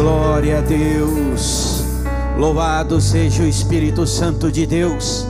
[0.00, 1.82] Glória a Deus.
[2.38, 5.26] Louvado seja o Espírito Santo de Deus.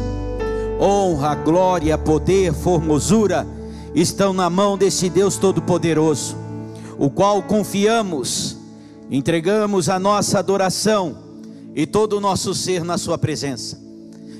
[0.78, 3.46] Honra, glória, poder, formosura
[3.94, 6.36] estão na mão desse Deus Todo-Poderoso,
[6.98, 8.58] o qual confiamos,
[9.10, 11.16] entregamos a nossa adoração
[11.74, 13.80] e todo o nosso ser na Sua presença.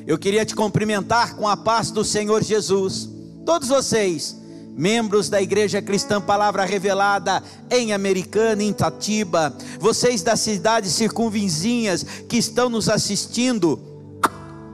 [0.07, 3.09] Eu queria te cumprimentar com a paz do Senhor Jesus,
[3.47, 4.38] todos vocês
[4.79, 12.37] membros da Igreja Cristã Palavra Revelada em Americana, em Tatiba, vocês das cidades circunvizinhas que
[12.37, 13.81] estão nos assistindo,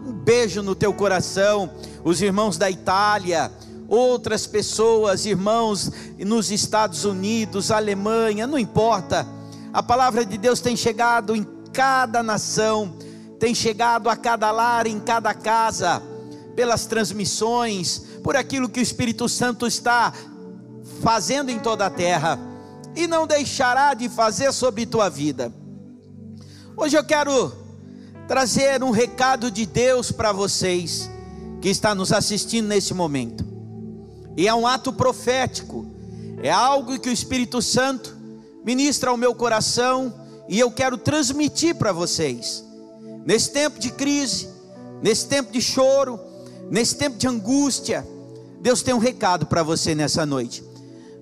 [0.06, 1.70] um beijo no teu coração,
[2.05, 3.51] os irmãos da Itália,
[3.88, 9.27] outras pessoas, irmãos nos Estados Unidos, Alemanha, não importa,
[9.73, 12.95] a palavra de Deus tem chegado em cada nação,
[13.41, 16.02] tem chegado a cada lar, em cada casa,
[16.55, 20.10] pelas transmissões, por aquilo que o Espírito Santo está
[21.02, 22.38] fazendo em toda a terra
[22.97, 25.52] e não deixará de fazer sobre tua vida.
[26.74, 27.52] Hoje eu quero
[28.27, 31.11] trazer um recado de Deus para vocês
[31.61, 33.45] que está nos assistindo nesse momento.
[34.39, 35.84] E é um ato profético.
[36.42, 38.17] É algo que o Espírito Santo
[38.64, 40.14] ministra ao meu coração
[40.48, 42.64] e eu quero transmitir para vocês.
[43.27, 44.48] Nesse tempo de crise,
[45.02, 46.19] nesse tempo de choro,
[46.70, 48.14] nesse tempo de angústia,
[48.65, 50.65] Deus tem um recado para você nessa noite.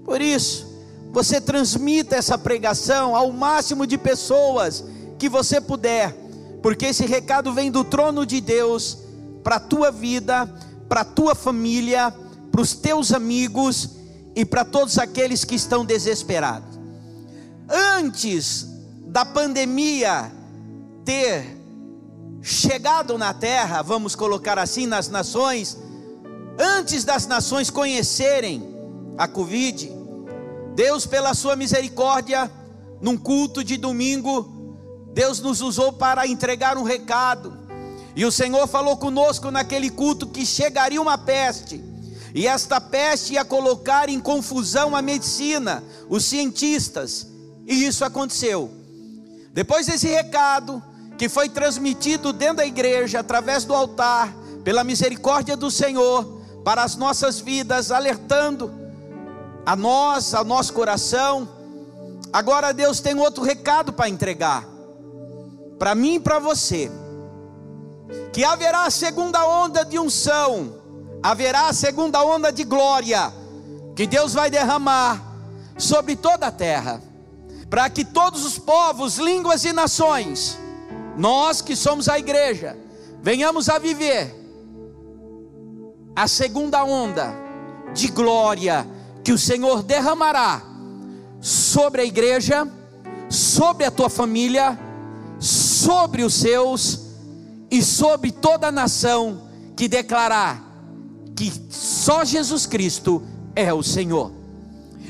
[0.04, 0.64] Por isso,
[1.10, 4.84] você transmita essa pregação ao máximo de pessoas
[5.18, 6.16] que você puder,
[6.62, 8.98] porque esse recado vem do trono de Deus
[9.42, 10.46] para a tua vida,
[10.88, 12.14] para a tua família,
[12.52, 13.88] para os teus amigos
[14.36, 16.78] e para todos aqueles que estão desesperados.
[17.68, 18.68] Antes
[19.04, 20.30] da pandemia
[21.04, 21.58] ter
[22.40, 25.76] chegado na terra, vamos colocar assim, nas nações,
[26.58, 28.62] antes das nações conhecerem
[29.16, 29.90] a Covid,
[30.74, 32.50] Deus, pela sua misericórdia,
[33.00, 37.58] num culto de domingo, Deus nos usou para entregar um recado.
[38.14, 41.82] E o Senhor falou conosco naquele culto que chegaria uma peste,
[42.34, 47.26] e esta peste ia colocar em confusão a medicina, os cientistas,
[47.66, 48.70] e isso aconteceu.
[49.52, 50.82] Depois desse recado,
[51.18, 54.34] que foi transmitido dentro da igreja, através do altar,
[54.64, 58.72] pela misericórdia do Senhor, para as nossas vidas, alertando
[59.66, 61.48] a nós, ao nosso coração.
[62.32, 64.66] Agora Deus tem outro recado para entregar,
[65.78, 66.90] para mim e para você,
[68.32, 70.74] que haverá a segunda onda de unção,
[71.22, 73.32] haverá a segunda onda de glória,
[73.94, 75.22] que Deus vai derramar
[75.76, 77.02] sobre toda a terra,
[77.68, 80.58] para que todos os povos, línguas e nações,
[81.16, 82.78] nós que somos a igreja,
[83.20, 84.41] venhamos a viver
[86.14, 87.34] a segunda onda
[87.94, 88.86] de glória
[89.24, 90.62] que o Senhor derramará
[91.40, 92.68] sobre a igreja,
[93.28, 94.78] sobre a tua família,
[95.38, 97.00] sobre os seus
[97.70, 99.42] e sobre toda a nação
[99.74, 100.62] que declarar
[101.34, 103.22] que só Jesus Cristo
[103.56, 104.30] é o Senhor.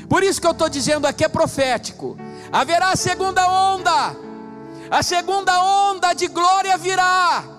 [0.07, 2.17] Por isso que eu estou dizendo aqui é profético.
[2.51, 4.15] Haverá a segunda onda,
[4.89, 7.52] a segunda onda de glória virá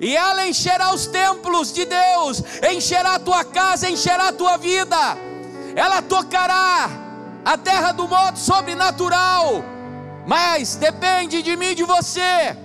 [0.00, 4.96] e ela encherá os templos de Deus, encherá a tua casa, encherá a tua vida,
[5.76, 6.88] ela tocará
[7.44, 9.62] a terra do modo sobrenatural,
[10.26, 12.56] mas depende de mim e de você,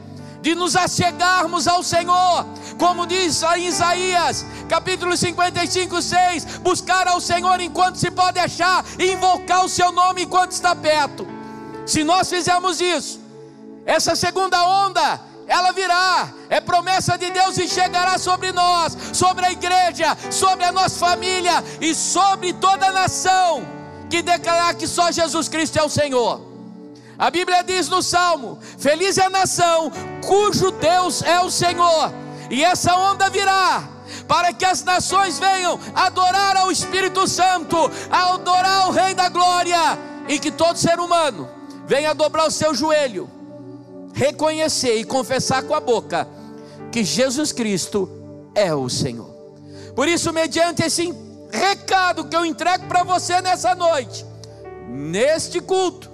[0.41, 2.45] de nos achegarmos ao Senhor,
[2.77, 9.11] como diz em Isaías, capítulo 55, 6: buscar ao Senhor enquanto se pode achar, e
[9.11, 11.27] invocar o seu nome enquanto está perto.
[11.85, 13.19] Se nós fizermos isso,
[13.85, 19.51] essa segunda onda ela virá, é promessa de Deus e chegará sobre nós, sobre a
[19.51, 23.63] igreja, sobre a nossa família e sobre toda a nação
[24.09, 26.41] que declarar que só Jesus Cristo é o Senhor.
[27.17, 29.91] A Bíblia diz no Salmo: Feliz é a nação
[30.25, 32.11] cujo Deus é o Senhor,
[32.49, 33.89] e essa onda virá
[34.27, 37.77] para que as nações venham adorar ao Espírito Santo,
[38.09, 41.47] adorar ao Rei da Glória, e que todo ser humano
[41.85, 43.29] venha dobrar o seu joelho
[44.15, 46.27] reconhecer e confessar com a boca
[46.91, 48.09] que Jesus Cristo
[48.55, 49.29] é o Senhor.
[49.93, 51.13] Por isso, mediante esse
[51.51, 54.25] recado que eu entrego para você nessa noite,
[54.87, 56.09] neste culto,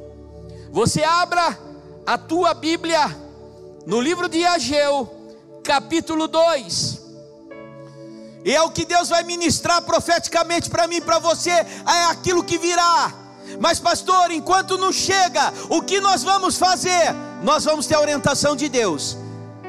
[0.72, 1.58] você abra
[2.06, 3.16] a tua Bíblia
[3.86, 5.10] no livro de Ageu,
[5.64, 7.02] capítulo 2.
[8.44, 12.58] E é o que Deus vai ministrar profeticamente para mim para você, é aquilo que
[12.58, 13.14] virá.
[13.60, 17.14] Mas, pastor, enquanto não chega, o que nós vamos fazer?
[17.42, 19.18] Nós vamos ter a orientação de Deus.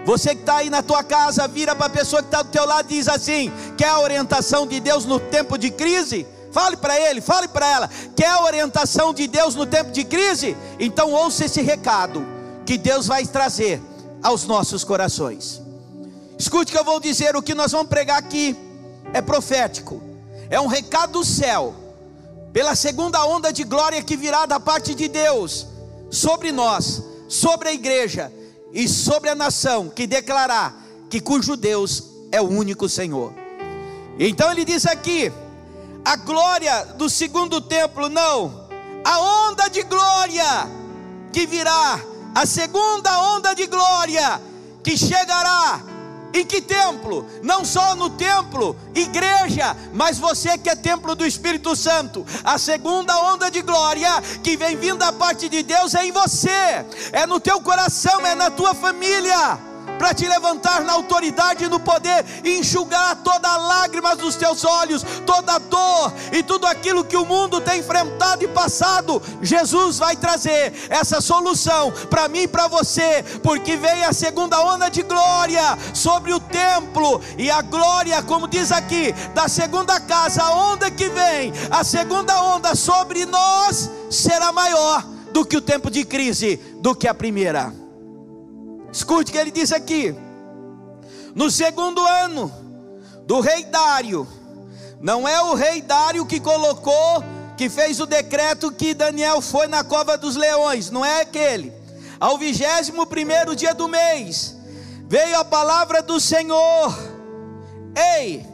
[0.04, 2.66] Você que está aí na tua casa, vira para a pessoa que está do teu
[2.66, 6.26] lado e diz assim: quer a orientação de Deus no tempo de crise?
[6.50, 7.90] Fale para ele, fale para ela.
[8.14, 10.56] Quer a orientação de Deus no tempo de crise?
[10.78, 12.26] Então ouça esse recado
[12.66, 13.80] que Deus vai trazer
[14.22, 15.62] aos nossos corações.
[16.38, 18.56] Escute que eu vou dizer, o que nós vamos pregar aqui
[19.14, 20.02] é profético,
[20.50, 21.74] é um recado do céu,
[22.52, 25.66] pela segunda onda de glória que virá da parte de Deus
[26.10, 27.02] sobre nós,
[27.32, 28.30] sobre a igreja
[28.74, 30.76] e sobre a nação, que declarar
[31.08, 33.32] que cujo Deus é o único Senhor.
[34.18, 35.32] Então ele diz aqui:
[36.04, 38.68] a glória do segundo templo, não,
[39.02, 40.44] a onda de glória
[41.32, 41.98] que virá,
[42.34, 44.38] a segunda onda de glória
[44.84, 45.91] que chegará.
[46.34, 47.26] Em que templo?
[47.42, 52.26] Não só no templo, igreja, mas você que é templo do Espírito Santo.
[52.42, 56.84] A segunda onda de glória que vem vindo da parte de Deus é em você,
[57.12, 59.71] é no teu coração, é na tua família
[60.02, 64.64] para te levantar na autoridade e no poder e enxugar toda a lágrima dos teus
[64.64, 69.22] olhos, toda a dor e tudo aquilo que o mundo tem enfrentado e passado.
[69.40, 74.88] Jesus vai trazer essa solução para mim e para você, porque vem a segunda onda
[74.88, 80.72] de glória sobre o templo e a glória, como diz aqui, da segunda casa, a
[80.72, 86.04] onda que vem, a segunda onda sobre nós será maior do que o tempo de
[86.04, 87.82] crise, do que a primeira.
[88.92, 90.14] Escute o que ele diz aqui.
[91.34, 92.52] No segundo ano
[93.26, 94.28] do rei Dário,
[95.00, 97.24] não é o rei Dário que colocou,
[97.56, 101.72] que fez o decreto que Daniel foi na cova dos leões, não é aquele.
[102.20, 104.56] Ao vigésimo primeiro dia do mês,
[105.08, 106.94] veio a palavra do Senhor.
[108.18, 108.46] Ei,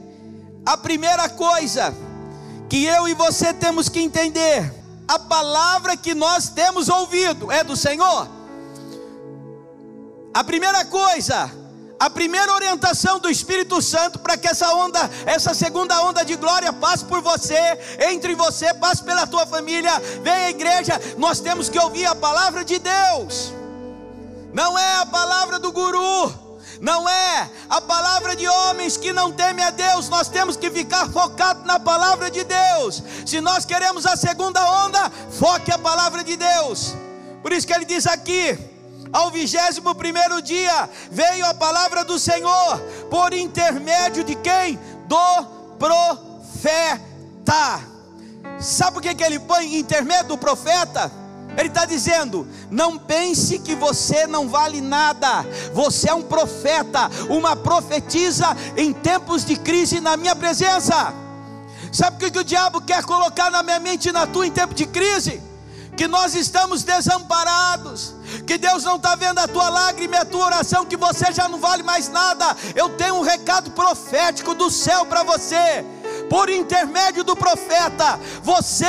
[0.64, 1.94] a primeira coisa
[2.68, 4.72] que eu e você temos que entender,
[5.08, 8.37] a palavra que nós temos ouvido é do Senhor.
[10.38, 11.50] A primeira coisa,
[11.98, 16.72] a primeira orientação do Espírito Santo para que essa onda, essa segunda onda de glória
[16.72, 17.58] passe por você,
[18.08, 19.90] entre você, passe pela tua família,
[20.22, 23.52] venha à igreja, nós temos que ouvir a palavra de Deus.
[24.52, 26.32] Não é a palavra do guru,
[26.80, 31.10] não é a palavra de homens que não temem a Deus, nós temos que ficar
[31.10, 33.02] focado na palavra de Deus.
[33.26, 36.94] Se nós queremos a segunda onda, foque a palavra de Deus.
[37.42, 38.56] Por isso que ele diz aqui:
[39.12, 42.78] ao vigésimo primeiro dia, veio a palavra do Senhor,
[43.10, 44.78] por intermédio de quem?
[45.06, 45.44] Do
[45.78, 47.80] profeta.
[48.60, 51.10] Sabe o que, que ele põe intermédio do profeta?
[51.56, 57.56] Ele está dizendo: não pense que você não vale nada, você é um profeta, uma
[57.56, 61.14] profetisa em tempos de crise na minha presença.
[61.92, 64.50] Sabe o que, que o diabo quer colocar na minha mente e na tua em
[64.50, 65.42] tempo de crise?
[65.96, 68.14] Que nós estamos desamparados,
[68.46, 71.48] que Deus não está vendo a tua lágrima e a tua oração, que você já
[71.48, 72.56] não vale mais nada.
[72.74, 75.84] Eu tenho um recado profético do céu para você
[76.28, 78.18] por intermédio do profeta.
[78.42, 78.86] Você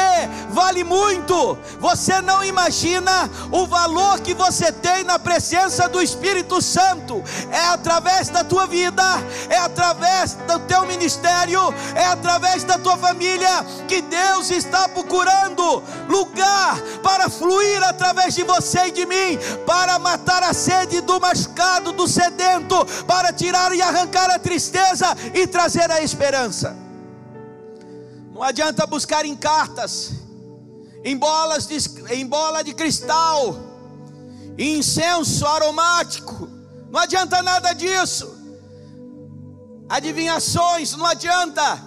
[0.50, 1.57] vale muito.
[1.80, 7.24] Você não imagina o valor que você tem na presença do Espírito Santo.
[7.51, 9.03] É através da tua vida,
[9.50, 16.80] é através do teu ministério, é através da tua família que Deus está procurando lugar
[17.01, 22.07] para fluir através de você e de mim, para matar a sede do machucado, do
[22.07, 26.88] sedento, para tirar e arrancar a tristeza e trazer a esperança.
[28.39, 30.12] Não adianta buscar em cartas,
[31.03, 31.75] em bolas de,
[32.13, 33.59] em bola de cristal,
[34.57, 36.47] em incenso aromático.
[36.89, 38.34] Não adianta nada disso.
[39.89, 41.84] Adivinhações, não adianta.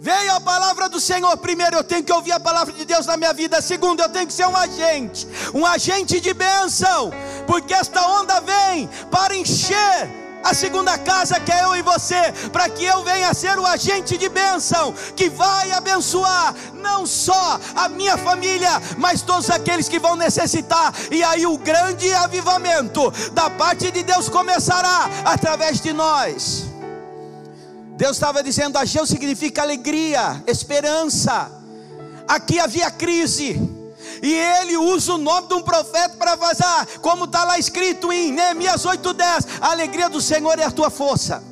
[0.00, 1.36] Veio a palavra do Senhor.
[1.36, 3.62] Primeiro, eu tenho que ouvir a palavra de Deus na minha vida.
[3.62, 7.12] Segundo, eu tenho que ser um agente, um agente de bênção,
[7.46, 10.10] porque esta onda vem para encher
[10.42, 14.16] a segunda casa que é eu e você, para que eu venha ser o agente
[14.16, 20.16] de bênção, que vai abençoar não só a minha família, mas todos aqueles que vão
[20.16, 26.66] necessitar, e aí o grande avivamento da parte de Deus começará através de nós.
[27.96, 31.50] Deus estava dizendo: Ageu significa alegria, esperança.
[32.28, 33.77] Aqui havia crise
[34.22, 38.32] e ele usa o nome de um profeta para vazar, como está lá escrito em
[38.32, 41.42] Neemias 8,10: a alegria do Senhor é a tua força.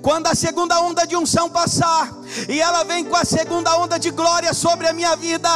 [0.00, 2.12] Quando a segunda onda de unção passar,
[2.48, 5.48] e ela vem com a segunda onda de glória sobre a minha vida,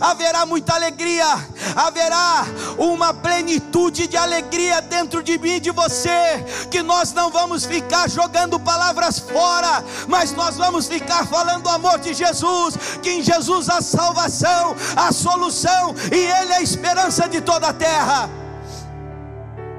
[0.00, 1.26] haverá muita alegria,
[1.74, 2.44] haverá
[2.78, 8.08] uma plenitude de alegria dentro de mim e de você, que nós não vamos ficar
[8.08, 13.68] jogando palavras fora, mas nós vamos ficar falando o amor de Jesus, que em Jesus
[13.68, 18.30] há salvação, a solução, e Ele é a esperança de toda a terra.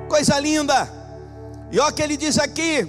[0.09, 0.89] Coisa linda,
[1.71, 2.87] e olha o que ele diz aqui,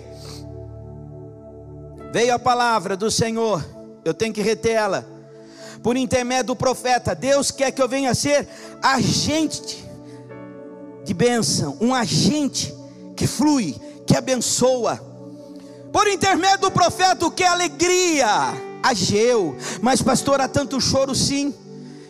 [2.16, 3.62] Veio a palavra do Senhor,
[4.02, 5.06] eu tenho que reter ela,
[5.82, 7.14] por intermédio do profeta.
[7.14, 8.48] Deus quer que eu venha ser
[8.82, 9.86] agente
[11.04, 12.74] de bênção, um agente
[13.14, 14.98] que flui, que abençoa.
[15.92, 18.26] Por intermédio do profeta, o que é alegria?
[18.82, 19.54] Ageu.
[19.82, 21.54] Mas, pastor, há tanto choro sim.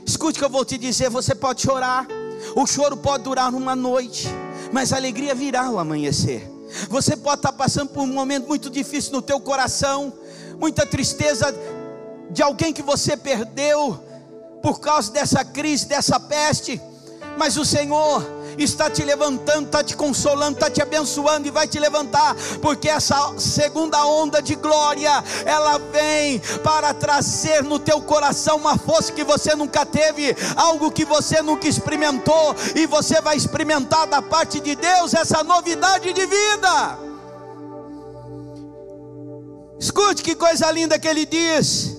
[0.07, 2.07] Escute o que eu vou te dizer: você pode chorar,
[2.55, 4.29] o choro pode durar uma noite,
[4.73, 6.56] mas a alegria virá ao amanhecer.
[6.89, 10.13] Você pode estar passando por um momento muito difícil no teu coração,
[10.59, 11.55] muita tristeza
[12.31, 14.03] de alguém que você perdeu
[14.63, 16.81] por causa dessa crise, dessa peste,
[17.39, 21.79] mas o Senhor está te levantando, está te consolando, está te abençoando e vai te
[21.79, 28.79] levantar, porque essa segunda onda de glória, ela vem para trazer no teu coração uma
[28.79, 34.23] força que você nunca teve, algo que você nunca experimentou, e você vai experimentar da
[34.23, 36.99] parte de Deus essa novidade de vida.
[39.79, 41.97] Escute que coisa linda que ele diz.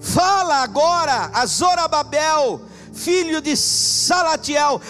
[0.00, 2.60] Fala agora a Zorababel,
[2.92, 4.80] filho de Salatiel,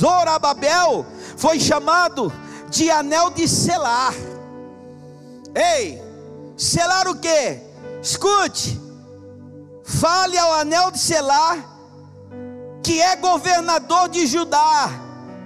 [0.00, 2.32] Zorababel foi chamado
[2.68, 4.14] de anel de selar.
[5.54, 6.00] Ei,
[6.56, 7.60] selar o que?
[8.02, 8.80] Escute,
[9.84, 11.58] fale ao anel de selar,
[12.82, 14.90] que é governador de Judá.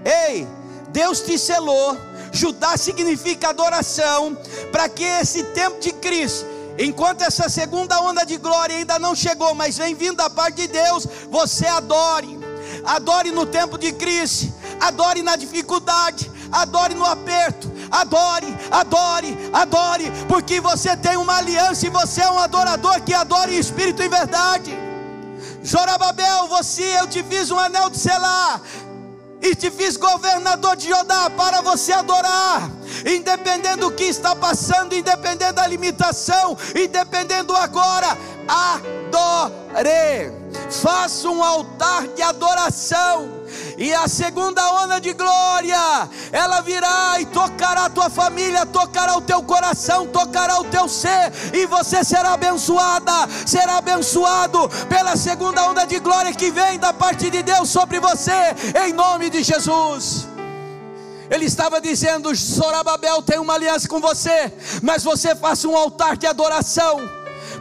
[0.05, 0.47] Ei,
[0.91, 1.97] Deus te selou.
[2.33, 4.37] Judá significa adoração,
[4.73, 9.55] para que esse tempo de Cristo Enquanto essa segunda onda de glória ainda não chegou,
[9.55, 12.39] mas vem vindo da parte de Deus, você adore.
[12.85, 20.61] Adore no tempo de crise, adore na dificuldade, adore no aperto, adore, adore, adore, porque
[20.61, 24.77] você tem uma aliança e você é um adorador que adora em espírito e verdade.
[25.63, 28.61] Jorababel, você, eu te fiz um anel de selar,
[29.45, 32.71] e te fiz governador de Judá para você adorar,
[33.05, 38.17] independente do que está passando, independente da limitação, independente do agora,
[38.49, 40.33] adore,
[40.71, 43.34] faça um altar de adoração
[43.77, 49.21] e a segunda onda de glória, ela virá e tocará a tua família, tocará o
[49.21, 53.13] teu coração, tocará o teu ser, e você será abençoada,
[53.47, 58.55] será abençoado pela segunda onda de glória que vem da parte de Deus sobre você,
[58.87, 60.27] em nome de Jesus.
[61.31, 66.27] Ele estava dizendo: Sorababel tem uma aliança com você, mas você faça um altar de
[66.27, 67.14] adoração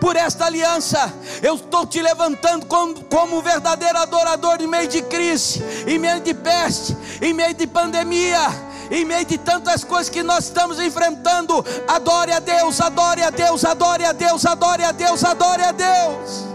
[0.04, 1.14] por esta aliança.
[1.42, 6.34] Eu estou te levantando como, como verdadeiro adorador em meio de crise, em meio de
[6.34, 12.32] peste, em meio de pandemia em meio de tantas coisas que nós estamos enfrentando, adore
[12.32, 16.46] a Deus, adore a Deus, adore a Deus, adore a Deus, adore a Deus.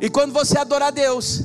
[0.00, 1.40] E quando você adorar a Deus,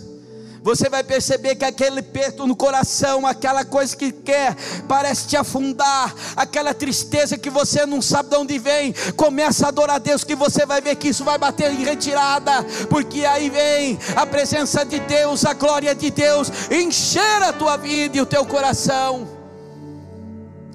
[0.62, 4.56] você vai perceber que aquele perto no coração, aquela coisa que quer,
[4.88, 9.96] parece te afundar, aquela tristeza que você não sabe de onde vem, começa a adorar
[9.98, 14.00] a Deus, que você vai ver que isso vai bater em retirada, porque aí vem
[14.16, 18.46] a presença de Deus, a glória de Deus, encher a tua vida e o teu
[18.46, 19.28] coração.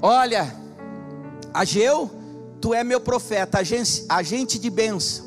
[0.01, 0.55] Olha,
[1.53, 2.11] Ageu,
[2.61, 5.25] tu é meu profeta, agente, agente de bênção.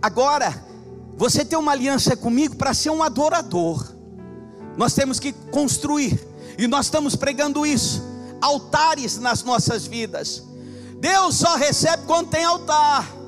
[0.00, 0.71] Agora,
[1.16, 3.92] você tem uma aliança comigo para ser um adorador.
[4.76, 6.18] Nós temos que construir,
[6.58, 8.02] e nós estamos pregando isso,
[8.40, 10.42] altares nas nossas vidas.
[10.98, 13.21] Deus só recebe quando tem altar.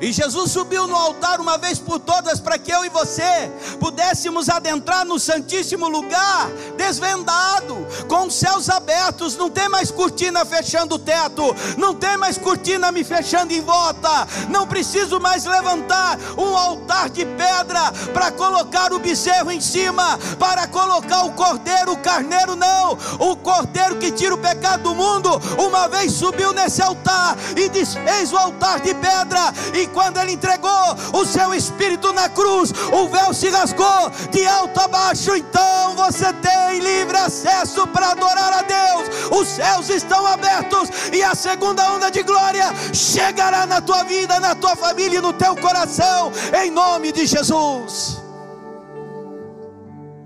[0.00, 3.50] E Jesus subiu no altar uma vez por todas para que eu e você
[3.80, 9.36] pudéssemos adentrar no Santíssimo Lugar, desvendado, com os céus abertos.
[9.36, 14.26] Não tem mais cortina fechando o teto, não tem mais cortina me fechando em volta.
[14.48, 20.66] Não preciso mais levantar um altar de pedra para colocar o bezerro em cima, para
[20.68, 22.96] colocar o cordeiro, o carneiro, não.
[23.18, 28.32] O cordeiro que tira o pecado do mundo, uma vez subiu nesse altar e desfez
[28.32, 33.32] o altar de pedra e quando ele entregou o seu espírito na cruz, o véu
[33.34, 35.34] se rasgou de alto a baixo.
[35.34, 39.40] Então você tem livre acesso para adorar a Deus.
[39.40, 44.54] Os céus estão abertos e a segunda onda de glória chegará na tua vida, na
[44.54, 48.18] tua família e no teu coração, em nome de Jesus.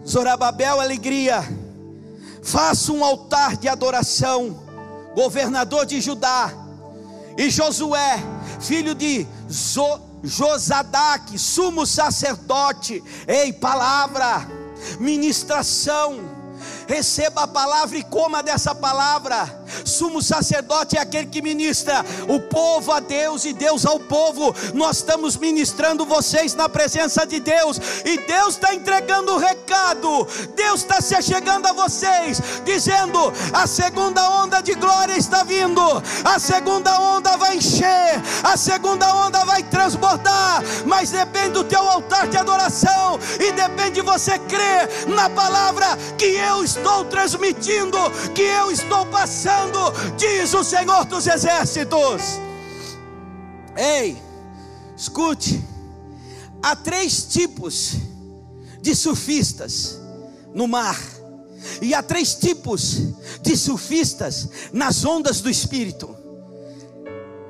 [0.06, 1.42] Zorababel, alegria.
[2.42, 4.60] Faça um altar de adoração,
[5.14, 6.52] governador de Judá,
[7.38, 8.18] e Josué,
[8.62, 14.46] filho de Zo, Josadac, sumo sacerdote, ei, palavra,
[15.00, 16.20] ministração,
[16.86, 19.61] receba a palavra e coma dessa palavra.
[19.84, 22.04] Sumo sacerdote é aquele que ministra.
[22.28, 24.54] O povo a Deus e Deus ao povo.
[24.74, 27.78] Nós estamos ministrando vocês na presença de Deus.
[28.04, 30.26] E Deus está entregando o recado.
[30.54, 35.80] Deus está se chegando a vocês, dizendo: a segunda onda de glória está vindo,
[36.24, 42.28] a segunda onda vai encher, a segunda onda vai transbordar, mas depende do teu altar
[42.28, 43.18] de adoração.
[43.40, 47.98] E depende de você crer na palavra que eu estou transmitindo,
[48.34, 49.61] que eu estou passando,
[50.16, 52.22] diz o Senhor dos Exércitos.
[53.76, 54.20] Ei,
[54.96, 55.62] escute,
[56.62, 57.96] há três tipos
[58.80, 59.98] de surfistas
[60.54, 60.98] no mar.
[61.80, 62.98] E há três tipos
[63.40, 66.16] de surfistas nas ondas do espírito.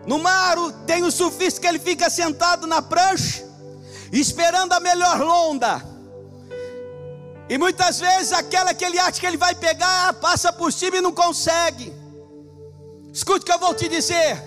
[0.07, 3.45] No mar tem o surfista que ele fica sentado na prancha,
[4.13, 5.83] esperando a melhor onda.
[7.49, 11.01] E muitas vezes aquela que ele acha que ele vai pegar, passa por cima e
[11.01, 12.02] não consegue.
[13.13, 14.43] Escute o que eu vou te dizer.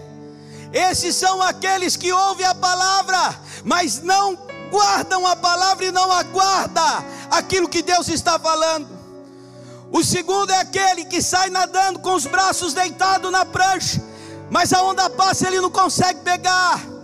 [0.73, 4.37] Esses são aqueles que ouvem a palavra, mas não
[4.69, 8.87] guardam a palavra e não aguarda aquilo que Deus está falando.
[9.91, 14.01] O segundo é aquele que sai nadando com os braços deitados na prancha,
[14.49, 16.94] mas a onda passa ele não consegue pegar.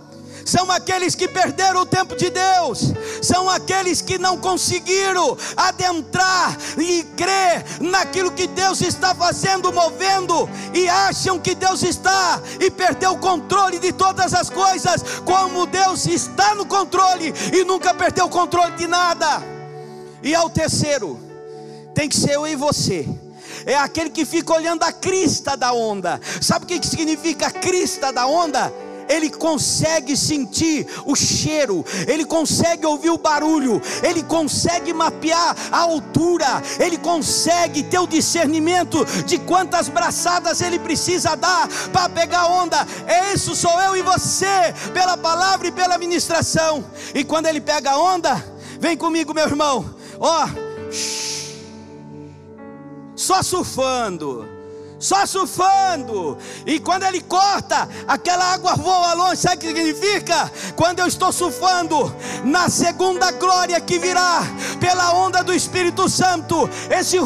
[0.44, 7.04] São aqueles que perderam o tempo de Deus, são aqueles que não conseguiram adentrar e
[7.16, 13.18] crer naquilo que Deus está fazendo, movendo, e acham que Deus está e perdeu o
[13.18, 18.72] controle de todas as coisas, como Deus está no controle e nunca perdeu o controle
[18.76, 19.42] de nada.
[20.22, 21.18] E ao terceiro,
[21.94, 23.08] tem que ser eu e você.
[23.66, 26.20] É aquele que fica olhando a crista da onda.
[26.40, 28.72] Sabe o que significa crista da onda?
[29.12, 36.62] Ele consegue sentir o cheiro, ele consegue ouvir o barulho, ele consegue mapear a altura,
[36.80, 42.86] ele consegue ter o discernimento de quantas braçadas ele precisa dar para pegar onda.
[43.06, 46.84] É isso, sou eu e você, pela palavra e pela ministração.
[47.14, 48.42] E quando ele pega a onda,
[48.80, 50.46] vem comigo, meu irmão, ó.
[50.46, 50.72] Oh,
[53.14, 54.48] só surfando,
[55.02, 56.38] só surfando.
[56.64, 59.42] E quando ele corta, aquela água voa longe.
[59.42, 60.50] Sabe o que significa?
[60.76, 64.42] Quando eu estou surfando, na segunda glória que virá,
[64.78, 67.18] pela onda do Espírito Santo, esse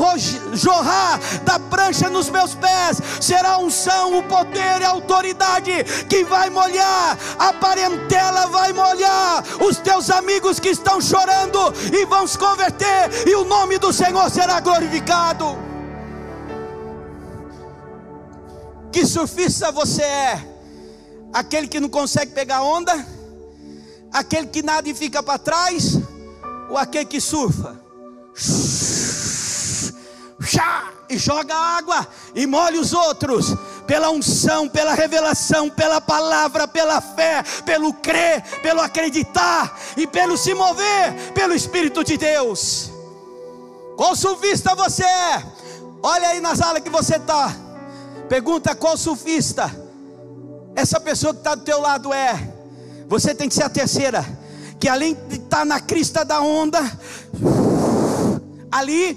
[0.54, 6.48] jorrar da prancha nos meus pés será unção, o poder e a autoridade que vai
[6.48, 13.28] molhar, a parentela vai molhar, os teus amigos que estão chorando e vão se converter,
[13.28, 15.65] e o nome do Senhor será glorificado.
[18.96, 20.42] Que surfista você é?
[21.30, 23.06] Aquele que não consegue pegar onda?
[24.10, 25.98] Aquele que nada e fica para trás?
[26.70, 27.78] Ou aquele que surfa?
[31.10, 33.54] E joga água e molha os outros
[33.86, 40.54] pela unção, pela revelação, pela palavra, pela fé, pelo crer, pelo acreditar e pelo se
[40.54, 42.90] mover pelo Espírito de Deus.
[43.94, 45.44] Qual surfista você é?
[46.02, 47.65] Olha aí na sala que você está.
[48.28, 49.70] Pergunta qual surfista
[50.74, 52.52] essa pessoa que está do teu lado é.
[53.08, 54.24] Você tem que ser a terceira,
[54.80, 56.80] que além de estar tá na crista da onda,
[58.70, 59.16] ali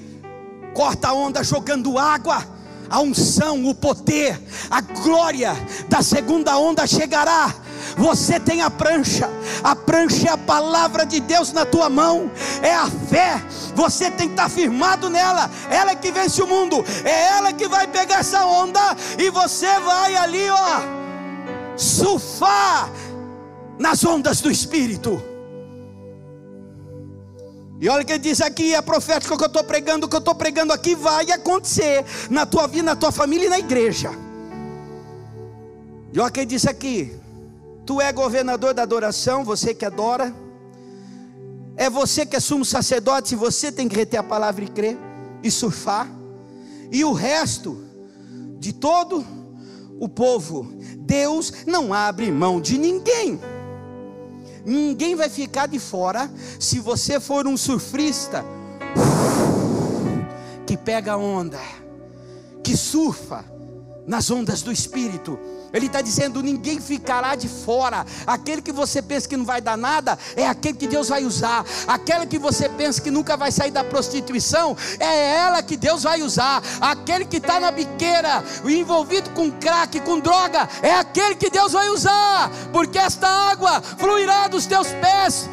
[0.73, 2.45] corta a onda jogando água,
[2.89, 5.53] a unção, o poder, a glória
[5.89, 7.53] da segunda onda chegará
[7.99, 9.29] você tem a prancha,
[9.61, 12.31] a prancha é a palavra de Deus na tua mão,
[12.61, 13.43] é a fé.
[13.75, 15.51] Você tem que estar firmado nela.
[15.69, 18.79] Ela é que vence o mundo, é ela que vai pegar essa onda
[19.17, 22.89] e você vai ali, ó, surfar
[23.77, 25.21] nas ondas do Espírito.
[27.81, 30.19] E olha que ele diz aqui, é profético que eu estou pregando, o que eu
[30.19, 34.11] estou pregando aqui vai acontecer na tua vida, na tua família e na igreja.
[36.13, 37.18] E olha que ele diz aqui,
[37.89, 40.31] Tu é governador da adoração, você que adora.
[41.75, 44.95] É você que é sumo sacerdote, você tem que reter a palavra e crer
[45.41, 46.07] e surfar.
[46.91, 47.83] E o resto
[48.59, 49.25] de todo
[49.99, 53.39] o povo, Deus não abre mão de ninguém.
[54.63, 58.45] Ninguém vai ficar de fora se você for um surfista
[60.67, 61.57] que pega onda,
[62.63, 63.43] que surfa
[64.09, 65.39] nas ondas do espírito
[65.73, 68.05] ele está dizendo: ninguém ficará de fora.
[68.25, 71.65] Aquele que você pensa que não vai dar nada, é aquele que Deus vai usar.
[71.87, 76.21] Aquela que você pensa que nunca vai sair da prostituição, é ela que Deus vai
[76.21, 76.61] usar.
[76.81, 81.89] Aquele que está na biqueira, envolvido com crack, com droga, é aquele que Deus vai
[81.89, 82.49] usar.
[82.71, 85.49] Porque esta água fluirá dos teus pés,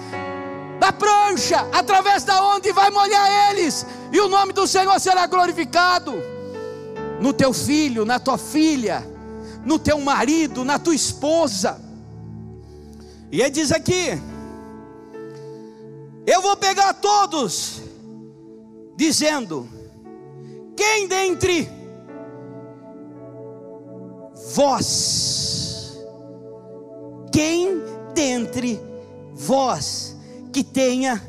[0.81, 6.36] da prancha, através da onde vai molhar eles, e o nome do Senhor será glorificado.
[7.21, 9.05] No teu filho, na tua filha,
[9.65, 11.81] no teu marido, na tua esposa.
[13.31, 14.21] E ele diz aqui:
[16.27, 17.83] Eu vou pegar todos,
[18.97, 19.69] dizendo:
[20.77, 21.69] Quem dentre
[24.55, 25.99] vós,
[27.33, 27.83] quem
[28.15, 28.81] dentre
[29.35, 30.17] vós
[30.53, 31.23] que tenha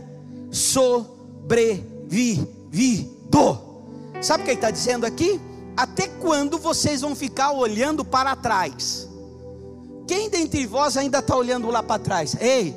[0.50, 3.18] sobrevivido.
[4.22, 5.40] Sabe o que ele está dizendo aqui?
[5.78, 9.08] Até quando vocês vão ficar olhando para trás?
[10.08, 12.36] Quem dentre vós ainda está olhando lá para trás?
[12.42, 12.76] Ei,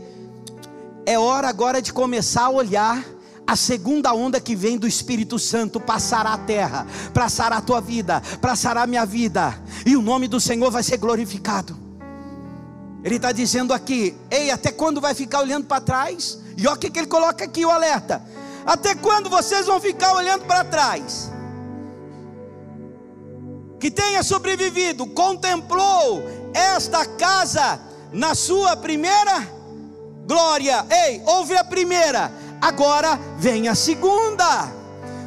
[1.06, 3.02] é hora agora de começar a olhar
[3.46, 8.22] a segunda onda que vem do Espírito Santo passará a terra, passará a tua vida,
[8.40, 11.76] passará a minha vida, e o nome do Senhor vai ser glorificado.
[13.02, 16.38] Ele está dizendo aqui: ei, até quando vai ficar olhando para trás?
[16.56, 18.22] E olha o que, que ele coloca aqui: o alerta.
[18.64, 21.32] Até quando vocês vão ficar olhando para trás?
[23.80, 26.22] Que tenha sobrevivido, contemplou
[26.54, 27.80] esta casa
[28.12, 29.48] na sua primeira
[30.26, 30.86] glória.
[30.88, 34.70] Ei, ouve a primeira, agora vem a segunda.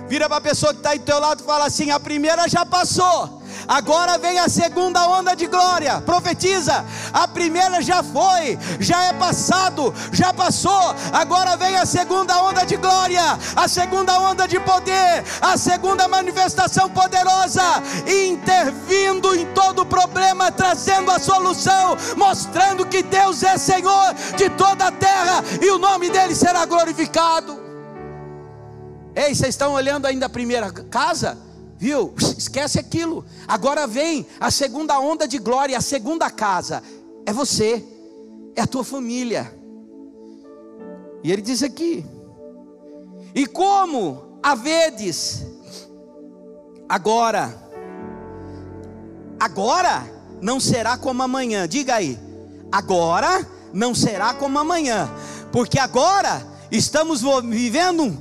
[0.07, 2.47] Vira para a pessoa que está aí do teu lado e fala assim: a primeira
[2.47, 6.01] já passou Agora vem a segunda onda de glória.
[6.01, 6.85] Profetiza.
[7.11, 10.95] A primeira já foi, já é passado, já passou.
[11.11, 13.21] Agora vem a segunda onda de glória,
[13.55, 17.63] a segunda onda de poder, a segunda manifestação poderosa,
[18.07, 24.91] intervindo em todo problema, trazendo a solução, mostrando que Deus é Senhor de toda a
[24.91, 27.61] terra e o nome dele será glorificado.
[29.15, 31.37] Ei, vocês estão olhando ainda a primeira casa?
[31.83, 32.13] Viu?
[32.37, 33.25] Esquece aquilo.
[33.45, 36.81] Agora vem a segunda onda de glória, a segunda casa.
[37.25, 37.85] É você,
[38.55, 39.53] é a tua família.
[41.21, 42.05] E ele diz aqui:
[43.35, 45.45] E como havedes
[46.87, 47.53] agora,
[49.37, 50.09] agora
[50.41, 51.67] não será como amanhã.
[51.67, 52.17] Diga aí,
[52.71, 55.09] agora não será como amanhã,
[55.51, 58.17] porque agora estamos vivendo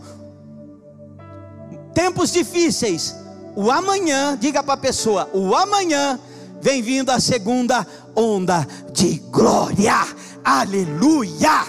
[1.94, 3.21] tempos difíceis,
[3.54, 6.18] o amanhã, diga para a pessoa, o amanhã
[6.60, 10.06] vem vindo a segunda onda de glória.
[10.44, 11.66] Aleluia!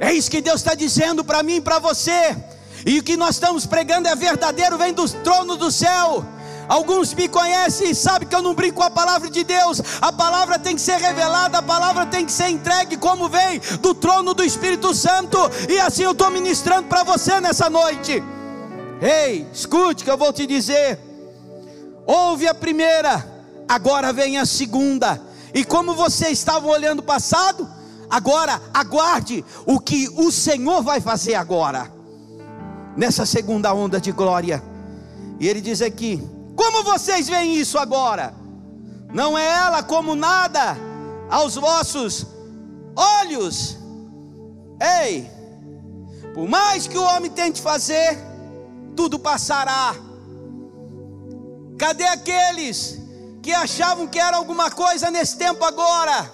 [0.00, 2.36] É isso que Deus está dizendo para mim e para você.
[2.86, 6.24] E o que nós estamos pregando é verdadeiro, vem do trono do céu.
[6.68, 9.80] Alguns me conhecem e sabem que eu não brinco com a palavra de Deus.
[10.00, 13.94] A palavra tem que ser revelada, a palavra tem que ser entregue como vem do
[13.94, 15.38] trono do Espírito Santo.
[15.68, 18.22] E assim eu estou ministrando para você nessa noite.
[19.00, 20.98] Ei, escute que eu vou te dizer.
[22.06, 23.24] Ouve a primeira,
[23.68, 25.20] agora vem a segunda.
[25.54, 27.68] E como você estava olhando o passado,
[28.10, 31.92] agora aguarde o que o Senhor vai fazer agora.
[32.96, 34.62] Nessa segunda onda de glória.
[35.38, 36.20] E ele diz aqui:
[36.56, 38.34] Como vocês veem isso agora?
[39.12, 40.76] Não é ela como nada
[41.30, 42.26] aos vossos
[42.96, 43.78] olhos.
[44.80, 45.30] Ei,
[46.34, 48.18] por mais que o homem tente fazer,
[48.98, 49.94] tudo passará.
[51.78, 52.98] Cadê aqueles
[53.40, 56.28] que achavam que era alguma coisa nesse tempo agora?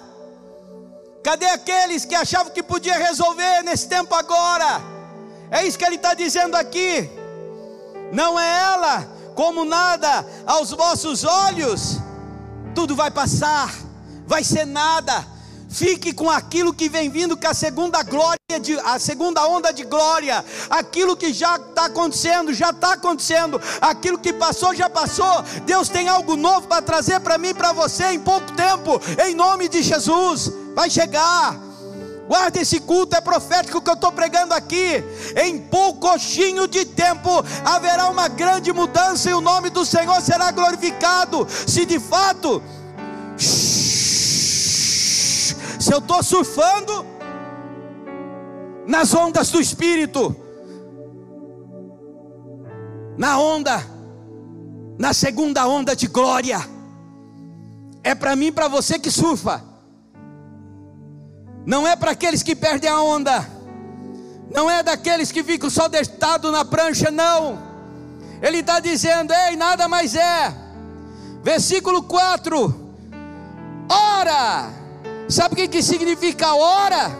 [1.23, 4.81] Cadê aqueles que achavam que podia resolver nesse tempo agora?
[5.51, 7.07] É isso que ele está dizendo aqui.
[8.11, 11.99] Não é ela como nada aos vossos olhos,
[12.73, 13.71] tudo vai passar,
[14.25, 15.23] vai ser nada
[15.75, 19.83] Fique com aquilo que vem vindo com a segunda glória, de, a segunda onda de
[19.83, 20.43] glória.
[20.69, 23.61] Aquilo que já está acontecendo, já está acontecendo.
[23.81, 25.43] Aquilo que passou, já passou.
[25.65, 29.01] Deus tem algo novo para trazer para mim e para você em pouco tempo.
[29.21, 30.49] Em nome de Jesus.
[30.73, 31.59] Vai chegar.
[32.25, 35.03] Guarda esse culto, é profético que eu estou pregando aqui.
[35.35, 41.45] Em poucochinho de tempo haverá uma grande mudança e o nome do Senhor será glorificado.
[41.67, 42.63] Se de fato.
[43.37, 43.84] Shh,
[45.85, 47.05] se eu estou surfando
[48.87, 50.35] nas ondas do Espírito,
[53.15, 53.85] na onda,
[54.97, 56.57] na segunda onda de glória,
[58.03, 59.63] é para mim e para você que surfa,
[61.63, 63.47] não é para aqueles que perdem a onda,
[64.51, 67.59] não é daqueles que ficam só deitados na prancha, não.
[68.41, 70.51] Ele está dizendo: ei, nada mais é.
[71.43, 72.89] Versículo 4:
[73.87, 74.84] Ora,
[75.27, 77.11] Sabe o que, que significa hora?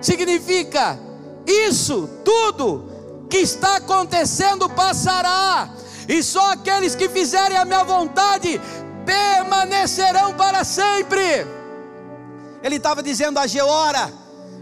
[0.00, 0.98] Significa
[1.46, 5.70] isso tudo que está acontecendo passará,
[6.08, 8.60] e só aqueles que fizerem a minha vontade
[9.04, 11.46] permanecerão para sempre.
[12.62, 14.12] Ele estava dizendo a Geora: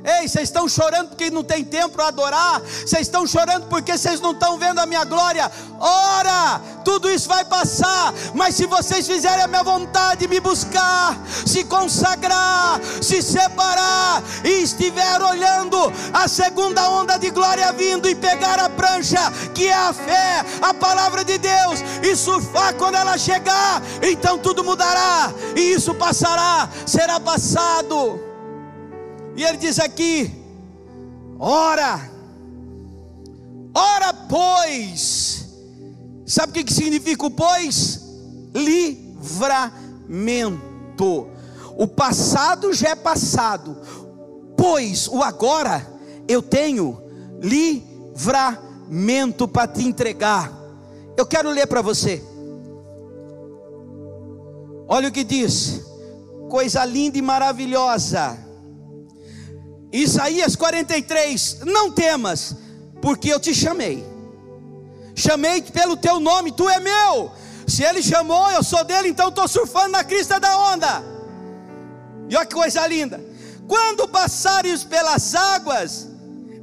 [0.07, 2.61] Ei, vocês estão chorando porque não tem tempo para adorar.
[2.61, 5.51] Vocês estão chorando porque vocês não estão vendo a minha glória.
[5.81, 8.15] Ora, tudo isso vai passar.
[8.33, 15.21] Mas se vocês fizerem a minha vontade, me buscar, se consagrar, se separar e estiver
[15.21, 20.45] olhando a segunda onda de glória vindo e pegar a prancha, que é a fé,
[20.63, 26.69] a palavra de Deus, e surfar quando ela chegar, então tudo mudará e isso passará,
[26.87, 28.26] será passado.
[29.37, 30.33] E ele diz aqui:
[31.39, 32.11] ora,
[33.75, 35.47] ora, pois,
[36.25, 38.01] sabe o que significa o pois?
[38.55, 39.77] Livramento.
[41.77, 43.77] O passado já é passado,
[44.57, 45.87] pois o agora
[46.27, 47.03] eu tenho
[47.43, 47.87] livramento
[49.47, 50.51] para te entregar.
[51.15, 52.25] Eu quero ler para você.
[54.89, 55.83] Olha o que diz,
[56.49, 58.46] coisa linda e maravilhosa.
[59.97, 62.55] Isaías 43: Não temas,
[63.01, 64.05] porque eu te chamei.
[65.15, 67.33] Chamei pelo teu nome, tu é meu.
[67.67, 71.03] Se ele chamou, eu sou dele, então estou surfando na crista da onda.
[72.29, 73.25] E olha que coisa linda.
[73.67, 76.09] Quando passares pelas águas,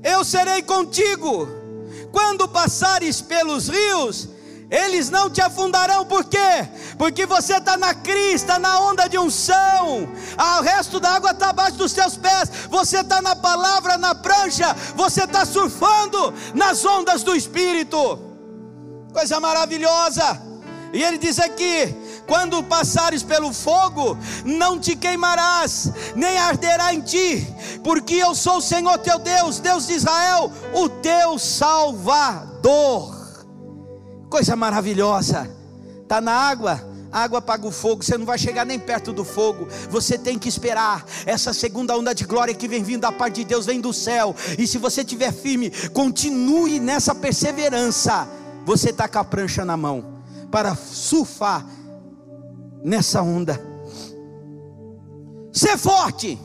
[0.04, 1.48] eu serei contigo.
[2.12, 4.30] Quando passares pelos rios,
[4.74, 6.68] eles não te afundarão, por quê?
[6.98, 11.50] Porque você está na crista, na onda de unção, ah, o resto da água está
[11.50, 17.22] abaixo dos teus pés, você está na palavra, na prancha, você está surfando nas ondas
[17.22, 18.20] do Espírito,
[19.14, 20.42] coisa maravilhosa,
[20.92, 27.48] e ele diz aqui: quando passares pelo fogo, não te queimarás, nem arderá em ti,
[27.84, 33.23] porque eu sou o Senhor teu Deus, Deus de Israel, o teu Salvador
[34.34, 35.48] coisa maravilhosa.
[36.02, 39.24] Está na água, a água apaga o fogo, você não vai chegar nem perto do
[39.24, 41.06] fogo, você tem que esperar.
[41.24, 44.36] Essa segunda onda de glória que vem vindo da parte de Deus, vem do céu,
[44.58, 48.28] e se você estiver firme, continue nessa perseverança.
[48.66, 51.64] Você está com a prancha na mão para surfar
[52.84, 53.62] nessa onda.
[55.52, 56.40] Ser forte,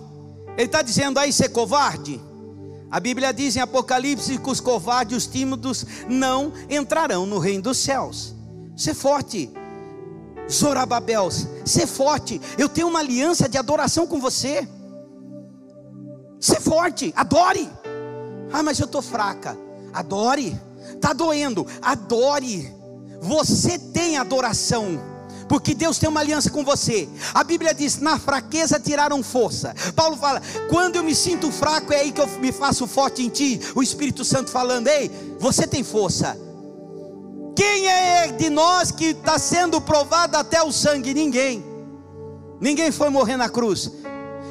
[0.59, 2.21] ele está dizendo aí ser covarde.
[2.91, 7.65] A Bíblia diz em Apocalipse que os covardes e os tímidos não entrarão no reino
[7.65, 8.35] dos céus.
[8.77, 9.51] Ser forte,
[10.51, 11.29] Zorababel,
[11.65, 12.41] ser forte.
[12.57, 14.67] Eu tenho uma aliança de adoração com você.
[16.41, 17.69] Ser forte, adore.
[18.53, 19.57] Ah, mas eu estou fraca.
[19.93, 20.59] Adore.
[20.95, 22.75] Está doendo, adore.
[23.21, 24.99] Você tem adoração
[25.49, 27.09] porque Deus tem uma aliança com você.
[27.33, 29.75] A Bíblia diz: na fraqueza tiraram força.
[29.97, 33.29] Paulo fala: quando eu me sinto fraco, é aí que eu me faço forte em
[33.29, 33.61] ti.
[33.75, 36.39] O Espírito Santo falando: ei, você tem força.
[37.57, 41.15] Quem é de nós que está sendo provado até o sangue?
[41.15, 41.65] Ninguém.
[42.61, 43.91] Ninguém foi morrer na cruz.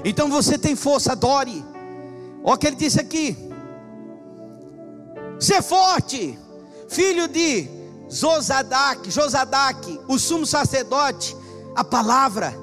[0.04, 1.64] Então você tem força, adore.
[2.44, 3.38] Olha o que ele disse aqui:
[5.40, 6.38] ser forte,
[6.90, 7.77] filho de
[8.12, 11.36] Zosadac, Josadac, o sumo sacerdote,
[11.76, 12.58] a palavra.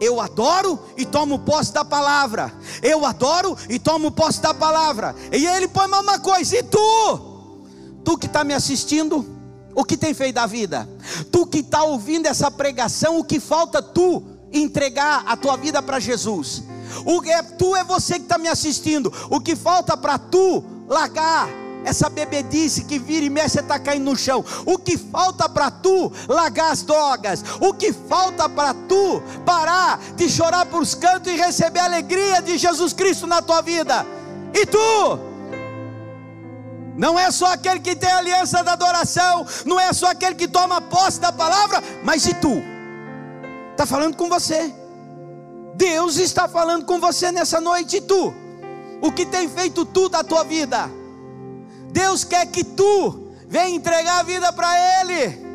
[0.00, 2.52] Eu adoro e tomo posse da palavra.
[2.82, 5.14] Eu adoro e tomo posse da palavra.
[5.32, 7.98] E ele põe mais uma coisa: e tu?
[8.04, 9.26] Tu que está me assistindo,
[9.74, 10.88] o que tem feito da vida?
[11.30, 16.00] Tu que está ouvindo essa pregação, o que falta tu entregar a tua vida para
[16.00, 16.62] Jesus?
[17.04, 19.12] O é tu é você que está me assistindo.
[19.30, 21.48] O que falta para tu largar
[21.88, 24.44] essa bebedice que vira e mexe está caindo no chão.
[24.66, 27.42] O que falta para tu largar as drogas?
[27.60, 32.40] O que falta para tu parar de chorar por os cantos e receber a alegria
[32.42, 34.06] de Jesus Cristo na tua vida?
[34.52, 35.18] E tu?
[36.96, 40.48] Não é só aquele que tem a aliança da adoração, não é só aquele que
[40.48, 42.60] toma posse da palavra, mas e tu?
[43.70, 44.74] Está falando com você.
[45.76, 48.34] Deus está falando com você nessa noite, e tu?
[49.00, 50.97] O que tem feito tu da tua vida?
[51.92, 55.48] Deus quer que tu venha entregar a vida para Ele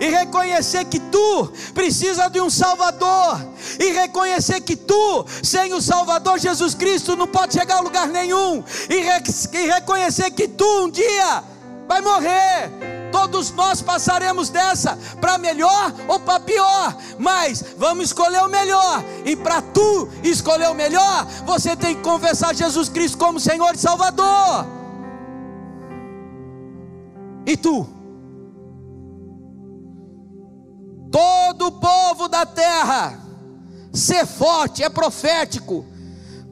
[0.00, 3.38] e reconhecer que tu precisa de um Salvador,
[3.78, 8.64] e reconhecer que tu, sem o Salvador Jesus Cristo, não pode chegar a lugar nenhum,
[8.88, 11.44] e, re e reconhecer que tu um dia
[11.86, 12.70] vai morrer.
[13.12, 19.04] Todos nós passaremos dessa para melhor ou para pior, mas vamos escolher o melhor.
[19.24, 23.78] E para tu escolher o melhor, você tem que confessar Jesus Cristo como Senhor e
[23.78, 24.79] Salvador.
[27.50, 27.84] E tu?
[31.10, 33.18] Todo o povo da terra,
[33.92, 35.84] ser forte, é profético.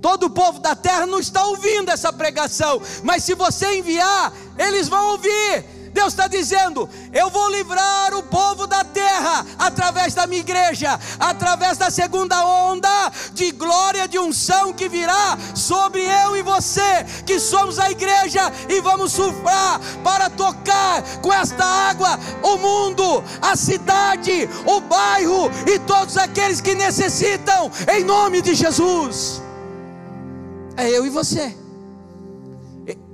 [0.02, 4.88] Todo o povo da terra não está ouvindo essa pregação, mas se você enviar, eles
[4.88, 5.64] vão ouvir.
[5.98, 11.76] Deus está dizendo: eu vou livrar o povo da terra através da minha igreja, através
[11.76, 17.80] da segunda onda de glória de unção que virá sobre eu e você, que somos
[17.80, 24.80] a igreja, e vamos surfar para tocar com esta água o mundo, a cidade, o
[24.80, 29.42] bairro e todos aqueles que necessitam, em nome de Jesus.
[30.76, 31.56] É eu e você.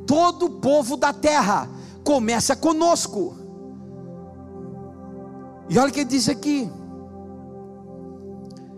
[0.07, 1.67] Todo o povo da terra
[2.05, 3.35] começa conosco.
[5.69, 6.71] E olha o que ele diz aqui: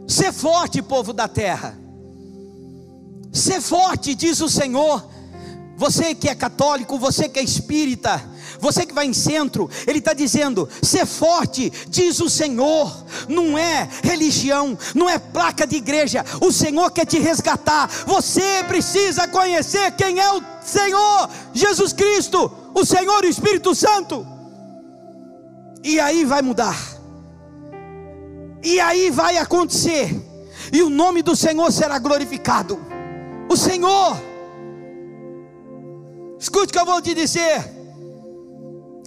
[0.07, 1.77] Ser forte, povo da terra.
[3.33, 5.05] Ser forte, diz o Senhor.
[5.77, 8.23] Você que é católico, você que é espírita,
[8.59, 13.87] você que vai em centro, ele está dizendo: ser forte, diz o Senhor, não é
[14.03, 17.89] religião, não é placa de igreja, o Senhor quer te resgatar.
[18.07, 24.27] Você precisa conhecer quem é o Senhor, Jesus Cristo, o Senhor e o Espírito Santo,
[25.83, 26.77] e aí vai mudar,
[28.63, 30.15] e aí vai acontecer,
[30.71, 32.79] e o nome do Senhor será glorificado.
[33.49, 34.19] O Senhor,
[36.39, 37.65] escute o que eu vou te dizer.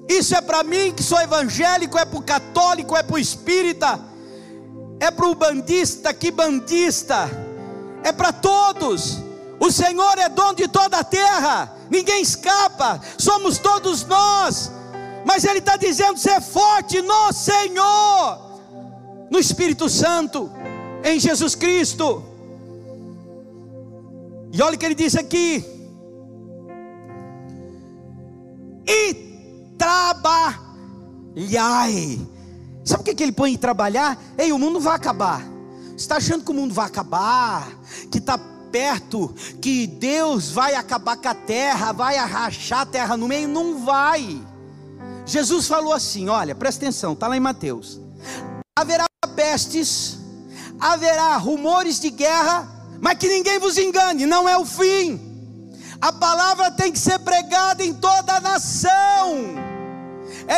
[0.09, 3.99] Isso é para mim que sou evangélico, é para o católico, é para o espírita,
[4.99, 7.29] é para o bandista, que bandista,
[8.03, 9.28] é para todos.
[9.59, 14.71] O Senhor é dono de toda a terra, ninguém escapa, somos todos nós.
[15.25, 18.39] Mas Ele está dizendo: ser forte no Senhor,
[19.29, 20.49] no Espírito Santo,
[21.03, 22.23] em Jesus Cristo.
[24.51, 25.63] E olha o que ele diz aqui.
[28.87, 29.13] E
[29.77, 30.59] trabalhai.
[32.83, 34.19] Sabe o que, que ele põe em trabalhar?
[34.37, 35.43] Ei, o mundo vai acabar.
[35.89, 37.67] Você está achando que o mundo vai acabar?
[38.11, 38.39] Que está
[38.71, 43.47] perto, que Deus vai acabar com a terra, vai arrachar a terra no meio?
[43.47, 44.41] Não vai.
[45.25, 47.99] Jesus falou assim: olha, presta atenção, está lá em Mateus.
[48.77, 49.05] Haverá
[49.35, 50.17] pestes,
[50.79, 52.67] haverá rumores de guerra,
[52.99, 55.27] mas que ninguém vos engane, não é o fim.
[56.01, 59.69] A palavra tem que ser pregada em toda a nação.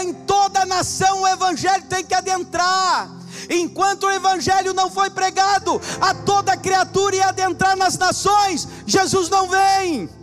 [0.01, 3.20] Em toda nação o evangelho tem que adentrar.
[3.51, 9.49] Enquanto o evangelho não foi pregado a toda criatura e adentrar nas nações, Jesus não
[9.49, 10.20] vem.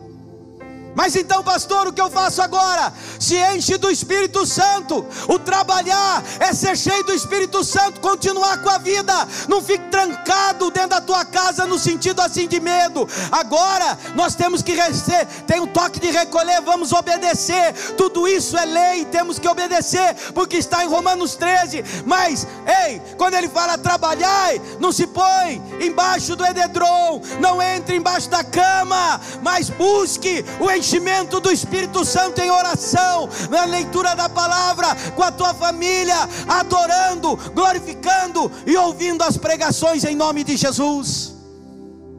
[0.95, 2.93] Mas então, pastor, o que eu faço agora?
[3.19, 5.07] Se enche do Espírito Santo.
[5.29, 9.15] O trabalhar é ser cheio do Espírito Santo, continuar com a vida.
[9.49, 13.09] Não fique trancado dentro da tua casa no sentido assim de medo.
[13.31, 17.73] Agora nós temos que receber, tem um toque de recolher, vamos obedecer.
[17.97, 21.85] Tudo isso é lei, temos que obedecer, porque está em Romanos 13.
[22.05, 22.47] Mas,
[22.85, 28.43] ei, quando ele fala trabalhar, não se põe embaixo do edredom, não entre embaixo da
[28.43, 35.23] cama, mas busque o enchimento do Espírito Santo em oração, na leitura da palavra, com
[35.23, 36.17] a tua família,
[36.49, 41.35] adorando, glorificando e ouvindo as pregações em nome de Jesus.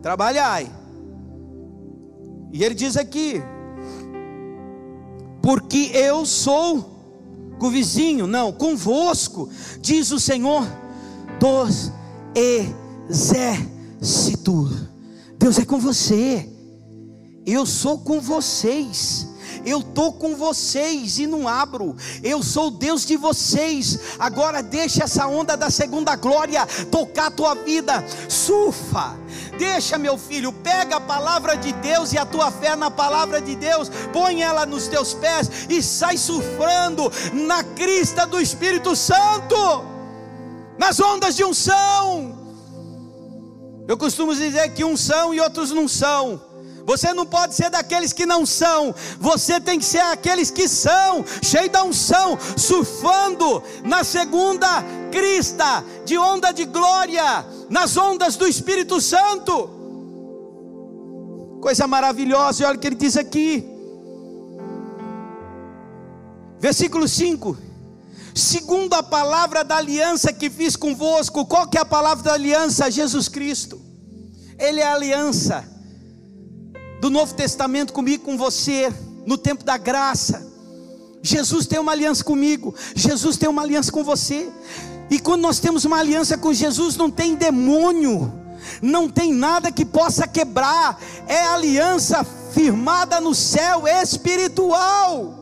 [0.02, 0.70] Trabalhai.
[2.52, 3.42] E ele diz aqui:
[5.42, 6.98] porque eu sou
[7.58, 9.50] com vizinho, não, convosco,
[9.82, 10.66] diz o Senhor
[11.40, 11.92] dos
[13.10, 14.88] exércitos.
[15.38, 16.50] Deus é com você.
[17.52, 19.28] Eu sou com vocês.
[19.66, 21.96] Eu estou com vocês e não abro.
[22.24, 24.00] Eu sou Deus de vocês.
[24.20, 28.06] Agora deixa essa onda da segunda glória tocar a tua vida.
[28.28, 29.18] Surfa.
[29.58, 33.56] Deixa, meu filho, pega a palavra de Deus e a tua fé na palavra de
[33.56, 39.84] Deus, põe ela nos teus pés e sai surfando na crista do Espírito Santo,
[40.78, 42.38] nas ondas de unção.
[43.86, 46.49] Eu costumo dizer que uns são e outros não são.
[46.90, 51.24] Você não pode ser daqueles que não são, você tem que ser aqueles que são,
[51.40, 54.68] cheio da unção, surfando na segunda
[55.12, 59.70] crista de onda de glória, nas ondas do Espírito Santo.
[61.62, 63.64] Coisa maravilhosa, e olha o que ele diz aqui.
[66.60, 67.56] Versículo 5.
[68.34, 72.90] Segundo a palavra da aliança que fiz convosco, qual que é a palavra da aliança?
[72.90, 73.80] Jesus Cristo.
[74.58, 75.78] Ele é a aliança
[77.00, 78.94] do Novo Testamento comigo, com você,
[79.26, 80.48] no tempo da graça.
[81.22, 84.50] Jesus tem uma aliança comigo, Jesus tem uma aliança com você.
[85.10, 88.32] E quando nós temos uma aliança com Jesus, não tem demônio,
[88.82, 95.36] não tem nada que possa quebrar, é aliança firmada no céu espiritual.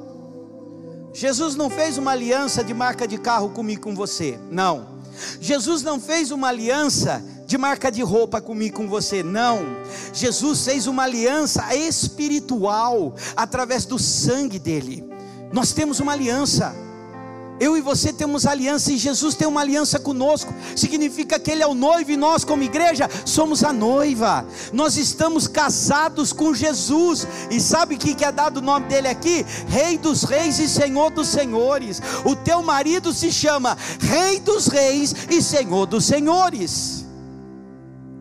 [1.13, 4.98] Jesus não fez uma aliança de marca de carro comigo com você, não.
[5.41, 9.24] Jesus não fez uma aliança de marca de roupa comigo, com você.
[9.24, 9.62] Não.
[10.14, 15.08] Jesus fez uma aliança espiritual através do sangue dele.
[15.52, 16.76] Nós temos uma aliança.
[17.60, 20.54] Eu e você temos aliança e Jesus tem uma aliança conosco.
[20.76, 24.45] Significa que Ele é o noivo e nós, como igreja, somos a noiva.
[24.74, 27.26] Nós estamos casados com Jesus.
[27.50, 29.43] E sabe o que é dado o nome dele aqui?
[29.70, 32.02] Rei dos Reis e Senhor dos Senhores.
[32.26, 37.07] O teu marido se chama Rei dos Reis e Senhor dos Senhores.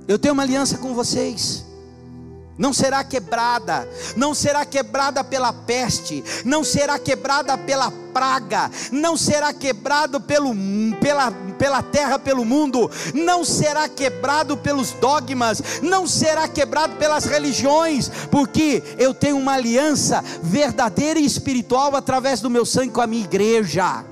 [0.09, 1.67] Eu tenho uma aliança com vocês
[2.59, 9.53] não será quebrada, não será quebrada pela peste, não será quebrada pela praga, não será
[9.53, 10.55] quebrado pelo,
[11.01, 18.11] pela, pela terra, pelo mundo, não será quebrado pelos dogmas, não será quebrado pelas religiões,
[18.31, 23.25] porque eu tenho uma aliança verdadeira e espiritual através do meu sangue com a minha
[23.25, 24.05] igreja.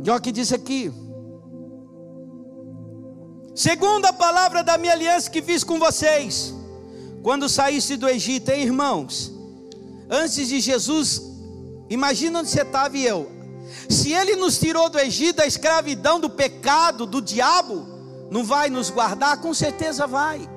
[0.00, 1.09] O que diz aqui.
[3.60, 6.54] Segundo a palavra da minha aliança que fiz com vocês,
[7.22, 9.30] quando saísse do Egito, hein, irmãos?
[10.08, 11.20] Antes de Jesus,
[11.90, 13.30] imagina onde você estava e eu.
[13.86, 17.86] Se ele nos tirou do Egito, da escravidão, do pecado, do diabo,
[18.30, 19.36] não vai nos guardar?
[19.42, 20.48] Com certeza vai.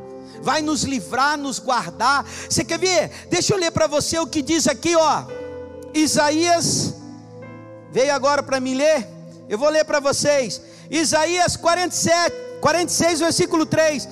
[0.41, 2.25] Vai nos livrar, nos guardar.
[2.49, 3.11] Você quer ver?
[3.29, 5.25] Deixa eu ler para você o que diz aqui, ó.
[5.93, 6.93] Isaías,
[7.91, 9.05] veio agora para mim ler.
[9.49, 10.61] Eu vou ler para vocês.
[10.93, 12.43] Isaías 47.
[12.63, 14.07] 46, versículo 3: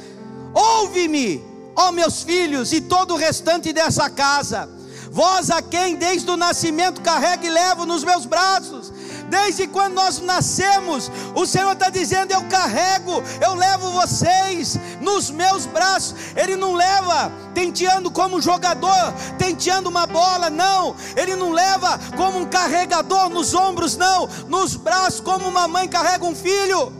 [0.54, 1.42] Ouve-me,
[1.74, 4.70] ó meus filhos, e todo o restante dessa casa,
[5.10, 8.92] vós a quem desde o nascimento carrego e levo nos meus braços,
[9.32, 15.66] desde quando nós nascemos, o Senhor está dizendo: Eu carrego, eu levo vocês nos meus
[15.66, 16.14] braços.
[16.36, 20.96] Ele não leva tenteando como jogador, tenteando uma bola, não.
[21.16, 24.28] Ele não leva como um carregador nos ombros, não.
[24.50, 26.92] Nos braços, como uma mãe carrega um filho.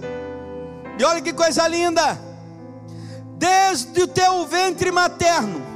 [0.98, 2.18] E olha que coisa linda!
[3.38, 5.71] Desde o teu ventre materno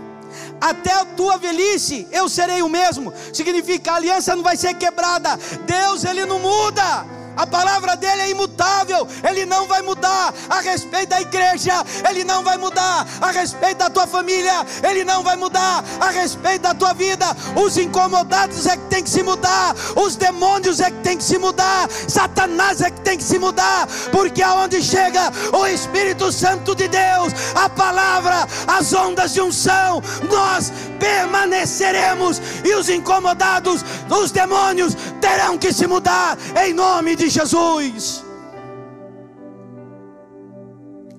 [0.60, 3.14] até a tua velhice, eu serei o mesmo.
[3.34, 5.38] Significa a aliança não vai ser quebrada.
[5.66, 7.06] Deus ele não muda.
[7.36, 12.44] A palavra dele é imutável, ele não vai mudar a respeito da igreja, ele não
[12.44, 16.94] vai mudar a respeito da tua família, ele não vai mudar a respeito da tua
[16.94, 17.26] vida.
[17.56, 21.38] Os incomodados é que tem que se mudar, os demônios é que tem que se
[21.38, 26.88] mudar, Satanás é que tem que se mudar, porque aonde chega o Espírito Santo de
[26.88, 35.58] Deus, a palavra, as ondas de unção, nós permaneceremos e os incomodados, os demônios terão
[35.58, 38.24] que se mudar em nome de Jesus.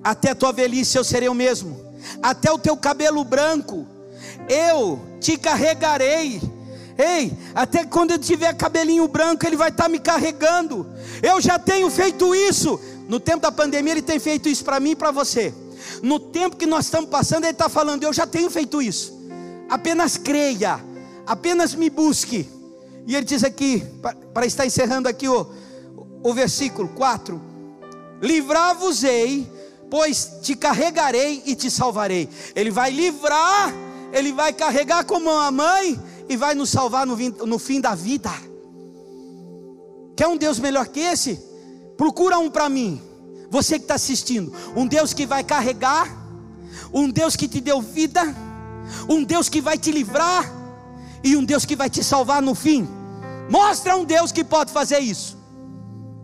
[0.03, 1.79] Até a tua velhice eu serei o mesmo,
[2.21, 3.87] até o teu cabelo branco
[4.49, 6.41] eu te carregarei.
[6.97, 10.87] Ei, até quando eu tiver cabelinho branco, ele vai estar tá me carregando.
[11.21, 12.79] Eu já tenho feito isso.
[13.07, 15.53] No tempo da pandemia, ele tem feito isso para mim e para você.
[16.01, 19.16] No tempo que nós estamos passando, ele está falando: Eu já tenho feito isso
[19.69, 20.79] apenas creia,
[21.25, 22.49] apenas me busque.
[23.05, 23.83] E ele diz aqui,
[24.33, 25.47] para estar encerrando aqui o,
[26.23, 27.41] o versículo 4:
[28.21, 29.49] Livrar-vos-ei,
[29.89, 32.29] pois te carregarei e te salvarei.
[32.55, 33.73] Ele vai livrar,
[34.11, 38.31] ele vai carregar como uma mãe e vai nos salvar no, no fim da vida.
[40.15, 41.39] Quer um Deus melhor que esse?
[41.95, 43.01] Procura um para mim,
[43.49, 44.51] você que está assistindo.
[44.75, 46.09] Um Deus que vai carregar,
[46.93, 48.35] um Deus que te deu vida
[49.09, 50.51] um Deus que vai te livrar
[51.23, 52.87] e um Deus que vai te salvar no fim.
[53.49, 55.37] Mostra um Deus que pode fazer isso.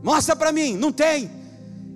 [0.04, 1.32] Mostra para mim, não tem.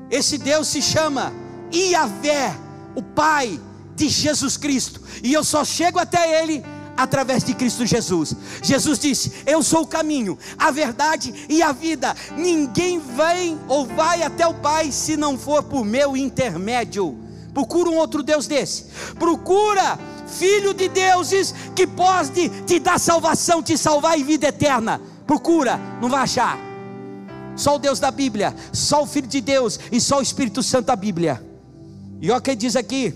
[0.10, 1.34] Esse Deus se chama
[1.74, 2.56] Iavé,
[2.96, 3.60] o Pai
[3.96, 6.64] de Jesus Cristo, e eu só chego até Ele
[6.96, 8.36] através de Cristo Jesus.
[8.64, 12.16] Jesus disse: Eu sou o caminho, a verdade e a vida.
[12.36, 17.18] Ninguém vem ou vai até o Pai se não for por meu intermédio.
[17.54, 18.86] Procura um outro Deus desse.
[19.18, 25.02] Procura filho de deuses que pode te dar salvação, te salvar e vida eterna.
[25.26, 26.58] Procura, não vai achar.
[27.56, 30.88] Só o Deus da Bíblia, só o Filho de Deus e só o Espírito Santo
[30.88, 31.44] da Bíblia.
[32.22, 33.14] E olha o que diz aqui: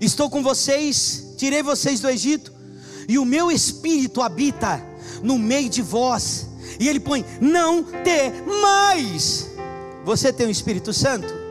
[0.00, 2.52] Estou com vocês, tirei vocês do Egito,
[3.08, 4.84] e o meu espírito habita
[5.22, 6.48] no meio de vós.
[6.78, 7.86] E ele põe: Não
[8.60, 9.50] mais.
[10.04, 11.41] Você tem o Espírito Santo?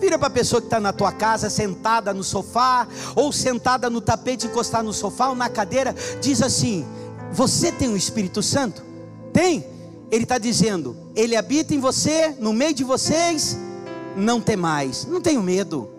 [0.00, 4.00] Vira para a pessoa que está na tua casa, sentada no sofá, ou sentada no
[4.00, 6.86] tapete, encostar no sofá ou na cadeira, diz assim:
[7.32, 8.82] Você tem o Espírito Santo?
[9.32, 9.64] Tem?
[10.10, 13.58] Ele está dizendo: Ele habita em você, no meio de vocês,
[14.16, 15.90] não tem mais, não tenho medo,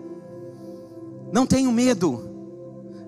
[1.32, 2.28] não tenho medo,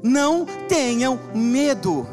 [0.00, 2.06] não tenham medo,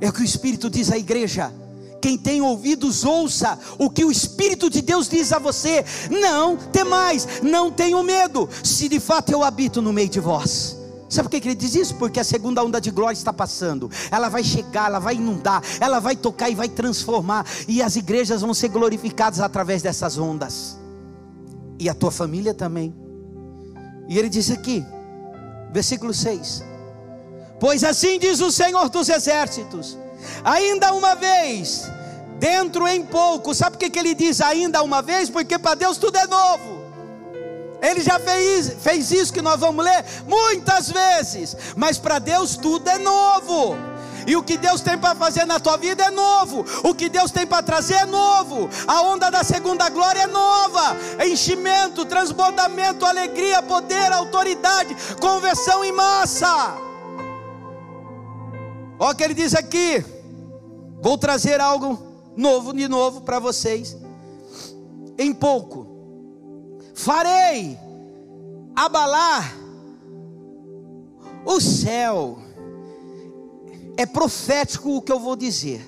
[0.00, 1.61] é o que o Espírito diz à igreja.
[2.02, 5.84] Quem tem ouvidos, ouça o que o Espírito de Deus diz a você.
[6.10, 10.76] Não temais, não tenham medo, se de fato eu habito no meio de vós.
[11.08, 11.94] Sabe por que ele diz isso?
[11.94, 13.88] Porque a segunda onda de glória está passando.
[14.10, 17.46] Ela vai chegar, ela vai inundar, ela vai tocar e vai transformar.
[17.68, 20.76] E as igrejas vão ser glorificadas através dessas ondas.
[21.78, 22.92] E a tua família também.
[24.08, 24.84] E ele diz aqui,
[25.70, 26.64] versículo 6:
[27.60, 29.98] Pois assim diz o Senhor dos Exércitos:
[30.44, 31.90] ainda uma vez,
[32.38, 33.54] dentro em pouco.
[33.54, 35.30] Sabe por que ele diz ainda uma vez?
[35.30, 36.82] Porque para Deus tudo é novo.
[37.82, 42.88] Ele já fez, fez isso que nós vamos ler muitas vezes, mas para Deus tudo
[42.88, 43.76] é novo.
[44.24, 46.64] E o que Deus tem para fazer na tua vida é novo.
[46.84, 48.70] O que Deus tem para trazer é novo.
[48.86, 50.96] A onda da segunda glória é nova.
[51.24, 56.91] Enchimento, transbordamento, alegria, poder, autoridade, conversão em massa.
[59.02, 60.04] Olha o que ele diz aqui.
[61.00, 62.00] Vou trazer algo
[62.36, 63.96] novo de novo para vocês.
[65.18, 65.88] Em pouco
[66.94, 67.76] farei
[68.76, 69.56] abalar
[71.44, 72.38] o céu.
[73.96, 75.84] É profético o que eu vou dizer.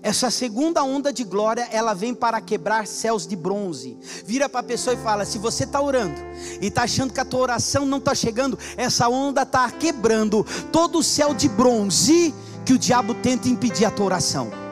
[0.00, 3.98] Essa segunda onda de glória, ela vem para quebrar céus de bronze.
[4.24, 6.20] Vira para a pessoa e fala: se você está orando
[6.60, 11.00] e está achando que a tua oração não está chegando, essa onda está quebrando todo
[11.00, 12.32] o céu de bronze
[12.64, 14.62] que o diabo tenta impedir a tua oração.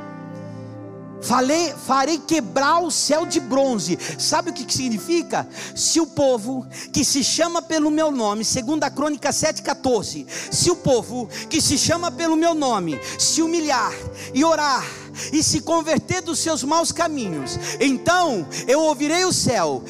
[1.21, 3.99] Falei, farei quebrar o céu de bronze.
[4.19, 5.47] Sabe o que, que significa?
[5.75, 10.77] Se o povo que se chama pelo meu nome, segundo a crônica 7,14, se o
[10.77, 13.93] povo que se chama pelo meu nome se humilhar
[14.33, 14.85] e orar
[15.33, 19.85] e se converter dos seus maus caminhos, então eu ouvirei o céu,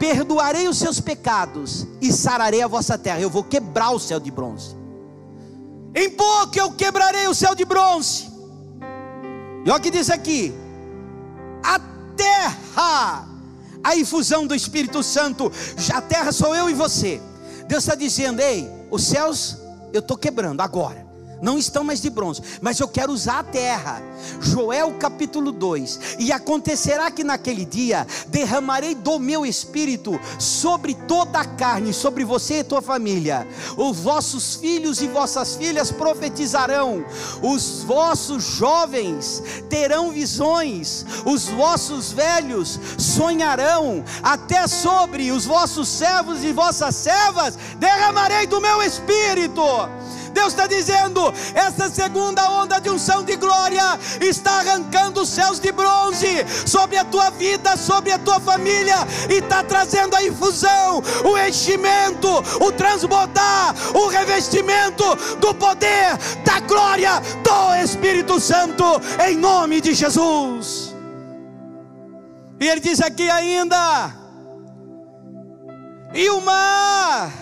[0.00, 3.20] perdoarei os seus pecados e sararei a vossa terra.
[3.20, 4.81] Eu vou quebrar o céu de bronze.
[5.94, 8.30] Em pouco eu quebrarei o céu de bronze.
[9.64, 10.52] E olha o que diz aqui:
[11.62, 11.78] a
[12.16, 13.28] terra,
[13.82, 15.50] a infusão do Espírito Santo,
[15.92, 17.20] a terra sou eu e você.
[17.68, 19.58] Deus está dizendo: ei, os céus
[19.92, 21.01] eu estou quebrando agora
[21.42, 24.00] não estão mais de bronze, mas eu quero usar a terra.
[24.40, 31.44] Joel capítulo 2: E acontecerá que naquele dia derramarei do meu espírito sobre toda a
[31.44, 33.46] carne, sobre você e tua família.
[33.76, 37.04] Os vossos filhos e vossas filhas profetizarão,
[37.42, 46.52] os vossos jovens terão visões, os vossos velhos sonharão, até sobre os vossos servos e
[46.52, 49.62] vossas servas derramarei do meu espírito
[50.32, 55.70] Deus está dizendo: essa segunda onda de unção de glória está arrancando os céus de
[55.72, 58.96] bronze sobre a tua vida, sobre a tua família,
[59.30, 62.28] e está trazendo a infusão, o enchimento,
[62.60, 65.04] o transbordar, o revestimento
[65.36, 68.84] do poder, da glória do Espírito Santo,
[69.26, 70.94] em nome de Jesus.
[72.60, 74.22] E ele diz aqui ainda:
[76.14, 77.32] e o mar,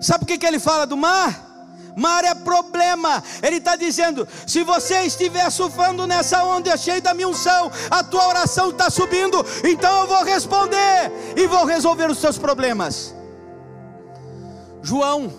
[0.00, 1.49] sabe o que, que ele fala do mar?
[1.96, 3.22] Mar é problema.
[3.42, 8.28] Ele está dizendo: se você estiver surfando nessa onda cheia da minha unção, a tua
[8.28, 13.14] oração está subindo, então eu vou responder e vou resolver os seus problemas.
[14.82, 15.32] João,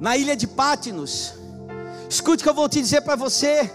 [0.00, 1.34] na ilha de Pátinos,
[2.08, 3.70] escute o que eu vou te dizer para você.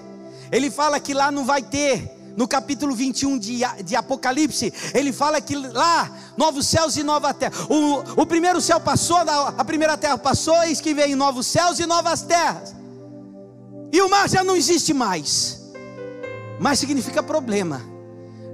[0.51, 5.41] Ele fala que lá não vai ter no capítulo 21 de, de Apocalipse, ele fala
[5.41, 7.51] que lá, novos céus e nova terra.
[7.67, 11.87] O, o primeiro céu passou, a primeira terra passou, eis que vem novos céus e
[11.87, 12.75] novas terras.
[13.91, 15.59] E o mar já não existe mais.
[16.59, 17.81] Mas significa problema.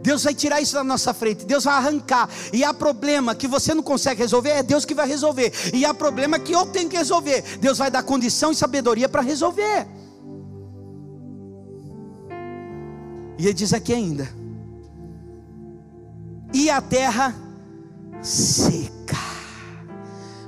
[0.02, 2.30] Deus vai tirar isso da nossa frente, Deus vai arrancar.
[2.54, 5.52] E há problema que você não consegue resolver, é Deus que vai resolver.
[5.74, 9.22] E há problema que eu tenho que resolver, Deus vai dar condição e sabedoria para
[9.22, 9.88] resolver.
[13.38, 14.30] E ele diz aqui ainda:
[16.54, 17.36] e a terra
[18.22, 19.18] seca.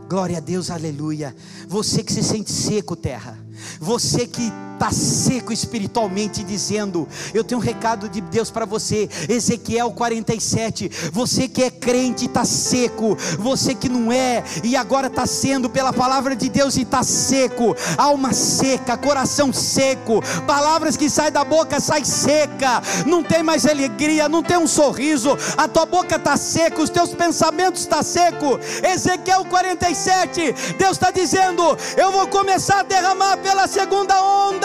[0.07, 1.35] Glória a Deus, aleluia.
[1.67, 3.37] Você que se sente seco, terra.
[3.79, 9.91] Você que está seco espiritualmente, dizendo: Eu tenho um recado de Deus para você, Ezequiel
[9.91, 10.91] 47.
[11.11, 15.91] Você que é crente está seco, você que não é e agora está sendo pela
[15.91, 21.79] palavra de Deus e está seco, alma seca, coração seco, palavras que saem da boca
[21.79, 26.81] sai seca, não tem mais alegria, não tem um sorriso, a tua boca está seca,
[26.81, 28.59] os teus pensamentos estão tá seco.
[28.83, 34.64] Ezequiel 47, Deus está dizendo: Eu vou começar a derramar pela segunda onda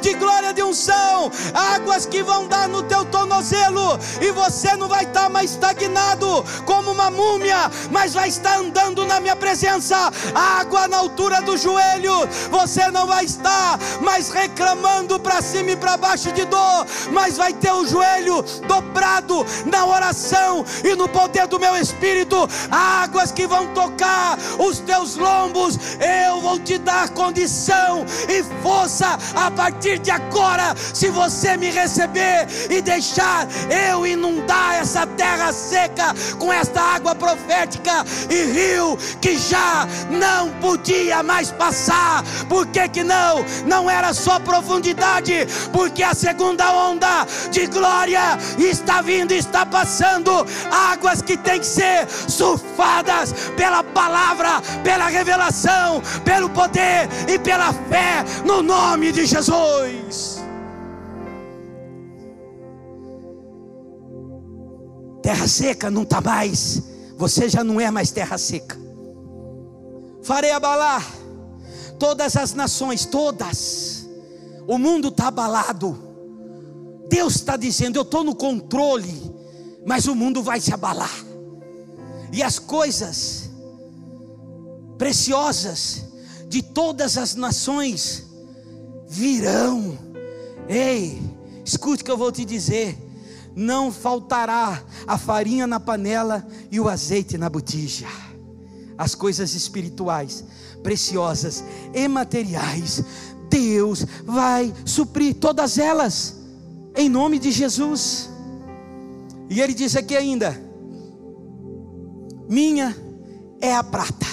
[0.00, 5.04] de glória de unção, águas que vão dar no teu tornozelo, e você não vai
[5.04, 10.98] estar mais estagnado como uma múmia, mas vai estar andando na minha presença, água na
[10.98, 16.44] altura do joelho, você não vai estar mais reclamando para cima e para baixo de
[16.44, 22.48] dor, mas vai ter o joelho dobrado na oração e no poder do meu espírito,
[22.70, 25.78] águas que vão tocar os teus lombos,
[26.26, 32.46] eu vou te dar condição e força a partir de agora, se você me receber
[32.70, 39.86] e deixar eu inundar essa terra seca com esta água profética e rio que já
[40.10, 42.24] não podia mais passar.
[42.48, 43.44] Por que que não?
[43.66, 51.20] Não era só profundidade, porque a segunda onda de glória está vindo, está passando águas
[51.20, 58.62] que tem que ser surfadas pela palavra, pela revelação, pelo poder e pela fé no
[58.62, 60.38] nome Jesus.
[65.22, 66.82] Terra seca não está mais,
[67.16, 68.78] você já não é mais terra seca.
[70.22, 71.04] Farei abalar
[71.98, 74.06] todas as nações, todas.
[74.66, 75.98] O mundo está abalado.
[77.08, 79.32] Deus está dizendo: Eu estou no controle,
[79.84, 81.24] mas o mundo vai se abalar.
[82.32, 83.50] E as coisas
[84.98, 86.04] preciosas
[86.48, 88.25] de todas as nações
[89.08, 89.98] virão.
[90.68, 91.20] Ei,
[91.64, 92.96] escute o que eu vou te dizer.
[93.54, 98.06] Não faltará a farinha na panela e o azeite na botija.
[98.98, 100.44] As coisas espirituais,
[100.82, 103.02] preciosas e materiais,
[103.48, 106.36] Deus vai suprir todas elas,
[106.94, 108.28] em nome de Jesus.
[109.48, 110.60] E ele diz aqui ainda:
[112.48, 112.96] Minha
[113.60, 114.26] é a prata.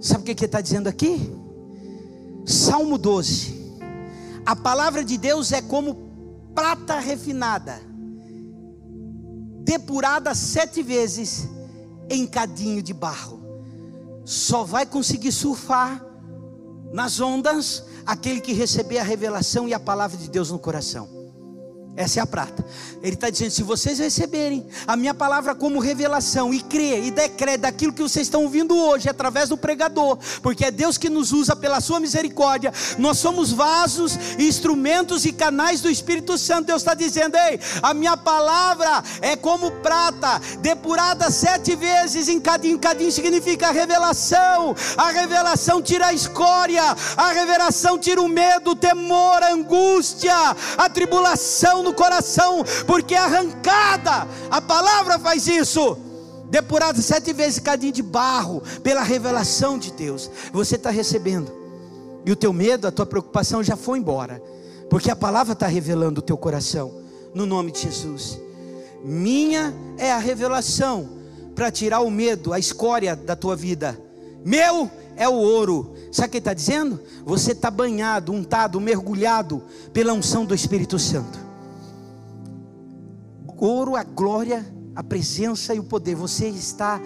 [0.00, 1.30] Sabe o que ele está dizendo aqui?
[2.48, 3.78] Salmo 12.
[4.46, 6.08] A palavra de Deus é como
[6.54, 7.78] prata refinada,
[9.60, 11.46] depurada sete vezes
[12.08, 13.38] em cadinho de barro.
[14.24, 16.02] Só vai conseguir surfar
[16.90, 21.17] nas ondas aquele que receber a revelação e a palavra de Deus no coração.
[21.98, 22.64] Essa é a prata.
[23.02, 27.58] Ele está dizendo: se vocês receberem a minha palavra como revelação e crer e decretar
[27.58, 31.56] daquilo que vocês estão ouvindo hoje através do pregador, porque é Deus que nos usa
[31.56, 36.66] pela sua misericórdia, nós somos vasos, instrumentos e canais do Espírito Santo.
[36.66, 42.78] Deus está dizendo: ei, a minha palavra é como prata, depurada sete vezes em cadinho.
[42.78, 44.76] Cadinho significa revelação.
[44.96, 46.84] A revelação tira a escória,
[47.16, 50.32] a revelação tira o medo, o temor, a angústia,
[50.76, 55.96] a tribulação no coração, porque é arrancada, a palavra faz isso.
[56.50, 61.50] Depurado sete vezes cadinho de barro, pela revelação de Deus, você está recebendo,
[62.24, 64.42] e o teu medo, a tua preocupação já foi embora,
[64.88, 66.92] porque a palavra está revelando o teu coração,
[67.34, 68.38] no nome de Jesus.
[69.04, 71.08] Minha é a revelação
[71.54, 73.98] para tirar o medo, a escória da tua vida.
[74.44, 75.94] Meu é o ouro.
[76.10, 77.00] Sabe o que está dizendo?
[77.24, 79.62] Você está banhado, untado, mergulhado
[79.92, 81.47] pela unção do Espírito Santo
[83.58, 86.14] ouro, a glória, a presença e o poder.
[86.14, 87.00] Você está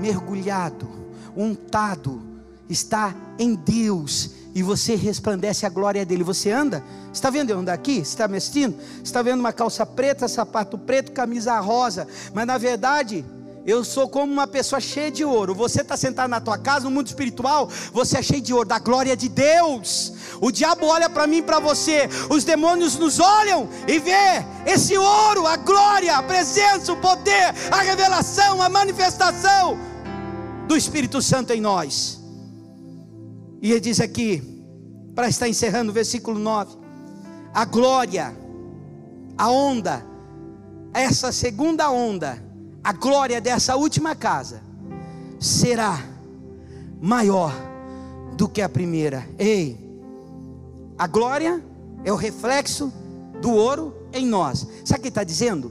[0.00, 0.88] mergulhado,
[1.36, 2.22] untado,
[2.68, 6.24] está em Deus e você resplandece a glória dele.
[6.24, 6.82] Você anda?
[7.12, 7.98] Está vendo eu andar aqui?
[7.98, 8.76] Está me assistindo?
[9.02, 13.24] Está vendo uma calça preta, sapato preto, camisa rosa, mas na verdade
[13.66, 15.54] eu sou como uma pessoa cheia de ouro.
[15.54, 18.78] Você está sentado na tua casa, no mundo espiritual, você é cheio de ouro, da
[18.78, 20.14] glória de Deus.
[20.40, 24.96] O diabo olha para mim e para você, os demônios nos olham e vê esse
[24.96, 29.78] ouro, a glória, a presença, o poder, a revelação, a manifestação
[30.66, 32.18] do Espírito Santo em nós.
[33.60, 34.42] E ele diz aqui,
[35.14, 36.78] para estar encerrando o versículo 9:
[37.52, 38.34] a glória,
[39.36, 40.06] a onda,
[40.94, 42.49] essa segunda onda
[42.82, 44.62] a glória dessa última casa
[45.38, 46.02] será
[47.00, 47.52] maior
[48.36, 49.28] do que a primeira.
[49.38, 49.78] Ei,
[50.98, 51.62] a glória
[52.04, 52.92] é o reflexo
[53.40, 54.66] do ouro em nós.
[54.84, 55.70] Sabe o que está dizendo?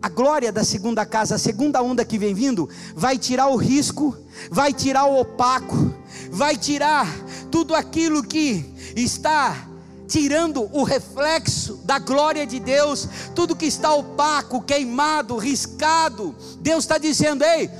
[0.00, 4.16] A glória da segunda casa, a segunda onda que vem vindo, vai tirar o risco,
[4.50, 5.92] vai tirar o opaco,
[6.30, 7.06] vai tirar
[7.50, 8.64] tudo aquilo que
[8.94, 9.67] está
[10.08, 16.34] tirando o reflexo da glória de Deus, tudo que está opaco, queimado, riscado.
[16.60, 17.70] Deus está dizendo: ei,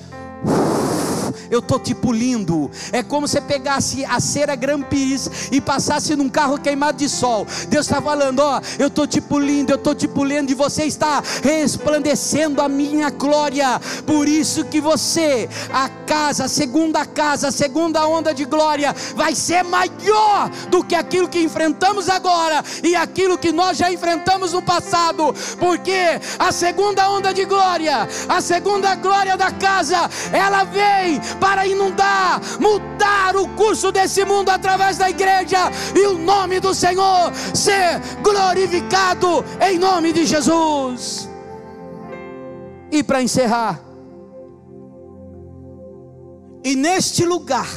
[1.50, 2.70] eu estou te pulindo.
[2.92, 7.46] É como se pegasse a cera Grampis e passasse num carro queimado de sol.
[7.68, 11.22] Deus está falando: Ó, eu estou te pulindo, eu estou te pulindo, e você está
[11.42, 13.80] resplandecendo a minha glória.
[14.06, 19.34] Por isso que você, a casa, a segunda casa, a segunda onda de glória, vai
[19.34, 24.62] ser maior do que aquilo que enfrentamos agora e aquilo que nós já enfrentamos no
[24.62, 31.66] passado, porque a segunda onda de glória, a segunda glória da casa, ela vem para
[31.66, 38.00] inundar, mudar o curso desse mundo através da igreja e o nome do Senhor ser
[38.22, 41.28] glorificado em nome de Jesus.
[42.90, 43.80] E para encerrar,
[46.64, 47.68] e neste lugar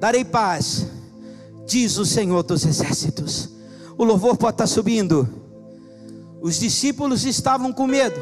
[0.00, 0.86] darei paz,
[1.66, 3.50] diz o Senhor dos Exércitos.
[3.96, 5.28] O louvor pode estar subindo.
[6.40, 8.20] Os discípulos estavam com medo,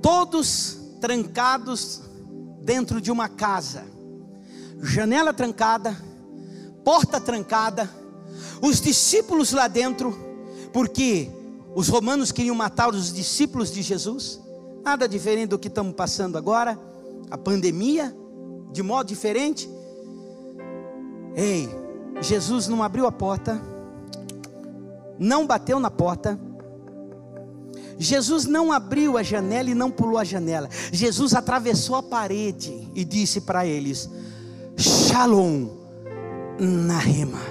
[0.00, 2.02] todos trancados
[2.62, 3.84] dentro de uma casa,
[4.82, 5.96] janela trancada,
[6.84, 7.90] porta trancada,
[8.62, 10.16] os discípulos lá dentro,
[10.72, 11.30] porque
[11.74, 14.40] os romanos queriam matar os discípulos de Jesus,
[14.84, 16.78] nada diferente do que estamos passando agora,
[17.30, 18.14] a pandemia,
[18.72, 19.68] de modo diferente.
[21.34, 21.68] Ei,
[22.20, 23.60] Jesus não abriu a porta,
[25.18, 26.38] não bateu na porta.
[28.00, 30.70] Jesus não abriu a janela e não pulou a janela.
[30.90, 34.08] Jesus atravessou a parede e disse para eles:
[34.74, 35.68] Shalom
[36.58, 37.42] na rema,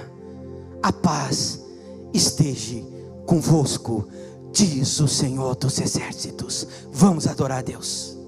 [0.82, 1.64] a paz
[2.12, 2.82] esteja
[3.24, 4.08] convosco,
[4.52, 6.66] diz o Senhor dos exércitos.
[6.92, 8.18] Vamos adorar a Deus.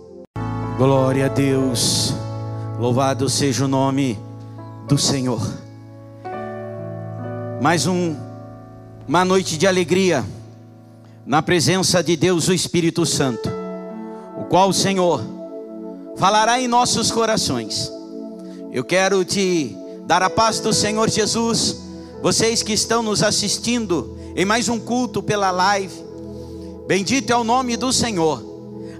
[0.79, 2.15] Glória a Deus,
[2.79, 4.17] louvado seja o nome
[4.87, 5.43] do Senhor.
[7.61, 8.15] Mais um,
[9.09, 10.25] uma noite de alegria,
[11.25, 13.49] na presença de Deus, o Espírito Santo,
[14.37, 15.23] o qual o Senhor
[16.17, 17.91] falará em nossos corações.
[18.73, 21.77] Eu quero te dar a paz do Senhor Jesus,
[22.21, 25.95] vocês que estão nos assistindo em mais um culto pela live,
[26.89, 28.43] bendito é o nome do Senhor,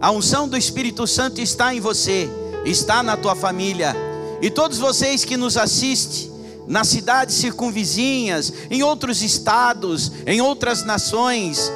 [0.01, 2.29] a unção do Espírito Santo está em você,
[2.65, 3.97] está na tua família,
[4.41, 6.31] e todos vocês que nos assistem,
[6.69, 11.71] nas cidades circunvizinhas, em outros estados, em outras nações,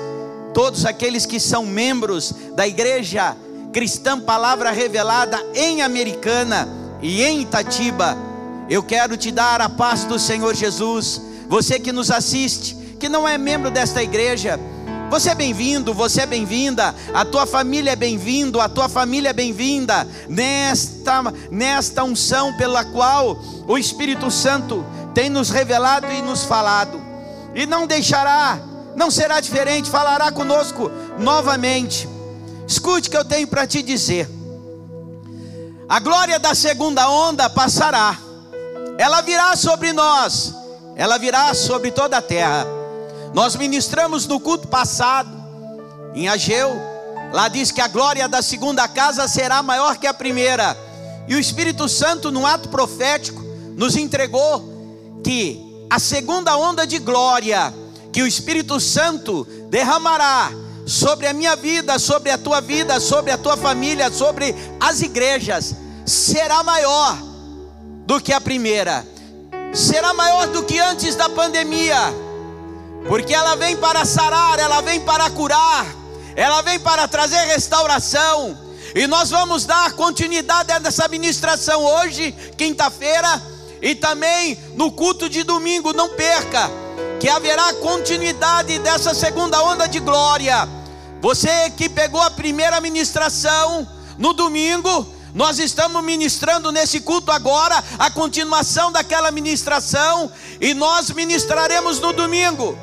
[0.56, 3.36] todos aqueles que são membros da igreja
[3.74, 6.66] cristã Palavra Revelada em Americana
[7.02, 8.16] e em Itatiba,
[8.66, 11.20] eu quero te dar a paz do Senhor Jesus.
[11.46, 14.58] Você que nos assiste, que não é membro desta igreja,
[15.10, 19.34] você é bem-vindo, você é bem-vinda, a tua família é bem-vindo, a tua família é
[19.34, 23.38] bem-vinda nesta, nesta unção pela qual
[23.68, 24.82] o Espírito Santo
[25.12, 26.98] tem nos revelado e nos falado,
[27.54, 28.58] e não deixará,
[28.96, 32.08] não será diferente, falará conosco novamente.
[32.66, 34.28] Escute o que eu tenho para te dizer.
[35.88, 38.18] A glória da segunda onda passará,
[38.98, 40.52] ela virá sobre nós,
[40.96, 42.66] ela virá sobre toda a terra.
[43.32, 45.30] Nós ministramos no culto passado,
[46.14, 46.74] em Ageu,
[47.32, 50.76] lá diz que a glória da segunda casa será maior que a primeira,
[51.28, 53.42] e o Espírito Santo, no ato profético,
[53.76, 57.72] nos entregou que a segunda onda de glória
[58.16, 60.50] que o Espírito Santo derramará
[60.86, 65.74] sobre a minha vida, sobre a tua vida, sobre a tua família, sobre as igrejas,
[66.06, 67.14] será maior
[68.06, 69.06] do que a primeira,
[69.74, 71.94] será maior do que antes da pandemia
[73.06, 75.84] porque ela vem para sarar, ela vem para curar,
[76.34, 78.56] ela vem para trazer restauração.
[78.94, 83.42] E nós vamos dar continuidade nessa ministração hoje, quinta-feira,
[83.82, 85.92] e também no culto de domingo.
[85.92, 86.70] Não perca,
[87.18, 90.68] que haverá continuidade dessa segunda onda de glória.
[91.20, 93.88] Você que pegou a primeira ministração
[94.18, 102.00] no domingo, nós estamos ministrando nesse culto agora a continuação daquela ministração e nós ministraremos
[102.00, 102.78] no domingo.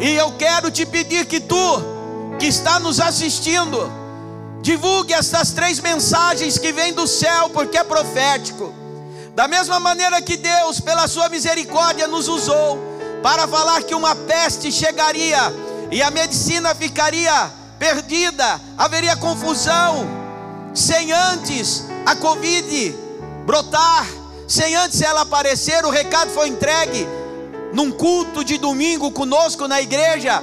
[0.00, 1.82] E eu quero te pedir que tu,
[2.38, 3.90] que está nos assistindo,
[4.62, 8.74] divulgue essas três mensagens que vêm do céu, porque é profético.
[9.34, 12.89] Da mesma maneira que Deus, pela sua misericórdia, nos usou
[13.22, 15.38] para falar que uma peste chegaria
[15.90, 20.06] e a medicina ficaria perdida, haveria confusão,
[20.74, 22.94] sem antes a Covid
[23.44, 24.06] brotar,
[24.46, 27.06] sem antes ela aparecer, o recado foi entregue
[27.72, 30.42] num culto de domingo conosco na igreja.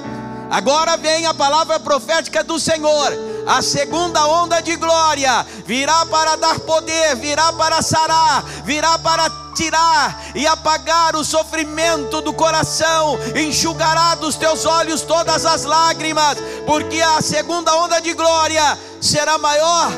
[0.50, 3.12] Agora vem a palavra profética do Senhor.
[3.48, 10.22] A segunda onda de glória virá para dar poder, virá para sarar, virá para tirar
[10.34, 16.36] e apagar o sofrimento do coração, enxugará dos teus olhos todas as lágrimas,
[16.66, 19.92] porque a segunda onda de glória será maior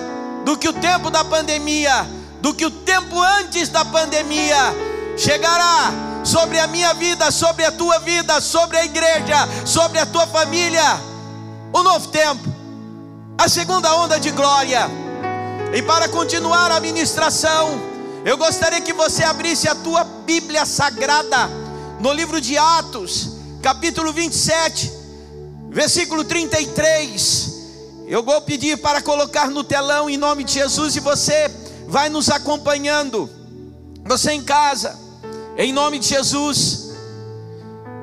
[0.45, 2.09] do que o tempo da pandemia,
[2.41, 4.73] do que o tempo antes da pandemia.
[5.17, 5.93] Chegará
[6.23, 11.01] sobre a minha vida, sobre a tua vida, sobre a igreja, sobre a tua família.
[11.73, 12.60] O novo tempo,
[13.41, 14.87] a segunda onda de glória.
[15.73, 17.81] E para continuar a ministração,
[18.23, 21.49] eu gostaria que você abrisse a tua Bíblia Sagrada
[22.01, 23.31] no livro de Atos,
[23.63, 24.93] capítulo 27,
[25.71, 27.61] versículo 33.
[28.07, 31.51] Eu vou pedir para colocar no telão em nome de Jesus e você
[31.89, 33.31] vai nos acompanhando.
[34.05, 34.99] Você em casa,
[35.57, 36.90] em nome de Jesus.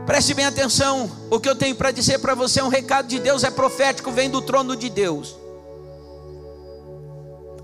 [0.08, 3.20] Preste bem atenção, o que eu tenho para dizer para você é um recado de
[3.20, 5.36] Deus, é profético, vem do trono de Deus.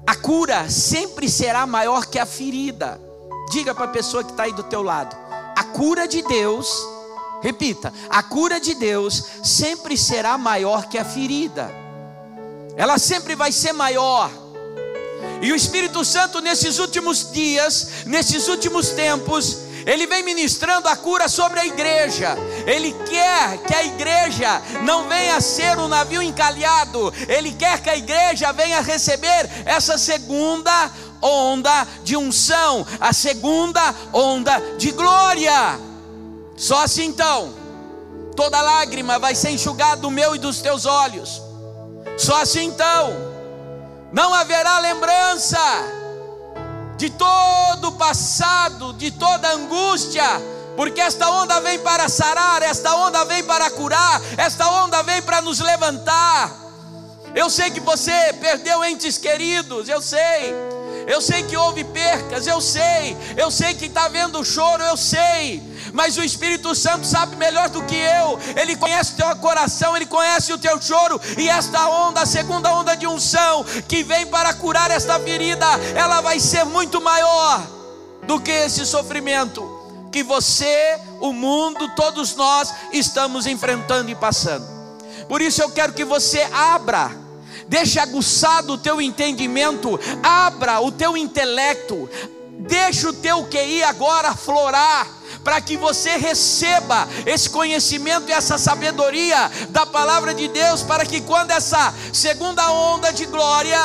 [0.05, 3.01] A cura sempre será maior que a ferida.
[3.49, 5.15] Diga para a pessoa que está aí do teu lado:
[5.55, 6.67] a cura de Deus,
[7.41, 11.83] repita, a cura de Deus sempre será maior que a ferida
[12.75, 14.31] ela sempre vai ser maior.
[15.41, 21.27] E o Espírito Santo, nesses últimos dias, nesses últimos tempos, ele vem ministrando a cura
[21.27, 22.37] sobre a igreja.
[22.65, 27.13] Ele quer que a igreja não venha ser um navio encalhado.
[27.27, 34.59] Ele quer que a igreja venha receber essa segunda onda de unção, a segunda onda
[34.77, 35.79] de glória.
[36.55, 37.53] Só assim então,
[38.35, 41.41] toda lágrima vai ser enxugada do meu e dos teus olhos.
[42.17, 43.13] Só assim então,
[44.11, 45.59] não haverá lembrança
[46.97, 50.23] de todo o passado, de toda angústia,
[50.75, 55.41] porque esta onda vem para sarar, esta onda vem para curar, esta onda vem para
[55.41, 56.51] nos levantar.
[57.35, 60.53] Eu sei que você perdeu entes queridos, eu sei.
[61.07, 63.17] Eu sei que houve percas, eu sei.
[63.35, 67.83] Eu sei que está vendo choro, eu sei mas o Espírito Santo sabe melhor do
[67.83, 68.39] que eu.
[68.59, 72.73] Ele conhece o teu coração, ele conhece o teu choro, e esta onda, a segunda
[72.73, 77.65] onda de unção que vem para curar esta ferida, ela vai ser muito maior
[78.23, 79.81] do que esse sofrimento
[80.11, 84.65] que você, o mundo, todos nós estamos enfrentando e passando.
[85.27, 87.23] Por isso eu quero que você abra
[87.67, 92.09] deixe aguçado o teu entendimento, abra o teu intelecto,
[92.59, 99.51] deixa o teu QI agora florar para que você receba esse conhecimento e essa sabedoria
[99.69, 103.79] da palavra de Deus, para que quando essa segunda onda de glória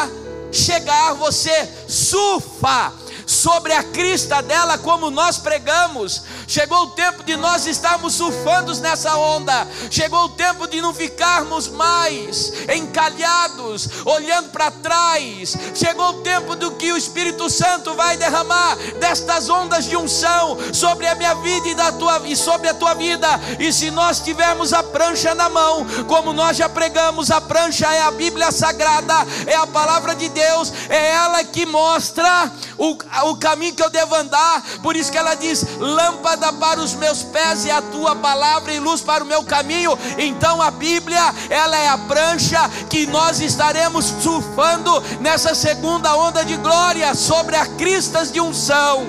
[0.53, 2.93] chegar, você surfa
[3.27, 6.23] sobre a crista dela, como nós pregamos.
[6.49, 9.69] Chegou o tempo de nós estarmos surfando nessa onda.
[9.91, 15.55] Chegou o tempo de não ficarmos mais encalhados, olhando para trás.
[15.75, 21.07] Chegou o tempo do que o Espírito Santo vai derramar destas ondas de unção sobre
[21.07, 23.29] a minha vida e, da tua, e sobre a tua vida.
[23.59, 28.01] E se nós tivermos a prancha na mão, como nós já pregamos, a prancha é
[28.01, 29.15] a Bíblia Sagrada,
[29.47, 32.97] é a palavra de Deus, é ela que mostra o,
[33.31, 34.63] o caminho que eu devo andar.
[34.83, 38.79] Por isso que ela diz: lâmpada para os meus pés e a tua palavra e
[38.79, 39.99] luz para o meu caminho.
[40.17, 42.59] Então a Bíblia, ela é a prancha
[42.89, 49.07] que nós estaremos surfando nessa segunda onda de glória sobre a cristas de unção.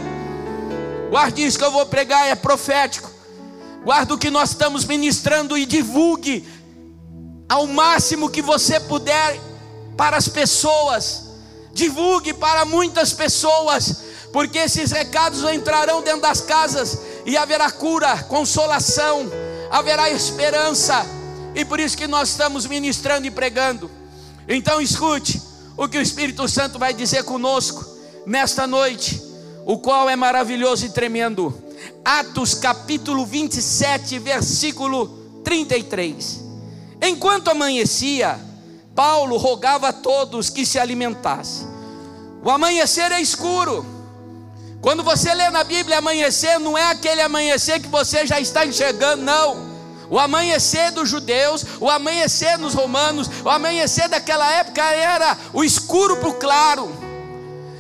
[1.10, 3.10] Guarde isso que eu vou pregar, é profético.
[3.84, 6.48] Guarda o que nós estamos ministrando e divulgue
[7.48, 9.40] ao máximo que você puder
[9.96, 11.30] para as pessoas.
[11.74, 19.30] Divulgue para muitas pessoas porque esses recados entrarão dentro das casas e haverá cura, consolação,
[19.70, 21.06] haverá esperança,
[21.56, 23.90] e por isso que nós estamos ministrando e pregando.
[24.48, 25.42] Então escute
[25.78, 27.86] o que o Espírito Santo vai dizer conosco
[28.26, 29.22] nesta noite,
[29.66, 31.54] o qual é maravilhoso e tremendo.
[32.04, 35.08] Atos capítulo 27, versículo
[35.44, 36.44] 33.
[37.02, 38.40] Enquanto amanhecia,
[38.94, 41.68] Paulo rogava a todos que se alimentassem.
[42.44, 43.86] O amanhecer é escuro
[44.82, 49.24] quando você lê na Bíblia amanhecer, não é aquele amanhecer que você já está enxergando,
[49.24, 49.70] não.
[50.10, 56.18] O amanhecer dos judeus, o amanhecer dos romanos, o amanhecer daquela época era o escuro
[56.18, 56.92] para o claro.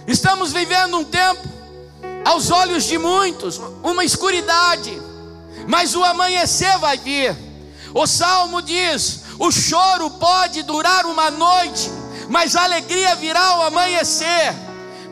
[0.06, 1.48] Estamos vivendo um tempo,
[2.26, 5.02] aos olhos de muitos, uma escuridade,
[5.68, 7.36] mas o amanhecer vai vir.
[7.94, 11.90] O salmo diz: o choro pode durar uma noite,
[12.28, 14.69] mas a alegria virá ao amanhecer.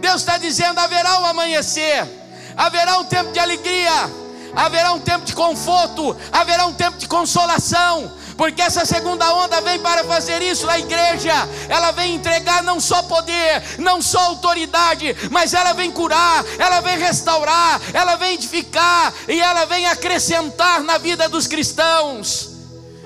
[0.07, 2.07] Deus está dizendo: haverá um amanhecer,
[2.55, 4.09] haverá um tempo de alegria,
[4.55, 9.79] haverá um tempo de conforto, haverá um tempo de consolação, porque essa segunda onda vem
[9.79, 10.69] para fazer isso.
[10.69, 11.33] A igreja,
[11.67, 16.97] ela vem entregar não só poder, não só autoridade, mas ela vem curar, ela vem
[16.97, 22.51] restaurar, ela vem edificar e ela vem acrescentar na vida dos cristãos.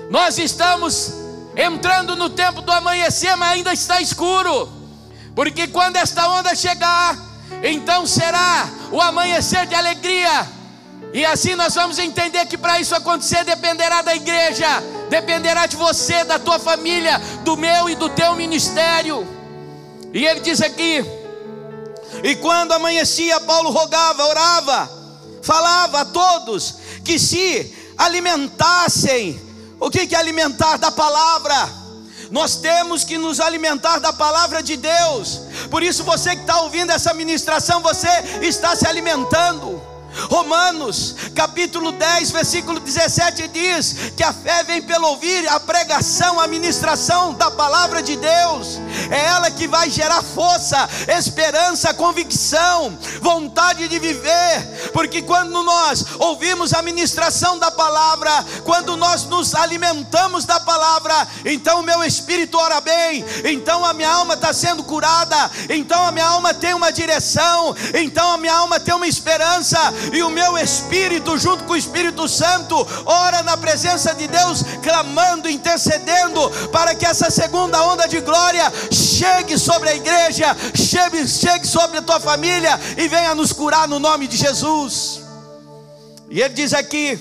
[0.08, 1.12] Nós estamos
[1.56, 4.81] entrando no tempo do amanhecer, mas ainda está escuro.
[5.34, 7.18] Porque quando esta onda chegar,
[7.62, 10.48] então será o amanhecer de alegria.
[11.12, 14.66] E assim nós vamos entender que para isso acontecer dependerá da igreja,
[15.10, 19.26] dependerá de você, da tua família, do meu e do teu ministério.
[20.12, 21.04] E ele diz aqui:
[22.22, 24.90] E quando amanhecia, Paulo rogava, orava,
[25.42, 29.40] falava a todos que se alimentassem.
[29.78, 31.81] O que é alimentar da palavra?
[32.32, 35.42] Nós temos que nos alimentar da palavra de Deus.
[35.70, 38.08] Por isso, você que está ouvindo essa ministração, você
[38.40, 39.81] está se alimentando.
[40.30, 46.46] Romanos, capítulo 10, versículo 17 diz que a fé vem pelo ouvir a pregação, a
[46.46, 48.80] ministração da palavra de Deus.
[49.10, 54.90] É ela que vai gerar força, esperança, convicção, vontade de viver.
[54.92, 61.80] Porque quando nós ouvimos a ministração da palavra, quando nós nos alimentamos da palavra, então
[61.80, 66.26] o meu espírito ora bem, então a minha alma está sendo curada, então a minha
[66.26, 69.78] alma tem uma direção, então a minha alma tem uma esperança
[70.12, 72.74] e o meu espírito, junto com o Espírito Santo,
[73.04, 79.58] ora na presença de Deus, clamando, intercedendo, para que essa segunda onda de glória chegue
[79.58, 84.26] sobre a igreja, chegue, chegue sobre a tua família e venha nos curar no nome
[84.26, 85.22] de Jesus.
[86.30, 87.18] E ele diz aqui: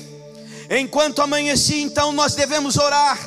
[0.69, 3.17] enquanto amanheci, então nós devemos orar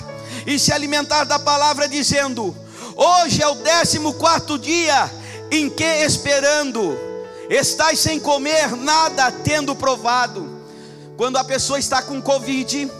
[0.46, 2.56] e se alimentar da palavra, dizendo:
[2.96, 5.10] Hoje é o décimo quarto dia
[5.50, 7.13] em que esperando
[7.48, 10.62] Estais sem comer nada, tendo provado.
[11.16, 12.90] Quando a pessoa está com Covid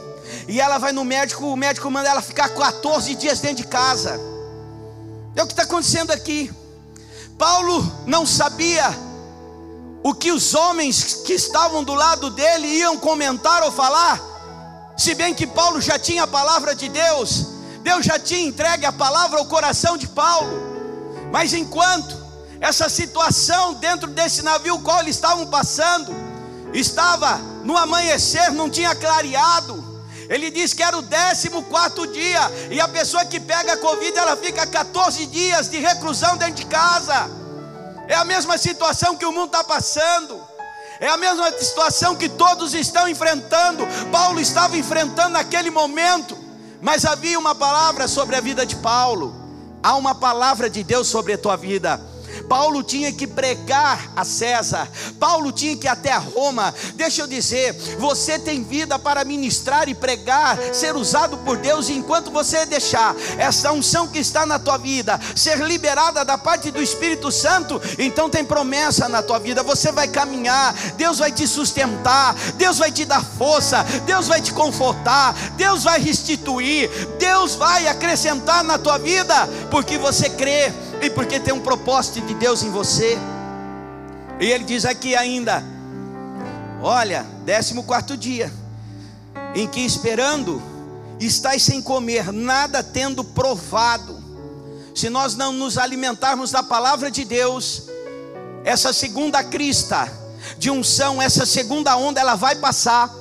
[0.47, 4.21] e ela vai no médico, o médico manda ela ficar 14 dias dentro de casa.
[5.35, 6.51] É o que está acontecendo aqui.
[7.39, 8.85] Paulo não sabia
[10.03, 14.21] o que os homens que estavam do lado dele iam comentar ou falar,
[14.97, 17.47] se bem que Paulo já tinha a palavra de Deus,
[17.83, 20.53] Deus já tinha entregue a palavra ao coração de Paulo,
[21.33, 22.24] mas enquanto
[22.65, 26.11] essa situação dentro desse navio qual eles estavam passando,
[26.73, 29.85] estava no amanhecer, não tinha clareado.
[30.31, 32.41] Ele diz que era o 14 dia,
[32.71, 36.65] e a pessoa que pega a Covid, ela fica 14 dias de reclusão dentro de
[36.65, 37.31] casa.
[38.09, 40.41] É a mesma situação que o mundo está passando.
[40.99, 43.87] É a mesma situação que todos estão enfrentando.
[44.11, 46.35] Paulo estava enfrentando naquele momento,
[46.81, 49.35] mas havia uma palavra sobre a vida de Paulo.
[49.83, 52.14] Há uma palavra de Deus sobre a tua vida.
[52.49, 54.89] Paulo tinha que pregar a César,
[55.19, 56.75] Paulo tinha que ir até Roma.
[56.95, 62.31] Deixa eu dizer, você tem vida para ministrar e pregar, ser usado por Deus, enquanto
[62.31, 67.31] você deixar essa unção que está na tua vida ser liberada da parte do Espírito
[67.31, 69.63] Santo, então tem promessa na tua vida.
[69.63, 74.53] Você vai caminhar, Deus vai te sustentar, Deus vai te dar força, Deus vai te
[74.53, 80.73] confortar, Deus vai restituir, Deus vai acrescentar na tua vida, porque você crê
[81.05, 83.19] e porque tem um propósito de Deus em você.
[84.41, 85.63] E ele diz aqui ainda:
[86.83, 88.53] Olha, décimo quarto dia,
[89.55, 90.63] em que esperando,
[91.21, 94.23] estáis sem comer, nada tendo provado.
[94.95, 97.85] Se nós não nos alimentarmos da palavra de Deus,
[98.65, 100.11] essa segunda crista
[100.59, 103.13] de unção, essa segunda onda, ela vai passar.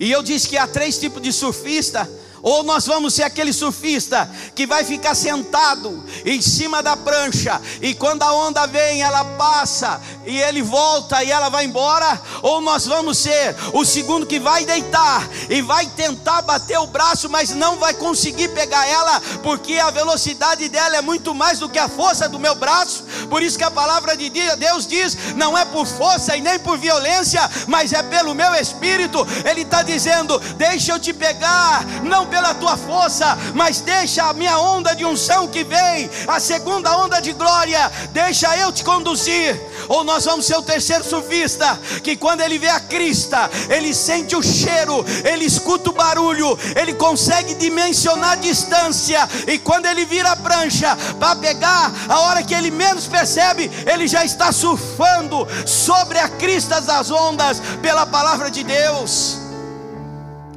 [0.00, 2.08] E eu disse que há três tipos de surfista
[2.42, 7.94] ou nós vamos ser aquele surfista que vai ficar sentado em cima da prancha e
[7.94, 12.86] quando a onda vem, ela passa e ele volta e ela vai embora, ou nós
[12.86, 17.76] vamos ser o segundo que vai deitar e vai tentar bater o braço, mas não
[17.76, 22.28] vai conseguir pegar ela, porque a velocidade dela é muito mais do que a força
[22.28, 23.04] do meu braço.
[23.28, 26.78] Por isso que a palavra de Deus diz: não é por força e nem por
[26.78, 29.26] violência, mas é pelo meu espírito.
[29.44, 34.58] Ele está dizendo: deixa eu te pegar, não pela tua força, mas deixa a minha
[34.58, 39.60] onda de unção que vem, a segunda onda de glória, deixa eu te conduzir.
[39.86, 44.34] Ou nós vamos ser o terceiro surfista, que quando ele vê a crista, ele sente
[44.34, 50.30] o cheiro, ele escuta o barulho, ele consegue dimensionar a distância, e quando ele vira
[50.30, 56.18] a prancha para pegar, a hora que ele menos percebe, ele já está surfando sobre
[56.18, 59.41] a crista das ondas, pela palavra de Deus.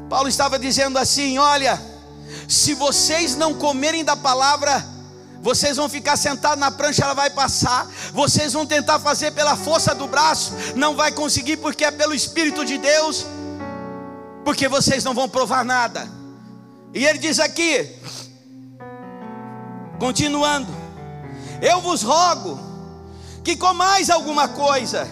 [0.10, 1.82] Paulo estava dizendo assim: olha,
[2.48, 4.86] se vocês não comerem da palavra,
[5.42, 7.88] vocês vão ficar sentados na prancha, ela vai passar.
[8.14, 12.66] Vocês vão tentar fazer pela força do braço, não vai conseguir porque é pelo Espírito
[12.66, 13.26] de Deus,
[14.44, 16.10] porque vocês não vão provar nada.
[16.94, 17.96] E ele diz aqui,
[20.00, 20.74] continuando:
[21.62, 22.60] Eu vos rogo
[23.44, 25.08] que comais alguma coisa,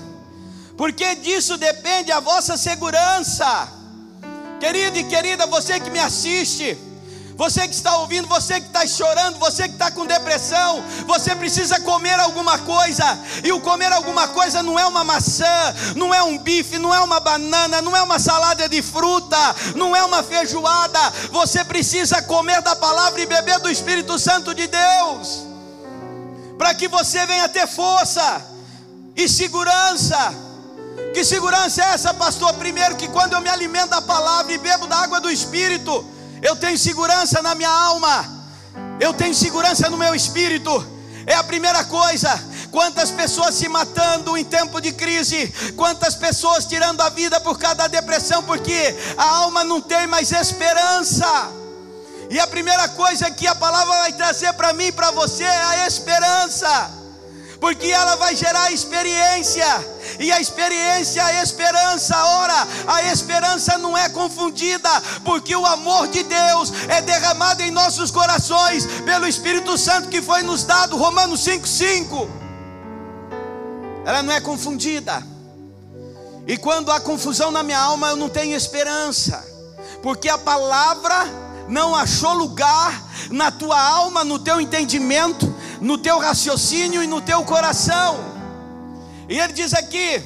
[0.78, 3.83] porque disso depende a vossa segurança.
[4.64, 6.78] Querido e querida, você que me assiste,
[7.36, 11.80] Você que está ouvindo, você que está chorando, você que está com depressão, você precisa
[11.80, 13.03] comer alguma coisa,
[13.43, 16.99] e o comer alguma coisa não é uma maçã, não é um bife, não é
[16.99, 20.99] uma banana, não é uma salada de fruta, não é uma feijoada,
[21.32, 25.43] você precisa comer da palavra e beber do Espírito Santo de Deus,
[26.57, 28.45] para que você venha ter força
[29.16, 30.43] e segurança.
[31.14, 32.51] Que segurança é essa, pastor?
[32.55, 36.03] Primeiro, que quando eu me alimento da palavra e bebo da água do Espírito,
[36.41, 38.28] eu tenho segurança na minha alma,
[38.99, 40.72] eu tenho segurança no meu espírito.
[41.28, 42.30] É a primeira coisa.
[42.72, 47.76] Quantas pessoas se matando em tempo de crise, quantas pessoas tirando a vida por causa
[47.76, 51.28] da depressão, porque a alma não tem mais esperança.
[52.32, 55.64] E a primeira coisa que a palavra vai trazer para mim e para você é
[55.64, 57.03] a esperança
[57.64, 59.66] porque ela vai gerar experiência,
[60.20, 62.14] e a experiência a esperança.
[62.14, 64.89] Ora, a esperança não é confundida,
[65.24, 70.43] porque o amor de Deus é derramado em nossos corações pelo Espírito Santo que foi
[70.43, 72.28] nos dado, Romanos 5,5.
[74.05, 75.26] Ela não é confundida,
[76.45, 79.41] e quando há confusão na minha alma, eu não tenho esperança,
[80.01, 81.16] porque a palavra
[81.70, 83.01] não achou lugar
[83.32, 85.53] na tua alma, no teu entendimento,
[85.84, 88.18] no teu raciocínio e no teu coração.
[89.30, 90.24] E ele diz aqui: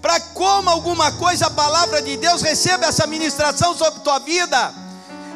[0.00, 4.89] para como alguma coisa a palavra de Deus receba essa ministração sobre tua vida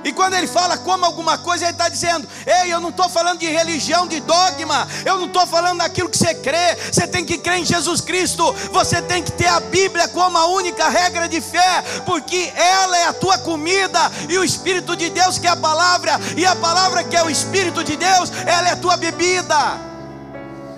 [0.04, 3.38] e quando ele fala como alguma coisa, ele está dizendo: Ei, eu não estou falando
[3.38, 6.76] de religião, de dogma, eu não estou falando daquilo que você crê.
[6.92, 10.46] Você tem que crer em Jesus Cristo, você tem que ter a Bíblia como a
[10.46, 15.38] única regra de fé, porque ela é a tua comida, e o Espírito de Deus,
[15.38, 18.72] que é a palavra, e a palavra que é o Espírito de Deus, ela é
[18.72, 19.56] a tua bebida.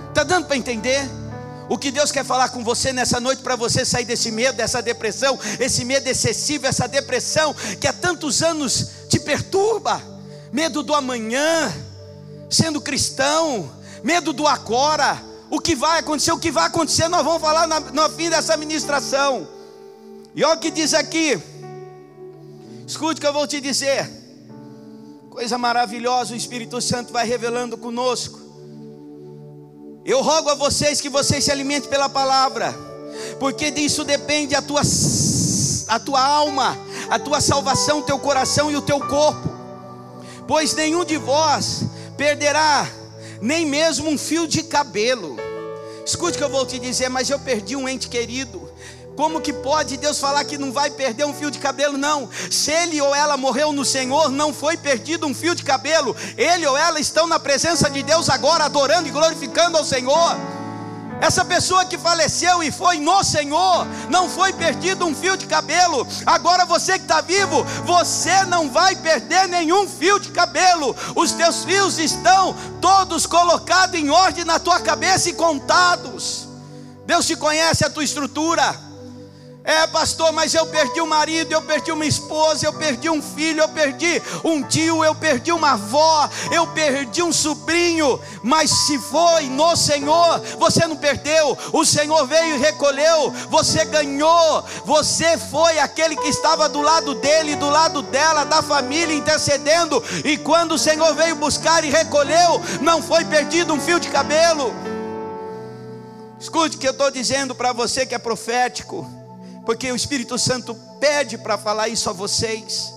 [0.08, 1.10] Está dando para entender?
[1.68, 4.80] O que Deus quer falar com você nessa noite para você sair desse medo, dessa
[4.80, 10.02] depressão, esse medo excessivo, essa depressão que há tantos anos te perturba,
[10.52, 11.72] medo do amanhã,
[12.50, 13.70] sendo cristão,
[14.02, 18.10] medo do agora, o que vai acontecer, o que vai acontecer, nós vamos falar no
[18.10, 19.46] fim dessa ministração.
[20.34, 21.40] E olha o que diz aqui,
[22.86, 24.10] escute o que eu vou te dizer,
[25.30, 28.40] coisa maravilhosa, o Espírito Santo vai revelando conosco.
[30.04, 32.74] Eu rogo a vocês que vocês se alimentem pela palavra,
[33.40, 34.82] porque disso depende a tua,
[35.88, 36.78] a tua alma,
[37.10, 39.48] a tua salvação, o teu coração e o teu corpo.
[40.46, 41.84] Pois nenhum de vós
[42.16, 42.88] perderá
[43.40, 45.36] nem mesmo um fio de cabelo.
[46.04, 48.70] Escute o que eu vou te dizer, mas eu perdi um ente querido.
[49.16, 51.96] Como que pode Deus falar que não vai perder um fio de cabelo?
[51.96, 52.28] Não.
[52.50, 56.14] Se ele ou ela morreu no Senhor, não foi perdido um fio de cabelo.
[56.36, 60.36] Ele ou ela estão na presença de Deus agora, adorando e glorificando ao Senhor.
[61.20, 66.06] Essa pessoa que faleceu e foi no Senhor, não foi perdido um fio de cabelo.
[66.26, 70.94] Agora você que está vivo, você não vai perder nenhum fio de cabelo.
[71.14, 76.46] Os teus fios estão todos colocados em ordem na tua cabeça e contados.
[77.06, 78.85] Deus te conhece a tua estrutura.
[79.66, 83.60] É, pastor, mas eu perdi um marido, eu perdi uma esposa, eu perdi um filho,
[83.60, 88.20] eu perdi um tio, eu perdi uma avó, eu perdi um sobrinho.
[88.44, 91.58] Mas se foi no Senhor, você não perdeu.
[91.72, 94.64] O Senhor veio e recolheu, você ganhou.
[94.84, 100.00] Você foi aquele que estava do lado dele, do lado dela, da família, intercedendo.
[100.24, 104.72] E quando o Senhor veio buscar e recolheu, não foi perdido um fio de cabelo.
[106.38, 109.25] Escute o que eu estou dizendo para você que é profético
[109.66, 112.94] porque o Espírito Santo pede para falar isso a vocês.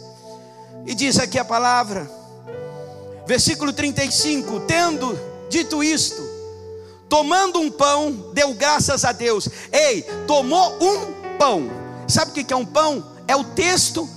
[0.85, 2.09] E diz aqui a palavra,
[3.25, 6.21] versículo 35: Tendo dito isto,
[7.09, 9.49] tomando um pão, deu graças a Deus.
[9.71, 11.69] Ei, tomou um pão.
[12.07, 13.03] Sabe o que é um pão?
[13.27, 14.07] É o texto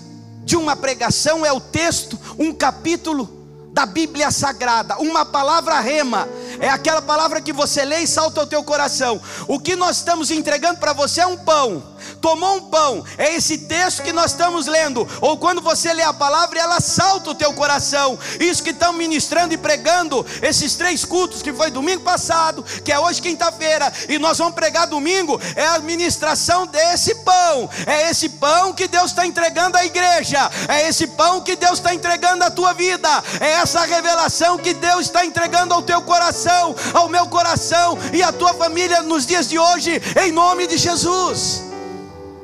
[0.45, 3.42] de uma pregação, é o texto, um capítulo
[3.73, 6.29] da Bíblia Sagrada, uma palavra rema,
[6.61, 9.21] é aquela palavra que você lê e salta ao teu coração.
[9.49, 11.83] O que nós estamos entregando para você é um pão.
[12.21, 15.09] Tomou um pão, é esse texto que nós estamos lendo.
[15.21, 18.19] Ou quando você lê a palavra, ela salta o teu coração.
[18.39, 22.99] Isso que estamos ministrando e pregando, esses três cultos que foi domingo passado, que é
[22.99, 27.71] hoje quinta-feira, e nós vamos pregar domingo, é a ministração desse pão.
[27.87, 30.51] É esse pão que Deus está entregando à igreja.
[30.69, 33.09] É esse pão que Deus está entregando à tua vida.
[33.41, 38.33] É essa revelação que Deus está entregando ao teu coração, ao meu coração e à
[38.33, 41.63] tua família nos dias de hoje, em nome de Jesus.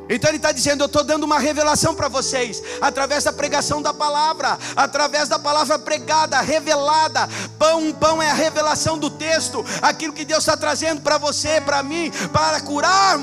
[0.08, 3.92] Então ele está dizendo: Eu estou dando uma revelação para vocês, através da pregação da
[3.92, 7.28] palavra, através da palavra pregada, revelada.
[7.58, 11.82] Pão, pão é a revelação do texto, aquilo que Deus está trazendo para você, para
[11.82, 13.20] mim, para curar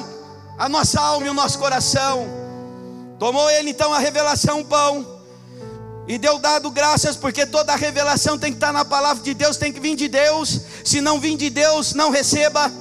[0.57, 2.27] a nossa alma e o nosso coração.
[3.17, 5.14] Tomou ele então a revelação, pão
[6.07, 9.57] E deu dado graças, porque toda a revelação tem que estar na palavra de Deus,
[9.57, 10.61] tem que vir de Deus.
[10.83, 12.71] Se não vir de Deus, não receba.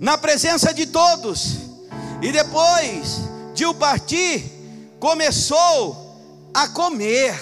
[0.00, 1.58] Na presença de todos.
[2.22, 3.20] E depois
[3.54, 4.44] de o partir,
[4.98, 6.08] começou
[6.54, 7.34] a comer.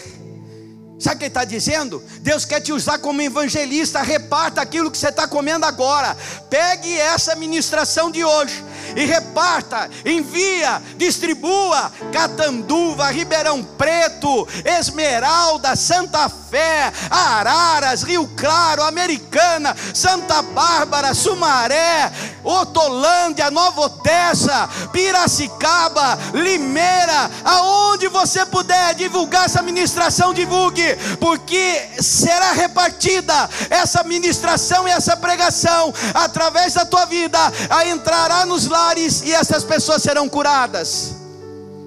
[0.98, 2.02] Sabe o que ele está dizendo?
[2.20, 6.16] Deus quer te usar como evangelista, reparta aquilo que você está comendo agora.
[6.48, 8.64] Pegue essa ministração de hoje
[8.96, 20.40] e reparta, envia, distribua Catanduva, Ribeirão Preto, Esmeralda, Santa Fé, Araras, Rio Claro, Americana, Santa
[20.40, 22.10] Bárbara, Sumaré,
[22.42, 33.50] Otolândia, Nova Odessa, Piracicaba, Limeira, aonde você puder divulgar essa ministração, divulgue, porque será repartida
[33.68, 38.85] essa ministração e essa pregação através da tua vida, a entrará nos lares
[39.24, 41.14] e essas pessoas serão curadas.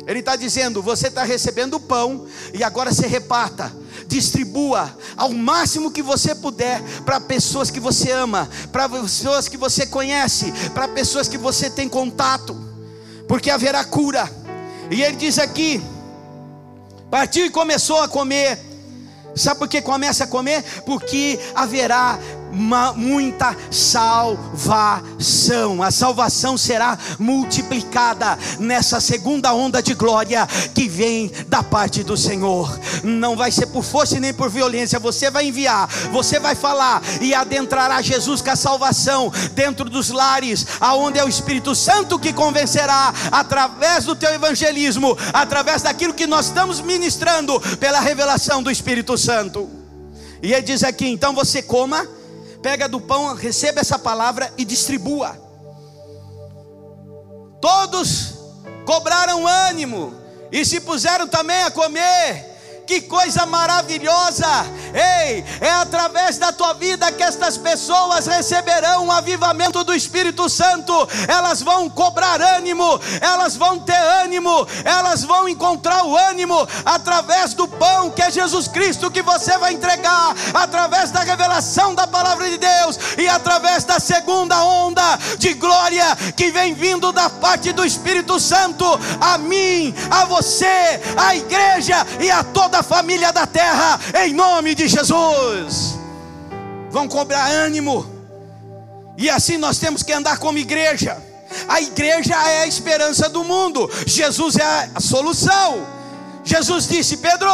[0.05, 3.71] Ele está dizendo: você está recebendo o pão e agora se reparta,
[4.07, 9.85] distribua ao máximo que você puder para pessoas que você ama, para pessoas que você
[9.85, 12.55] conhece, para pessoas que você tem contato,
[13.27, 14.29] porque haverá cura.
[14.89, 15.81] E ele diz aqui:
[17.11, 18.59] partiu e começou a comer.
[19.35, 20.63] Sabe por que começa a comer?
[20.85, 22.19] Porque haverá
[22.51, 25.01] muita salvação.
[25.83, 32.79] A salvação será multiplicada nessa segunda onda de glória que vem da parte do Senhor.
[33.03, 34.99] Não vai ser por força nem por violência.
[34.99, 40.65] Você vai enviar, você vai falar e adentrará Jesus com a salvação dentro dos lares,
[40.79, 46.47] aonde é o Espírito Santo que convencerá através do teu evangelismo, através daquilo que nós
[46.47, 49.69] estamos ministrando pela revelação do Espírito Santo.
[50.41, 52.07] E ele diz aqui: então você coma
[52.61, 55.37] pega do pão, receba essa palavra e distribua.
[57.61, 58.35] Todos
[58.85, 60.13] cobraram ânimo
[60.51, 62.49] e se puseram também a comer
[62.89, 64.47] que coisa maravilhosa!
[64.93, 70.93] Ei, é através da tua vida que estas pessoas receberão o avivamento do Espírito Santo,
[71.27, 77.67] elas vão cobrar ânimo, elas vão ter ânimo, elas vão encontrar o ânimo através do
[77.67, 82.57] pão que é Jesus Cristo que você vai entregar, através da revelação da palavra de
[82.57, 88.39] Deus e através da segunda onda de glória que vem vindo da parte do Espírito
[88.39, 88.85] Santo
[89.21, 94.75] a mim, a você, a igreja e a toda a família da terra, em nome
[94.75, 95.97] de Jesus.
[96.89, 98.05] Vão cobrar ânimo,
[99.17, 101.21] e assim nós temos que andar como igreja.
[101.67, 105.85] A igreja é a esperança do mundo, Jesus é a solução.
[106.43, 107.51] Jesus disse: Pedro,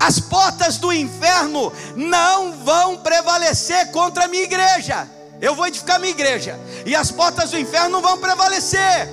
[0.00, 5.08] as portas do inferno não vão prevalecer contra a minha igreja.
[5.40, 9.08] Eu vou edificar minha igreja, e as portas do inferno não vão prevalecer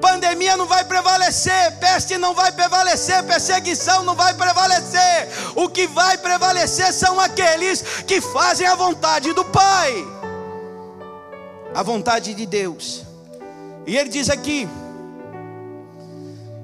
[0.00, 5.28] pandemia não vai prevalecer, peste não vai prevalecer, perseguição não vai prevalecer.
[5.54, 9.92] O que vai prevalecer são aqueles que fazem a vontade do Pai,
[11.74, 13.02] a vontade de Deus.
[13.86, 14.68] E ele diz aqui: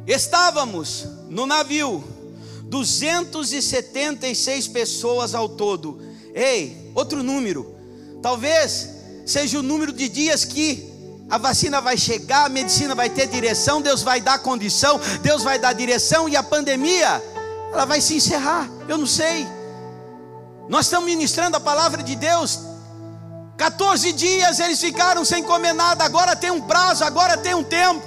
[0.07, 2.05] estávamos no navio,
[2.65, 6.01] 276 pessoas ao todo.
[6.35, 7.75] Ei, outro número,
[8.23, 8.89] talvez
[9.27, 10.94] seja o número de dias que
[11.29, 15.59] a vacina vai chegar, a medicina vai ter direção, Deus vai dar condição, Deus vai
[15.59, 17.23] dar direção e a pandemia
[17.73, 18.69] ela vai se encerrar.
[18.89, 19.47] Eu não sei.
[20.69, 22.61] Nós estamos ministrando a palavra de Deus.
[23.57, 28.03] 14 dias eles ficaram sem comer nada, agora tem um prazo, agora tem um tempo.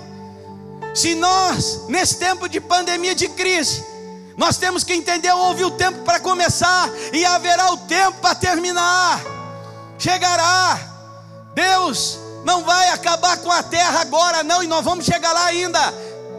[0.93, 3.85] Se nós, nesse tempo de pandemia, de crise,
[4.35, 9.21] nós temos que entender, houve o tempo para começar e haverá o tempo para terminar.
[9.97, 10.79] Chegará.
[11.55, 15.93] Deus não vai acabar com a terra agora, não, e nós vamos chegar lá ainda,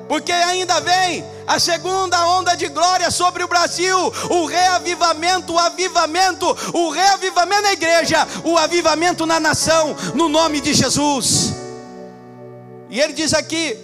[0.09, 3.95] porque ainda vem a segunda onda de glória sobre o Brasil,
[4.31, 10.73] o reavivamento, o avivamento, o reavivamento na igreja, o avivamento na nação, no nome de
[10.73, 11.53] Jesus.
[12.89, 13.79] E ele diz aqui,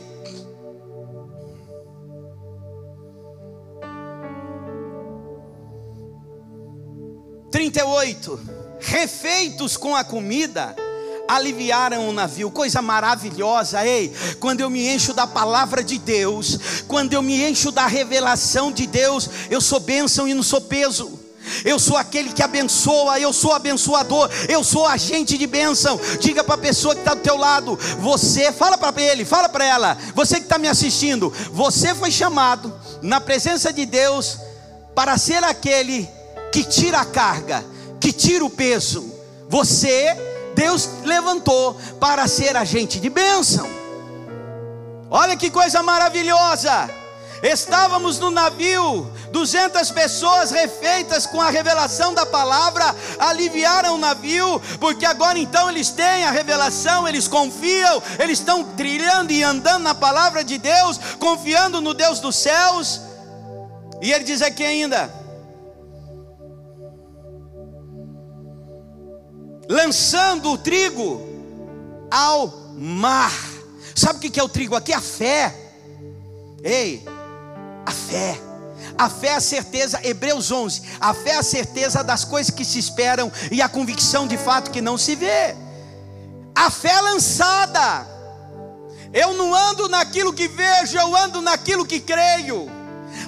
[7.51, 8.41] trinta e oito,
[8.81, 10.75] refeitos com a comida,
[11.27, 17.13] aliviaram o navio, coisa maravilhosa, ei, quando eu me encho da palavra de Deus, quando
[17.13, 21.21] eu me encho da revelação de Deus, eu sou bênção e não sou peso.
[21.63, 26.01] Eu sou aquele que abençoa, eu sou abençoador, eu sou agente de bênção.
[26.19, 29.65] Diga para a pessoa que está do teu lado, você, fala para ele, fala para
[29.65, 32.73] ela, você que está me assistindo, você foi chamado
[33.03, 34.39] na presença de Deus
[34.95, 36.09] para ser aquele
[36.51, 37.65] que tira a carga,
[38.01, 39.13] que tira o peso.
[39.49, 40.17] Você
[40.55, 43.69] Deus levantou para ser agente de bênção.
[45.11, 46.91] Olha que coisa maravilhosa!
[47.43, 55.05] Estávamos no navio, 200 pessoas refeitas com a revelação da palavra, aliviaram o navio, porque
[55.05, 60.43] agora então eles têm a revelação, eles confiam, eles estão trilhando e andando na palavra
[60.43, 63.03] de Deus, confiando no Deus dos céus.
[64.01, 65.13] E ele diz aqui ainda:
[69.69, 71.23] lançando o trigo
[72.11, 73.33] ao mar.
[73.95, 74.93] Sabe o que é o trigo aqui?
[74.93, 75.55] A fé.
[76.63, 77.05] Ei,
[77.87, 78.41] a fé.
[78.97, 80.83] A fé é a certeza, Hebreus 11.
[81.01, 84.71] A fé é a certeza das coisas que se esperam e a convicção de fato
[84.71, 85.55] que não se vê.
[86.55, 88.07] A fé é lançada.
[89.13, 92.69] Eu não ando naquilo que vejo, eu ando naquilo que creio.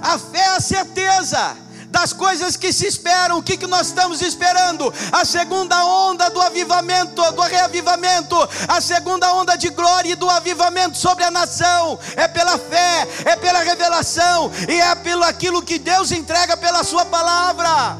[0.00, 1.56] A fé é a certeza
[1.96, 3.38] das coisas que se esperam.
[3.38, 4.92] O que, que nós estamos esperando?
[5.10, 8.36] A segunda onda do avivamento, do reavivamento,
[8.68, 11.98] a segunda onda de glória e do avivamento sobre a nação.
[12.14, 17.06] É pela fé, é pela revelação e é pelo aquilo que Deus entrega pela Sua
[17.06, 17.96] palavra.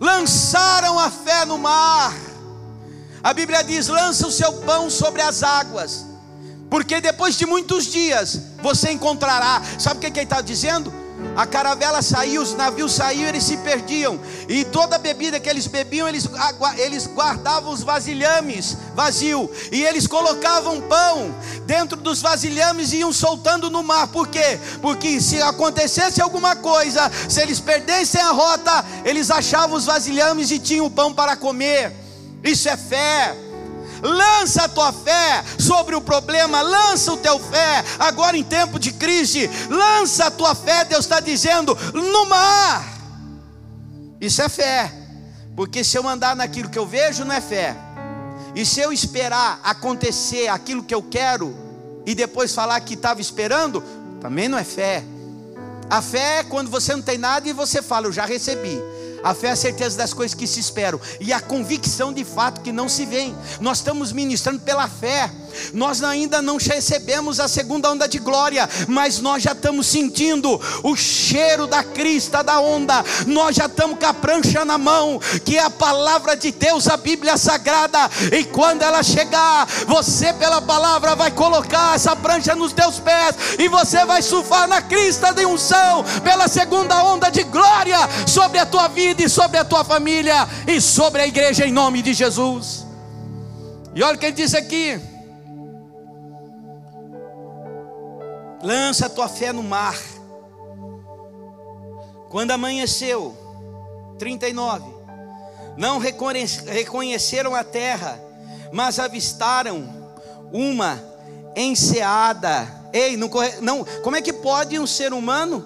[0.00, 2.14] Lançaram a fé no mar.
[3.22, 6.06] A Bíblia diz: lança o seu pão sobre as águas,
[6.70, 9.60] porque depois de muitos dias você encontrará.
[9.78, 11.05] Sabe o que, que ele está dizendo?
[11.36, 14.18] A caravela saiu, os navios saíam, eles se perdiam.
[14.48, 16.26] E toda a bebida que eles bebiam, eles,
[16.78, 19.50] eles guardavam os vasilhames vazio.
[19.70, 21.34] E eles colocavam pão
[21.66, 24.08] dentro dos vasilhames e iam soltando no mar.
[24.08, 24.58] Por quê?
[24.80, 30.58] Porque se acontecesse alguma coisa, se eles perdessem a rota, eles achavam os vasilhames e
[30.58, 31.92] tinham pão para comer.
[32.42, 33.45] Isso é fé
[34.02, 38.92] lança a tua fé sobre o problema, lança o teu fé, agora em tempo de
[38.92, 42.84] crise, lança a tua fé, Deus está dizendo, no mar.
[44.20, 44.92] Isso é fé,
[45.54, 47.76] porque se eu andar naquilo que eu vejo, não é fé,
[48.54, 51.54] e se eu esperar acontecer aquilo que eu quero,
[52.06, 53.82] e depois falar que estava esperando,
[54.20, 55.04] também não é fé.
[55.90, 58.80] A fé é quando você não tem nada e você fala, eu já recebi.
[59.26, 62.60] A fé é a certeza das coisas que se esperam e a convicção de fato
[62.60, 63.34] que não se vê.
[63.60, 65.28] Nós estamos ministrando pela fé.
[65.72, 70.96] Nós ainda não recebemos a segunda onda de glória, mas nós já estamos sentindo o
[70.96, 73.04] cheiro da crista da onda.
[73.26, 76.96] Nós já estamos com a prancha na mão, que é a palavra de Deus, a
[76.96, 78.10] Bíblia Sagrada.
[78.32, 83.68] E quando ela chegar, você pela palavra vai colocar essa prancha nos teus pés e
[83.68, 88.88] você vai surfar na crista de unção pela segunda onda de glória sobre a tua
[88.88, 92.86] vida e sobre a tua família e sobre a igreja em nome de Jesus.
[93.94, 95.00] E olha o que ele diz aqui.
[98.66, 99.96] Lança a tua fé no mar.
[102.28, 103.36] Quando amanheceu,
[104.18, 104.84] 39,
[105.76, 108.20] não reconheceram a terra,
[108.72, 109.88] mas avistaram
[110.52, 111.00] uma
[111.54, 112.66] enseada.
[112.92, 113.30] Ei, não,
[113.62, 115.64] não, como é que pode um ser humano?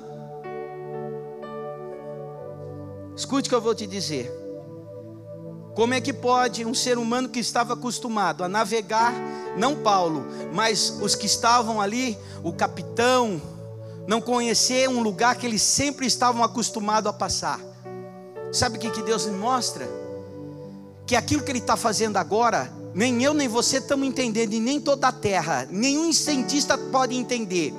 [3.17, 4.40] Escute o que eu vou te dizer.
[5.75, 9.15] Como é que pode um ser humano que estava acostumado a navegar,
[9.57, 13.41] não Paulo, mas os que estavam ali, o capitão,
[14.07, 17.61] não conhecer um lugar que eles sempre estavam acostumados a passar?
[18.53, 19.89] Sabe o que, que Deus me mostra?
[21.07, 24.81] Que aquilo que Ele está fazendo agora, nem eu nem você estamos entendendo, e nem
[24.81, 27.73] toda a terra, nenhum cientista pode entender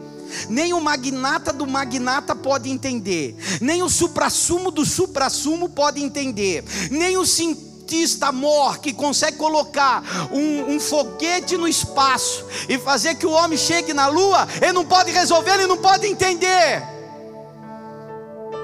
[0.50, 7.18] nem o magnata do magnata pode entender, nem o suprassumo do suprassumo pode entender, nem
[7.18, 10.02] o cientista cientista mor que consegue colocar
[10.32, 14.86] um, um, foguete no espaço e fazer que o homem chegue na lua, ele não
[14.86, 16.82] pode resolver, ele não pode entender.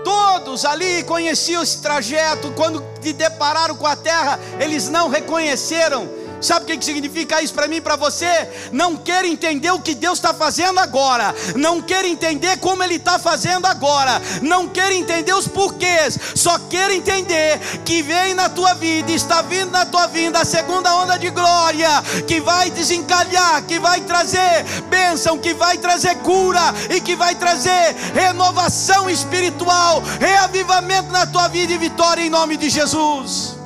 [0.04, 6.08] Todos ali conheciam esse trajeto, quando se depararam com a terra, eles não reconheceram
[6.42, 8.50] Sabe o que significa isso para mim e para você?
[8.72, 13.18] Não quer entender o que Deus está fazendo agora, não quer entender como Ele está
[13.18, 19.12] fazendo agora, não quer entender os porquês, só quer entender que vem na tua vida,
[19.12, 21.90] está vindo na tua vida a segunda onda de glória,
[22.28, 27.96] que vai desencalhar, que vai trazer bênção, que vai trazer cura e que vai trazer
[28.14, 33.57] renovação espiritual, reavivamento na tua vida e vitória em nome de Jesus.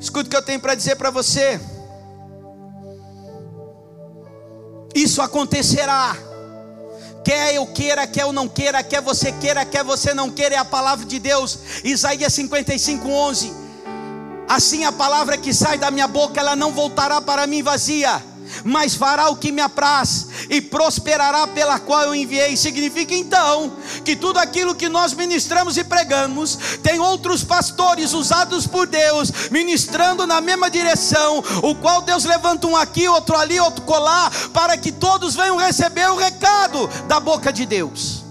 [0.00, 1.60] Escuta o que eu tenho para dizer para você.
[4.94, 6.16] Isso acontecerá.
[7.24, 10.58] Quer eu queira, quer eu não queira, quer você queira, quer você não queira, é
[10.58, 11.58] a palavra de Deus.
[11.82, 13.52] Isaías 55, 11.
[14.48, 18.22] Assim a palavra que sai da minha boca, ela não voltará para mim vazia
[18.64, 22.56] mas fará o que me apraz e prosperará pela qual eu enviei.
[22.56, 23.72] Significa então
[24.04, 30.26] que tudo aquilo que nós ministramos e pregamos, tem outros pastores usados por Deus, ministrando
[30.26, 34.92] na mesma direção, o qual Deus levanta um aqui, outro ali, outro colar, para que
[34.92, 38.25] todos venham receber o recado da boca de Deus.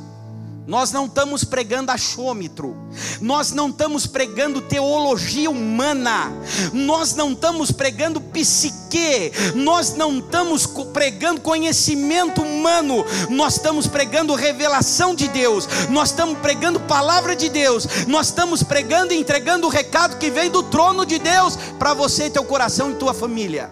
[0.67, 2.75] Nós não estamos pregando achômetro,
[3.21, 6.31] nós não estamos pregando teologia humana,
[6.73, 15.13] nós não estamos pregando psique, nós não estamos pregando conhecimento humano, nós estamos pregando revelação
[15.13, 20.17] de Deus, nós estamos pregando palavra de Deus, nós estamos pregando e entregando o recado
[20.17, 23.69] que vem do trono de Deus para você, teu coração e tua família.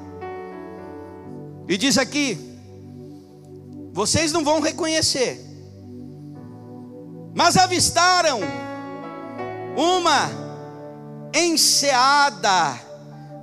[1.67, 2.37] E diz aqui:
[3.91, 5.52] vocês não vão reconhecer
[7.33, 8.41] mas avistaram
[9.75, 10.29] uma
[11.33, 12.79] enseada,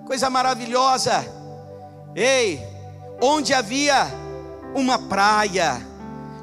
[0.06, 1.26] coisa maravilhosa.
[2.14, 2.62] Ei,
[3.20, 4.06] onde havia
[4.74, 5.80] uma praia.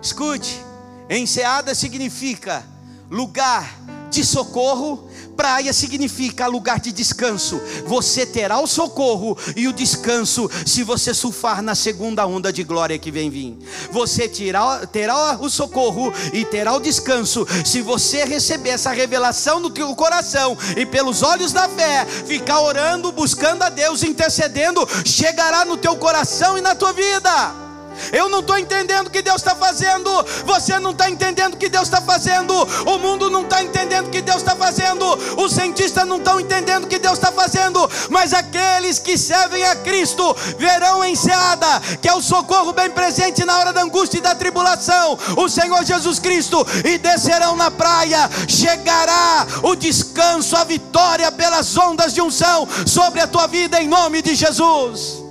[0.02, 0.61] Escute,
[1.10, 2.64] enseada significa
[3.10, 3.74] lugar
[4.10, 5.06] de socorro
[5.38, 7.61] Praia significa lugar de descanso.
[7.85, 12.97] Você terá o socorro e o descanso se você surfar na segunda onda de glória
[12.97, 13.55] que vem vir.
[13.91, 19.69] Você terá, terá o socorro e terá o descanso se você receber essa revelação no
[19.69, 25.77] teu coração e pelos olhos da fé ficar orando, buscando a Deus, intercedendo, chegará no
[25.77, 27.66] teu coração e na tua vida.
[28.11, 30.10] Eu não estou entendendo o que Deus está fazendo.
[30.45, 32.53] Você não está entendendo o que Deus está fazendo.
[32.86, 35.06] O mundo não está entendendo o que Deus está fazendo.
[35.38, 37.90] Os cientistas não estão entendendo o que Deus está fazendo.
[38.10, 43.44] Mas aqueles que servem a Cristo verão em Seada, que é o socorro bem presente
[43.44, 48.30] na hora da angústia e da tribulação, o Senhor Jesus Cristo, e descerão na praia.
[48.48, 54.22] Chegará o descanso, a vitória pelas ondas de unção sobre a tua vida em nome
[54.22, 55.27] de Jesus.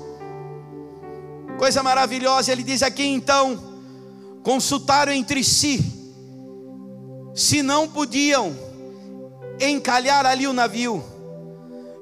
[1.58, 3.58] Coisa maravilhosa, ele diz aqui então:
[4.42, 5.80] consultaram entre si,
[7.34, 8.54] se não podiam
[9.58, 11.02] encalhar ali o navio,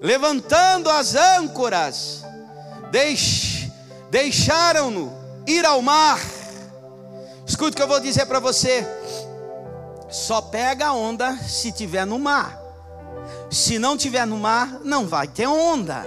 [0.00, 2.24] levantando as âncoras,
[2.90, 3.68] deix,
[4.10, 5.12] deixaram-no
[5.46, 6.20] ir ao mar.
[7.46, 8.84] Escute o que eu vou dizer para você:
[10.10, 12.60] só pega a onda se tiver no mar,
[13.50, 16.04] se não tiver no mar, não vai ter onda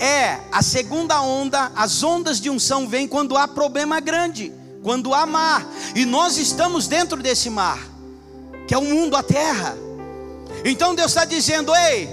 [0.00, 4.52] é a segunda onda, as ondas de unção vêm quando há problema grande,
[4.82, 7.78] quando há mar, e nós estamos dentro desse mar,
[8.66, 9.76] que é o mundo, a terra.
[10.64, 12.08] Então Deus está dizendo: ei,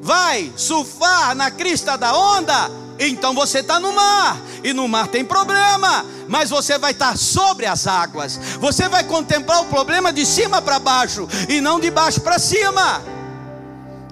[0.00, 5.24] vai surfar na crista da onda, então você está no mar, e no mar tem
[5.24, 10.60] problema, mas você vai estar sobre as águas, você vai contemplar o problema de cima
[10.60, 13.02] para baixo, e não de baixo para cima.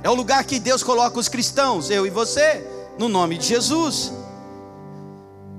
[0.03, 2.68] É o lugar que Deus coloca os cristãos, eu e você
[2.99, 4.13] no nome de Jesus.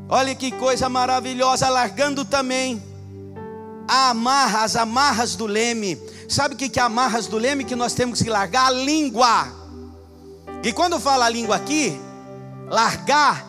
[0.10, 2.84] Olha que coisa maravilhosa, largando também
[3.88, 5.98] a amarra, as amarras do leme.
[6.28, 8.68] Sabe o que é amarras do leme que nós temos que largar?
[8.68, 9.48] A língua.
[10.64, 12.00] E quando fala a língua aqui,
[12.68, 13.46] largar,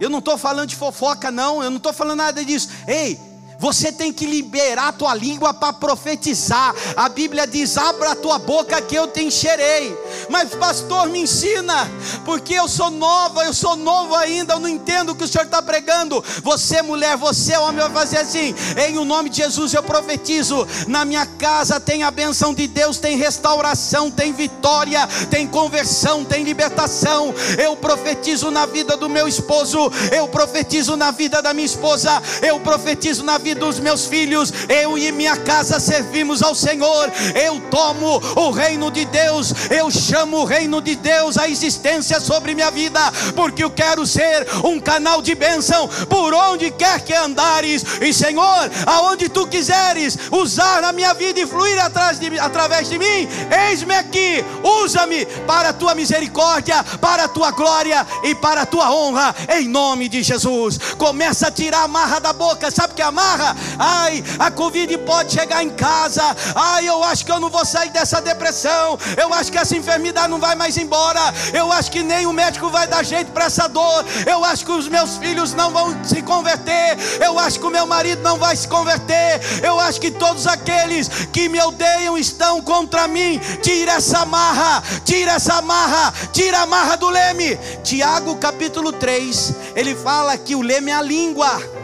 [0.00, 2.70] eu não estou falando de fofoca, não, eu não estou falando nada disso.
[2.86, 3.18] Ei,
[3.58, 6.74] você tem que liberar a tua língua para profetizar.
[6.96, 9.96] A Bíblia diz: abra a tua boca que eu te encherei.
[10.30, 11.90] Mas, pastor, me ensina,
[12.24, 15.44] porque eu sou nova, eu sou novo ainda, eu não entendo o que o senhor
[15.44, 16.24] está pregando.
[16.42, 18.54] Você, mulher, você, homem, vai fazer assim.
[18.88, 22.98] Em o nome de Jesus eu profetizo: na minha casa tem a benção de Deus,
[22.98, 27.34] tem restauração, tem vitória, tem conversão, tem libertação.
[27.58, 32.60] Eu profetizo na vida do meu esposo, eu profetizo na vida da minha esposa, eu
[32.60, 37.10] profetizo na vida dos meus filhos, eu e minha casa servimos ao Senhor.
[37.34, 42.54] Eu tomo o reino de Deus, eu chamo o reino de Deus à existência sobre
[42.54, 43.00] minha vida,
[43.34, 47.84] porque eu quero ser um canal de bênção por onde quer que andares.
[48.00, 52.98] E Senhor, aonde tu quiseres usar a minha vida e fluir atrás de, através de
[52.98, 53.28] mim,
[53.68, 54.44] eis-me aqui,
[54.82, 59.68] usa-me para a tua misericórdia, para a tua glória e para a tua honra, em
[59.68, 60.78] nome de Jesus.
[60.96, 63.37] Começa a tirar a marra da boca, sabe que é a marra?
[63.78, 66.22] Ai, a Covid pode chegar em casa.
[66.54, 68.98] Ai, eu acho que eu não vou sair dessa depressão.
[69.16, 71.20] Eu acho que essa enfermidade não vai mais embora.
[71.52, 74.04] Eu acho que nem o médico vai dar jeito para essa dor.
[74.26, 76.96] Eu acho que os meus filhos não vão se converter.
[77.20, 79.40] Eu acho que o meu marido não vai se converter.
[79.62, 83.38] Eu acho que todos aqueles que me odeiam estão contra mim.
[83.62, 87.56] Tira essa marra, tira essa marra, tira a marra do leme.
[87.82, 91.77] Tiago capítulo 3, ele fala que o leme é a língua.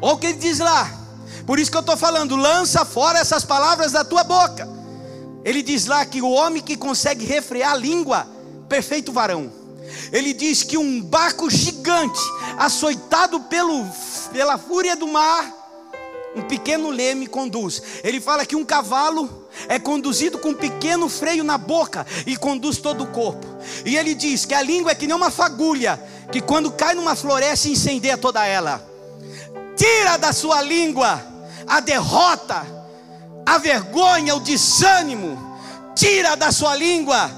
[0.00, 0.90] Olha o que ele diz lá.
[1.46, 4.68] Por isso que eu estou falando, lança fora essas palavras da tua boca.
[5.44, 8.26] Ele diz lá que o homem que consegue refrear a língua,
[8.68, 9.50] perfeito varão.
[10.12, 12.20] ele diz que um barco gigante,
[12.58, 13.86] açoitado pelo,
[14.30, 15.54] pela fúria do mar,
[16.36, 17.82] um pequeno leme conduz.
[18.04, 22.76] Ele fala que um cavalo é conduzido com um pequeno freio na boca e conduz
[22.78, 23.46] todo o corpo.
[23.84, 25.98] E ele diz que a língua é que nem uma fagulha,
[26.30, 28.86] que quando cai numa floresta incendeia toda ela.
[29.78, 31.24] Tira da sua língua
[31.66, 32.66] a derrota,
[33.46, 35.38] a vergonha, o desânimo.
[35.94, 37.30] Tira da sua língua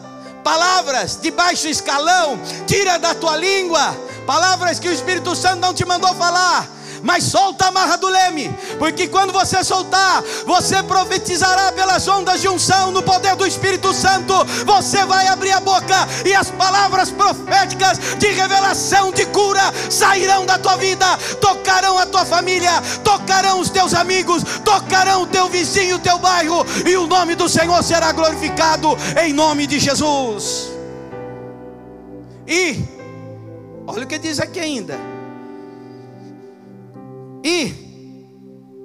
[0.42, 2.40] palavras de baixo escalão.
[2.66, 3.94] Tira da tua língua
[4.26, 6.66] palavras que o Espírito Santo não te mandou falar
[7.02, 12.48] mas solta a amarra do leme, porque quando você soltar, você profetizará pelas ondas de
[12.48, 14.34] unção no poder do Espírito Santo.
[14.64, 20.58] Você vai abrir a boca e as palavras proféticas de revelação, de cura sairão da
[20.58, 21.06] tua vida,
[21.40, 22.72] tocarão a tua família,
[23.04, 27.48] tocarão os teus amigos, tocarão o teu vizinho, o teu bairro, e o nome do
[27.48, 30.70] Senhor será glorificado em nome de Jesus.
[32.46, 32.82] E
[33.86, 35.19] olha o que diz aqui ainda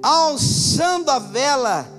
[0.05, 1.89] alçando a vela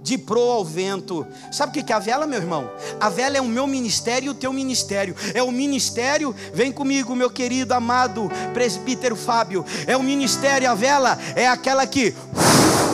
[0.00, 1.26] de proa ao vento.
[1.50, 2.70] Sabe o que é a vela, meu irmão?
[3.00, 5.16] A vela é o meu ministério e o teu ministério.
[5.34, 9.64] É o ministério, vem comigo, meu querido, amado presbítero Fábio.
[9.84, 12.14] É o ministério, a vela é aquela que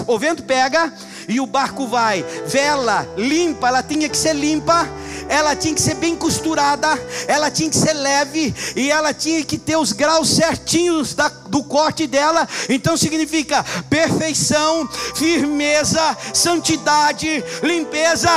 [0.06, 0.90] o vento pega
[1.28, 2.22] e o barco vai.
[2.46, 4.88] Vela limpa, ela tinha que ser limpa
[5.32, 6.88] ela tinha que ser bem costurada,
[7.26, 11.64] ela tinha que ser leve e ela tinha que ter os graus certinhos da, do
[11.64, 12.46] corte dela.
[12.68, 18.28] Então significa perfeição, firmeza, santidade, limpeza.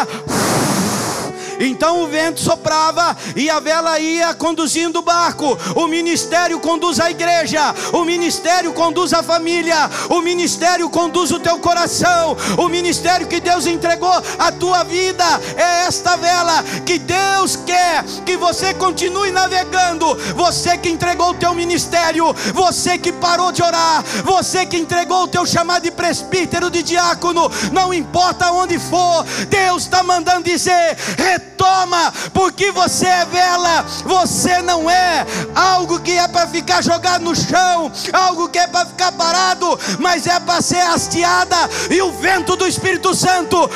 [1.60, 5.58] Então o vento soprava e a vela ia conduzindo o barco.
[5.76, 11.60] O ministério conduz a igreja, o ministério conduz a família, o ministério conduz o teu
[11.60, 12.38] coração.
[12.58, 15.26] O ministério que Deus entregou à tua vida
[15.56, 20.16] é esta vela que Deus quer que você continue navegando.
[20.36, 25.28] Você que entregou o teu ministério, você que parou de orar, você que entregou o
[25.28, 30.98] teu chamado de presbítero, de diácono, não importa onde for, Deus está mandando dizer:
[31.46, 37.36] retoma, porque você é vela, você não é algo que é para ficar jogado no
[37.36, 41.58] chão, algo que é para ficar parado, mas é para ser hasteada
[41.90, 43.70] e o vento do Espírito Santo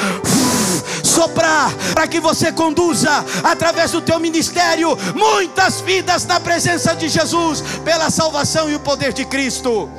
[1.04, 7.64] soprar para que você conduza através do teu ministério muitas vidas na presença de Jesus
[7.84, 9.90] pela salvação e o poder de Cristo.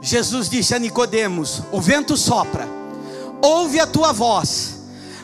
[0.00, 2.66] Jesus disse a Nicodemos: O vento sopra,
[3.40, 4.71] ouve a tua voz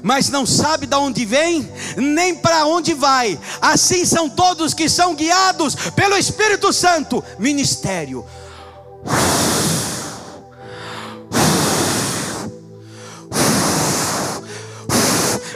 [0.02, 3.38] mas não sabe de onde vem, nem para onde vai.
[3.60, 7.22] Assim são todos que são guiados pelo Espírito Santo.
[7.38, 8.24] Ministério.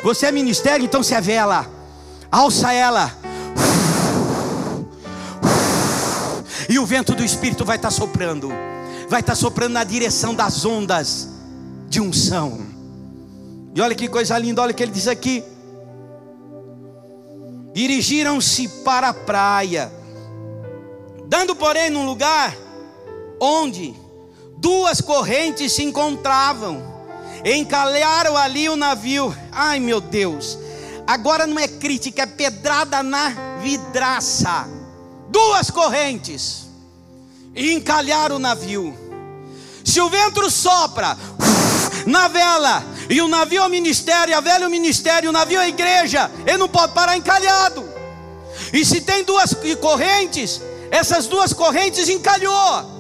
[0.03, 1.71] Você é ministério, então se é vela.
[2.31, 3.17] Alça ela.
[6.69, 8.51] E o vento do Espírito vai estar soprando.
[9.09, 11.29] Vai estar soprando na direção das ondas
[11.89, 12.72] de unção.
[13.75, 15.43] E olha que coisa linda, olha o que ele diz aqui.
[17.73, 19.91] Dirigiram-se para a praia,
[21.27, 22.55] dando, porém, num lugar
[23.41, 23.95] onde
[24.59, 26.83] duas correntes se encontravam,
[27.43, 29.35] encalharam ali o navio.
[29.51, 30.59] Ai meu Deus,
[31.07, 33.31] agora não é crítica, é pedrada na
[33.63, 34.69] vidraça.
[35.31, 36.67] Duas correntes,
[37.57, 38.95] encalharam o navio.
[39.83, 41.17] Se o vento sopra
[42.07, 45.59] na vela, e o navio é o ministério, a velha é o ministério, o navio
[45.59, 46.31] é a igreja.
[46.47, 47.89] Ele não pode parar encalhado.
[48.73, 50.61] E se tem duas correntes,
[50.91, 52.93] essas duas correntes encalhou.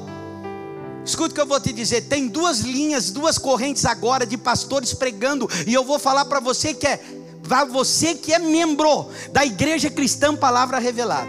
[1.04, 4.94] Escuta o que eu vou te dizer: tem duas linhas, duas correntes agora de pastores
[4.94, 7.00] pregando, e eu vou falar para você que é
[7.42, 11.28] para você que é membro da igreja cristã Palavra Revelada.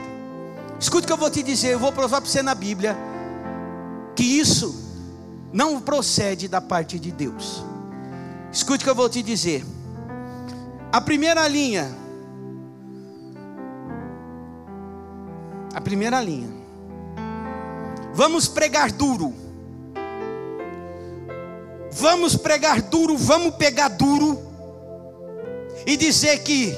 [0.79, 2.95] Escuta o que eu vou te dizer, eu vou provar para você na Bíblia
[4.15, 4.82] que isso
[5.53, 7.63] não procede da parte de Deus.
[8.51, 9.63] Escute o que eu vou te dizer.
[10.91, 11.95] A primeira linha.
[15.73, 16.49] A primeira linha.
[18.13, 19.33] Vamos pregar duro.
[21.91, 24.41] Vamos pregar duro, vamos pegar duro
[25.85, 26.75] e dizer que,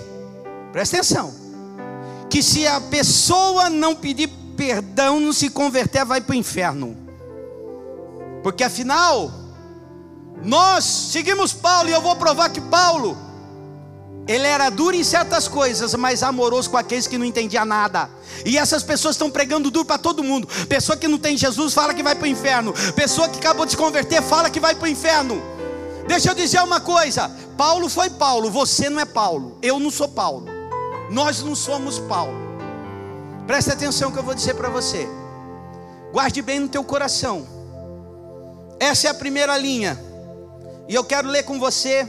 [0.73, 1.33] presta atenção,
[2.29, 7.04] que se a pessoa não pedir perdão, não se converter, vai para o inferno.
[8.45, 9.31] Porque afinal,
[10.43, 13.17] nós seguimos Paulo e eu vou provar que Paulo
[14.27, 18.07] ele era duro em certas coisas, mas amoroso com aqueles que não entendiam nada.
[18.45, 20.47] E essas pessoas estão pregando duro para todo mundo.
[20.69, 22.71] Pessoa que não tem Jesus fala que vai para o inferno.
[22.95, 25.41] Pessoa que acabou de se converter fala que vai para o inferno.
[26.07, 29.57] Deixa eu dizer uma coisa: Paulo foi Paulo, você não é Paulo.
[29.59, 30.45] Eu não sou Paulo.
[31.09, 32.37] Nós não somos Paulo.
[33.47, 35.09] Presta atenção que eu vou dizer para você.
[36.13, 37.54] Guarde bem no teu coração.
[38.79, 39.99] Essa é a primeira linha.
[40.87, 42.07] E eu quero ler com você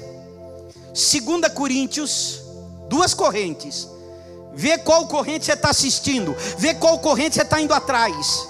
[0.93, 2.43] 2 Coríntios,
[2.89, 3.89] duas correntes.
[4.55, 8.49] Vê qual corrente você está assistindo, vê qual corrente você está indo atrás.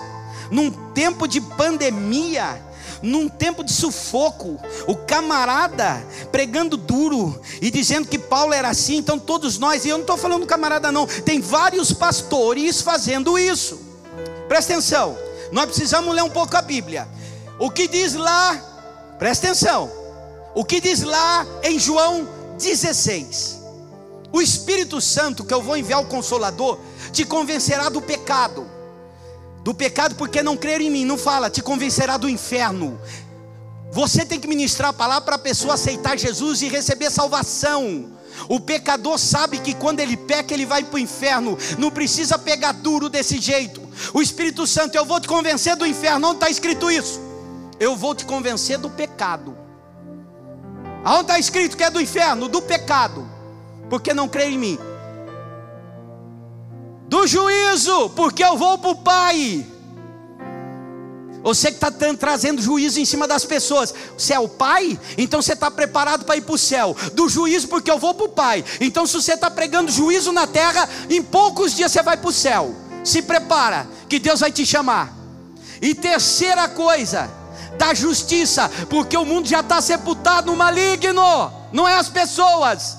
[0.50, 2.62] Num tempo de pandemia,
[3.02, 9.18] num tempo de sufoco, o camarada pregando duro e dizendo que Paulo era assim, então
[9.18, 13.80] todos nós, e eu não estou falando do camarada, não, tem vários pastores fazendo isso.
[14.48, 15.18] Presta atenção,
[15.50, 17.08] nós precisamos ler um pouco a Bíblia.
[17.58, 18.54] O que diz lá,
[19.18, 19.90] presta atenção,
[20.54, 22.28] o que diz lá em João
[22.58, 23.60] 16:
[24.32, 26.78] O Espírito Santo, que eu vou enviar o Consolador,
[27.12, 28.76] te convencerá do pecado
[29.66, 31.04] do pecado porque não crer em mim.
[31.04, 33.00] Não fala, te convencerá do inferno.
[33.90, 38.12] Você tem que ministrar a palavra para a pessoa aceitar Jesus e receber salvação.
[38.48, 41.58] O pecador sabe que quando ele peca, ele vai para o inferno.
[41.78, 43.82] Não precisa pegar duro desse jeito.
[44.14, 46.28] O Espírito Santo, eu vou te convencer do inferno.
[46.28, 47.25] Onde está escrito isso?
[47.78, 49.56] Eu vou te convencer do pecado.
[51.04, 52.48] Aonde está escrito que é do inferno?
[52.48, 53.28] Do pecado.
[53.88, 54.78] Porque não crê em mim
[57.08, 59.66] do juízo, porque eu vou para o Pai.
[61.42, 65.52] Você que está trazendo juízo em cima das pessoas, você é o pai, então você
[65.52, 66.96] está preparado para ir para o céu.
[67.12, 68.64] Do juízo, porque eu vou para o pai.
[68.80, 72.32] Então, se você está pregando juízo na terra, em poucos dias você vai para o
[72.32, 72.74] céu.
[73.04, 75.16] Se prepara, que Deus vai te chamar.
[75.80, 77.30] E terceira coisa,
[77.76, 82.98] da justiça, porque o mundo já está sepultado no maligno, não é as pessoas.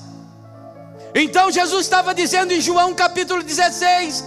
[1.14, 4.24] Então Jesus estava dizendo em João capítulo 16: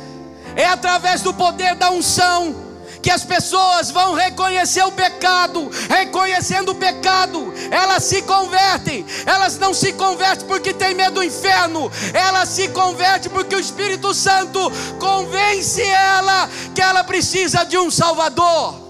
[0.56, 2.72] é através do poder da unção
[3.02, 9.74] que as pessoas vão reconhecer o pecado, reconhecendo o pecado, elas se convertem, elas não
[9.74, 14.60] se convertem porque tem medo do inferno, elas se convertem porque o Espírito Santo
[15.00, 18.81] convence ela que ela precisa de um Salvador.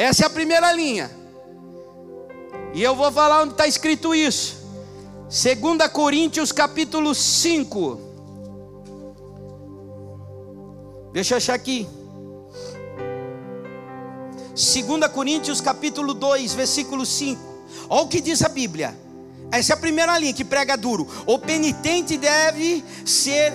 [0.00, 1.10] Essa é a primeira linha,
[2.72, 4.56] e eu vou falar onde está escrito isso.
[5.28, 8.00] 2 Coríntios capítulo 5.
[11.12, 11.86] Deixa eu achar aqui.
[14.54, 17.38] 2 Coríntios capítulo 2, versículo 5.
[17.90, 18.98] Olha o que diz a Bíblia.
[19.52, 21.06] Essa é a primeira linha que prega duro.
[21.26, 23.52] O penitente deve ser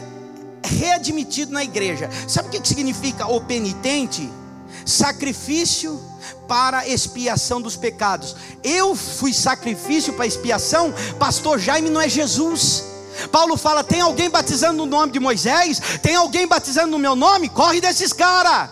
[0.64, 2.08] readmitido na igreja.
[2.28, 4.30] Sabe o que significa o penitente?
[4.84, 6.02] Sacrifício
[6.48, 8.36] para expiação dos pecados.
[8.64, 12.84] Eu fui sacrifício para expiação, pastor Jaime não é Jesus.
[13.32, 15.80] Paulo fala: tem alguém batizando no nome de Moisés?
[16.02, 17.50] Tem alguém batizando no meu nome?
[17.50, 18.70] Corre desses caras.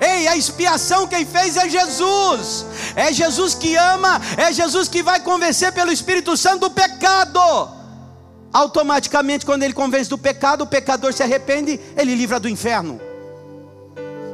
[0.00, 2.64] Ei, a expiação quem fez é Jesus.
[2.96, 7.40] É Jesus que ama, é Jesus que vai convencer pelo Espírito Santo do pecado.
[8.52, 13.09] Automaticamente, quando ele convence do pecado, o pecador se arrepende, ele livra do inferno.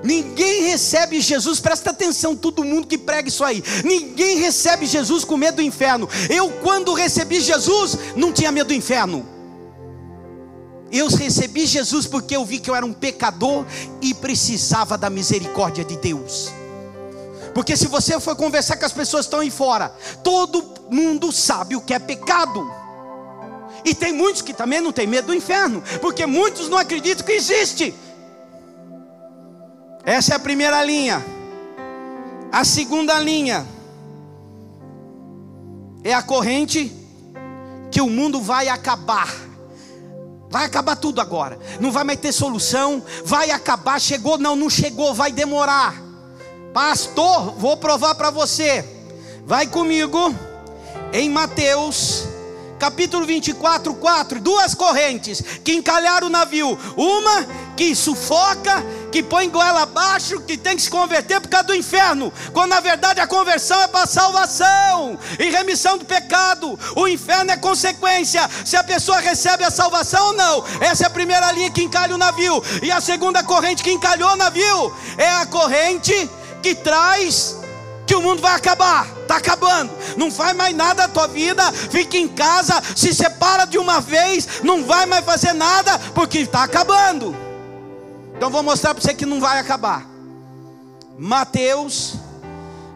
[0.07, 3.62] Ninguém recebe Jesus, presta atenção, todo mundo que prega isso aí.
[3.85, 6.09] Ninguém recebe Jesus com medo do inferno.
[6.31, 9.27] Eu, quando recebi Jesus, não tinha medo do inferno.
[10.93, 13.66] Eu recebi Jesus porque eu vi que eu era um pecador
[14.01, 16.53] e precisava da misericórdia de Deus.
[17.53, 19.89] Porque se você for conversar com as pessoas que estão aí fora,
[20.23, 22.65] todo mundo sabe o que é pecado.
[23.85, 27.33] E tem muitos que também não têm medo do inferno, porque muitos não acreditam que
[27.33, 27.93] existe.
[30.07, 31.20] Essa é a primeira linha.
[32.53, 33.66] A segunda linha
[36.05, 36.93] é a corrente
[37.91, 39.35] que o mundo vai acabar.
[40.49, 41.59] Vai acabar tudo agora.
[41.81, 43.03] Não vai mais ter solução.
[43.24, 44.01] Vai acabar.
[44.01, 44.39] Chegou?
[44.39, 45.12] Não, não chegou.
[45.12, 46.01] Vai demorar.
[46.73, 48.85] Pastor, vou provar para você.
[49.45, 50.33] Vai comigo
[51.12, 52.28] em Mateus
[52.78, 57.47] capítulo 24, 4, duas correntes que encalharam o navio, uma
[57.77, 62.32] que sufoca, que põe goela abaixo, que tem que se converter por causa do inferno,
[62.53, 66.78] quando na verdade a conversão é para salvação e remissão do pecado.
[66.94, 70.65] O inferno é consequência se a pessoa recebe a salvação ou não.
[70.81, 74.31] Essa é a primeira linha que encalha o navio, e a segunda corrente que encalhou
[74.31, 76.31] o navio é a corrente
[76.62, 77.57] que traz
[78.07, 82.16] que o mundo vai acabar, está acabando, não faz mais nada a tua vida, fica
[82.16, 87.37] em casa, se separa de uma vez, não vai mais fazer nada, porque está acabando.
[88.37, 90.07] Então vou mostrar para você que não vai acabar.
[91.19, 92.15] Mateus,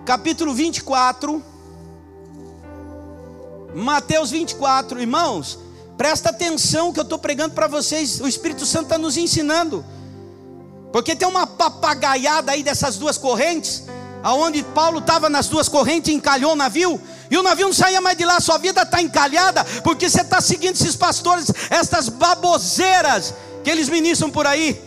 [0.07, 1.43] capítulo 24.
[3.75, 5.59] Mateus 24, irmãos,
[5.97, 9.85] presta atenção que eu estou pregando para vocês, o Espírito Santo está nos ensinando.
[10.93, 13.85] Porque tem uma papagaiada aí dessas duas correntes
[14.23, 18.17] aonde Paulo estava nas duas correntes, encalhou o navio, e o navio não saía mais
[18.17, 23.71] de lá, sua vida está encalhada, porque você está seguindo esses pastores, estas baboseiras que
[23.71, 24.81] eles ministram por aí.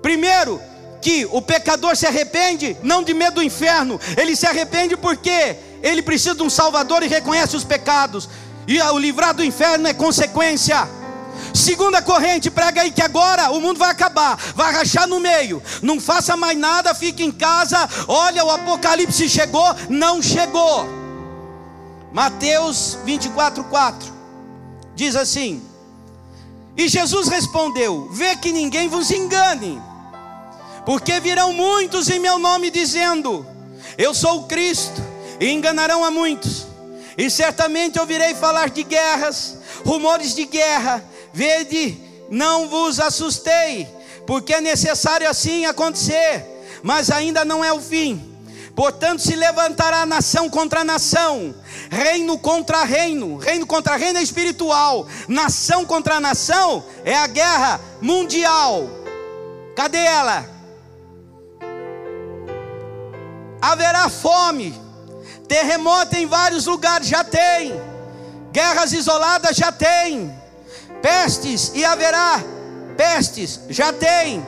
[0.00, 0.60] Primeiro,
[1.00, 6.02] que o pecador se arrepende não de medo do inferno, ele se arrepende porque ele
[6.02, 8.28] precisa de um Salvador e reconhece os pecados,
[8.66, 10.97] e o livrar do inferno é consequência.
[11.54, 15.62] Segunda corrente, prega aí que agora o mundo vai acabar, vai rachar no meio.
[15.82, 17.88] Não faça mais nada, fique em casa.
[18.06, 20.86] Olha, o apocalipse chegou, não chegou.
[22.12, 24.12] Mateus 24, 4
[24.94, 25.62] diz assim:
[26.76, 29.80] E Jesus respondeu: Vê que ninguém vos engane,
[30.84, 33.46] porque virão muitos em meu nome dizendo:
[33.96, 35.00] Eu sou o Cristo,
[35.40, 36.66] e enganarão a muitos.
[37.16, 41.04] E certamente ouvirei falar de guerras, rumores de guerra.
[41.32, 41.98] Vede,
[42.30, 43.88] não vos assustei,
[44.26, 46.44] porque é necessário assim acontecer,
[46.82, 48.24] mas ainda não é o fim.
[48.74, 51.54] Portanto, se levantará nação contra nação,
[51.90, 58.88] reino contra reino, reino contra reino é espiritual, nação contra nação é a guerra mundial.
[59.74, 60.58] Cadê ela?
[63.60, 64.74] haverá fome,
[65.46, 67.80] terremoto em vários lugares já tem,
[68.52, 70.34] guerras isoladas já tem,
[71.02, 72.42] pestes e haverá
[72.96, 74.44] pestes já tem.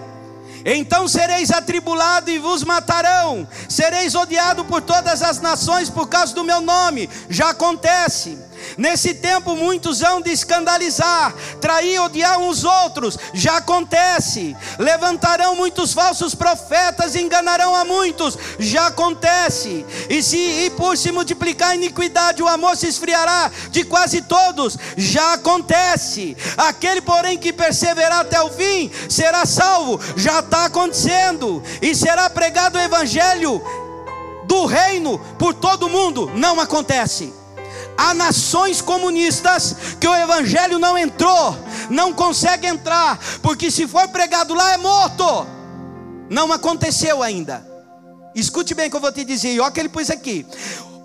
[0.64, 6.44] Então sereis atribulado e vos matarão, sereis odiado por todas as nações por causa do
[6.44, 7.08] meu nome.
[7.28, 8.38] Já acontece.
[8.80, 14.56] Nesse tempo muitos hão de escandalizar, trair, odiar uns outros, já acontece.
[14.78, 19.84] Levantarão muitos falsos profetas e enganarão a muitos, já acontece.
[20.08, 24.78] E se e por se multiplicar a iniquidade, o amor se esfriará de quase todos,
[24.96, 26.34] já acontece.
[26.56, 31.62] Aquele, porém, que perseverar até o fim, será salvo, já está acontecendo.
[31.82, 33.62] E será pregado o evangelho
[34.44, 37.39] do reino por todo mundo, não acontece.
[38.02, 41.54] Há nações comunistas que o evangelho não entrou,
[41.90, 45.46] não consegue entrar, porque se for pregado lá é morto.
[46.30, 47.62] Não aconteceu ainda.
[48.34, 50.46] Escute bem o que eu vou te dizer, e olha que ele pôs aqui.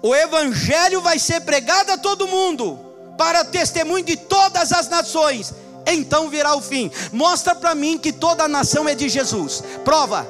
[0.02, 2.80] O evangelho vai ser pregado a todo mundo,
[3.18, 5.54] para testemunho de todas as nações.
[5.86, 6.90] Então virá o fim.
[7.12, 9.62] Mostra para mim que toda a nação é de Jesus.
[9.84, 10.26] Prova.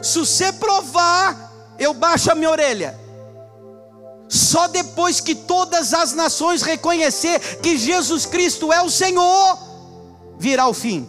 [0.00, 3.01] Se você provar, eu baixo a minha orelha.
[4.32, 9.58] Só depois que todas as nações reconhecer que Jesus Cristo é o Senhor,
[10.38, 11.06] virá o fim.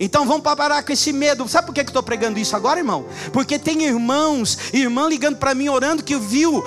[0.00, 1.46] Então vamos parar com esse medo.
[1.46, 3.04] Sabe por que eu estou pregando isso agora, irmão?
[3.30, 6.64] Porque tem irmãos, irmã ligando para mim orando que viu uh,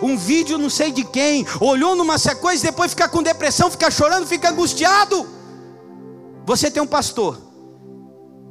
[0.00, 4.26] um vídeo não sei de quem, olhou numa sequência, depois fica com depressão, fica chorando,
[4.26, 5.28] fica angustiado.
[6.46, 7.38] Você tem um pastor.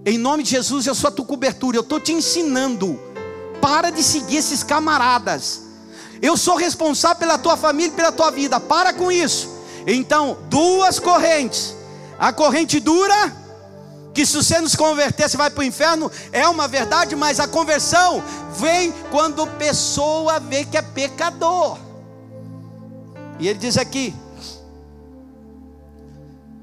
[0.06, 1.78] Em nome de Jesus, eu sou a tua cobertura.
[1.78, 3.00] Eu estou te ensinando.
[3.60, 5.65] Para de seguir esses camaradas.
[6.22, 8.60] Eu sou responsável pela tua família pela tua vida.
[8.60, 9.50] Para com isso.
[9.86, 11.76] Então, duas correntes.
[12.18, 13.36] A corrente dura,
[14.14, 17.40] que se você não se converter, você vai para o inferno, é uma verdade, mas
[17.40, 18.24] a conversão
[18.58, 21.78] vem quando a pessoa vê que é pecador.
[23.38, 24.16] E ele diz aqui: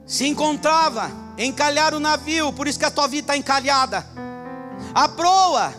[0.06, 4.06] se encontrava, encalhar o navio, por isso que a tua vida está encalhada.
[4.94, 5.72] A proa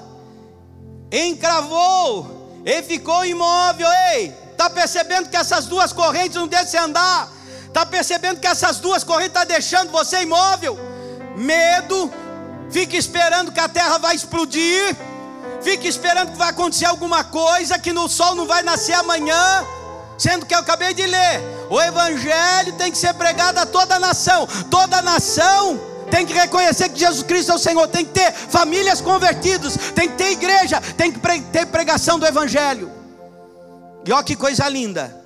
[1.11, 2.32] encravou
[2.65, 7.29] ele ficou imóvel, ei, está percebendo que essas duas correntes não deixam andar?
[7.67, 10.77] Está percebendo que essas duas correntes estão tá deixando você imóvel?
[11.35, 12.11] Medo,
[12.69, 14.95] fica esperando que a terra vai explodir,
[15.61, 19.65] fica esperando que vai acontecer alguma coisa, que no sol não vai nascer amanhã,
[20.17, 23.99] sendo que eu acabei de ler, o evangelho tem que ser pregado a toda a
[23.99, 28.11] nação, toda a nação tem que reconhecer que Jesus Cristo é o Senhor, tem que
[28.11, 31.19] ter famílias convertidas, tem que ter igreja, tem que
[31.51, 32.91] ter pregação do Evangelho.
[34.05, 35.22] E olha que coisa linda.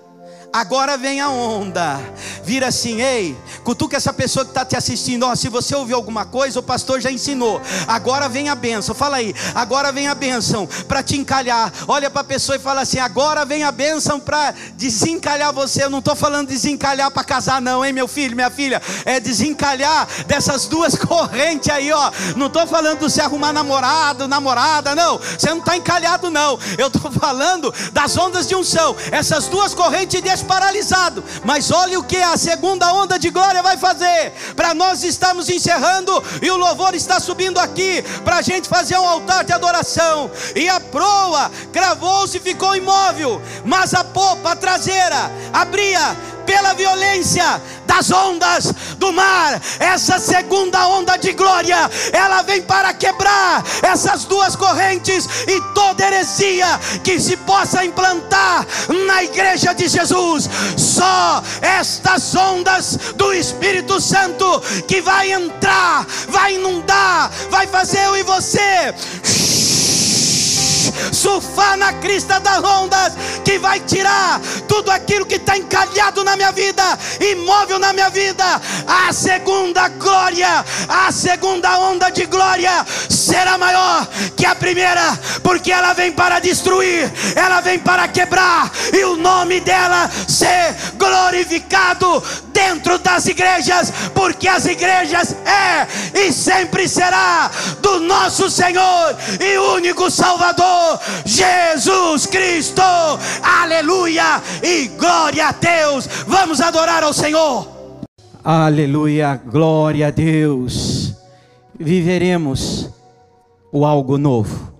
[0.51, 1.99] Agora vem a onda.
[2.43, 5.23] Vira assim, ei, cutuca essa pessoa que está te assistindo.
[5.23, 7.61] Ó, se você ouviu alguma coisa, o pastor já ensinou.
[7.87, 8.95] Agora vem a bênção.
[8.95, 11.71] Fala aí, agora vem a bênção para te encalhar.
[11.87, 15.83] Olha para a pessoa e fala assim: agora vem a bênção para desencalhar você.
[15.83, 18.81] Eu não estou falando desencalhar para casar, não, hein, meu filho, minha filha.
[19.05, 22.11] É desencalhar dessas duas correntes aí, ó.
[22.35, 25.17] Não estou falando de você arrumar namorado, namorada, não.
[25.17, 26.57] Você não está encalhado, não.
[26.77, 28.95] Eu estou falando das ondas de unção.
[29.11, 31.23] Essas duas correntes de paralisado.
[31.43, 34.33] Mas olha o que a segunda onda de glória vai fazer.
[34.55, 39.07] Para nós estamos encerrando e o louvor está subindo aqui para a gente fazer um
[39.07, 40.29] altar de adoração.
[40.55, 46.15] E a proa cravou-se e ficou imóvel, mas a popa a traseira abria
[46.47, 49.61] pela violência das ondas do mar.
[49.79, 51.77] Essa segunda onda de glória,
[52.13, 58.65] ela vem para quebrar essas duas correntes e toda heresia que se possa implantar
[59.05, 60.49] na igreja de Jesus.
[60.77, 68.23] Só estas ondas do Espírito Santo que vai entrar, vai inundar, vai fazer eu e
[68.23, 68.95] você
[71.17, 73.13] surfar na crista das ondas,
[73.43, 76.83] que vai tirar tudo aquilo que está encalhado na minha vida,
[77.19, 78.45] imóvel na minha vida.
[78.85, 85.93] A segunda glória, a segunda onda de glória será maior que a primeira, porque ela
[85.93, 92.23] vem para destruir, ela vem para quebrar, e o nome dela ser glorificado
[92.53, 97.49] dentro das igrejas, porque as igrejas é e sempre será
[97.79, 102.81] do nosso Senhor e único Salvador, Jesus Cristo.
[103.41, 106.07] Aleluia e glória a Deus.
[106.27, 107.67] Vamos adorar ao Senhor.
[108.43, 111.13] Aleluia, glória a Deus.
[111.77, 112.89] Viveremos
[113.71, 114.73] o algo novo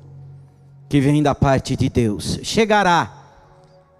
[0.89, 2.39] que vem da parte de Deus.
[2.43, 3.11] Chegará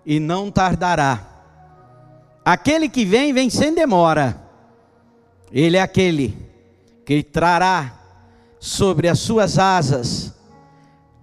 [0.06, 1.20] e não tardará.
[2.46, 4.42] Aquele que vem, vem sem demora.
[5.52, 6.38] Ele é aquele
[7.06, 7.94] que trará
[8.60, 10.34] sobre as suas asas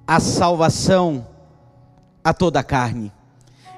[0.06, 1.26] a salvação
[2.22, 3.12] a toda a carne.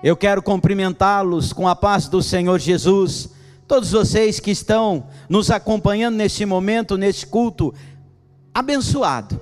[0.03, 3.31] Eu quero cumprimentá-los com a paz do Senhor Jesus,
[3.67, 7.75] todos vocês que estão nos acompanhando neste momento, neste culto
[8.55, 9.41] abençoado.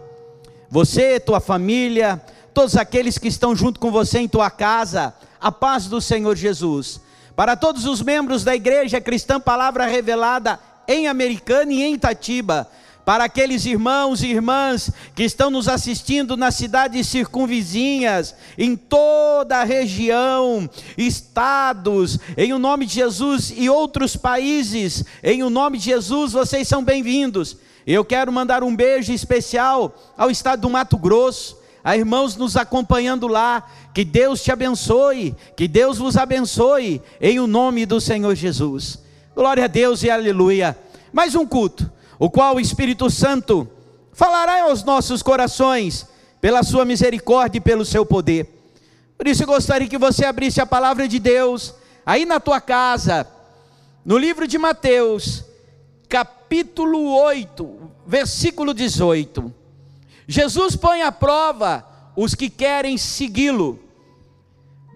[0.70, 2.20] Você, tua família,
[2.52, 7.01] todos aqueles que estão junto com você em tua casa, a paz do Senhor Jesus.
[7.36, 12.69] Para todos os membros da Igreja Cristã Palavra Revelada em Americana e em Itatiba,
[13.05, 19.65] para aqueles irmãos e irmãs que estão nos assistindo nas cidades circunvizinhas, em toda a
[19.65, 26.33] região, estados, em o nome de Jesus e outros países, em o nome de Jesus,
[26.33, 27.57] vocês são bem-vindos.
[27.87, 33.27] Eu quero mandar um beijo especial ao estado do Mato Grosso, a irmãos nos acompanhando
[33.27, 33.69] lá.
[33.93, 38.99] Que Deus te abençoe, que Deus vos abençoe, em o nome do Senhor Jesus.
[39.37, 40.77] Glória a Deus e aleluia.
[41.13, 41.93] Mais um culto
[42.25, 43.69] o qual o Espírito Santo
[44.11, 46.07] falará aos nossos corações,
[46.41, 48.49] pela sua misericórdia e pelo seu poder.
[49.19, 51.75] Por isso eu gostaria que você abrisse a palavra de Deus
[52.05, 53.27] aí na tua casa,
[54.03, 55.45] no livro de Mateus,
[56.09, 59.53] capítulo 8, versículo 18.
[60.27, 61.85] Jesus põe à prova
[62.17, 63.79] os que querem segui-lo.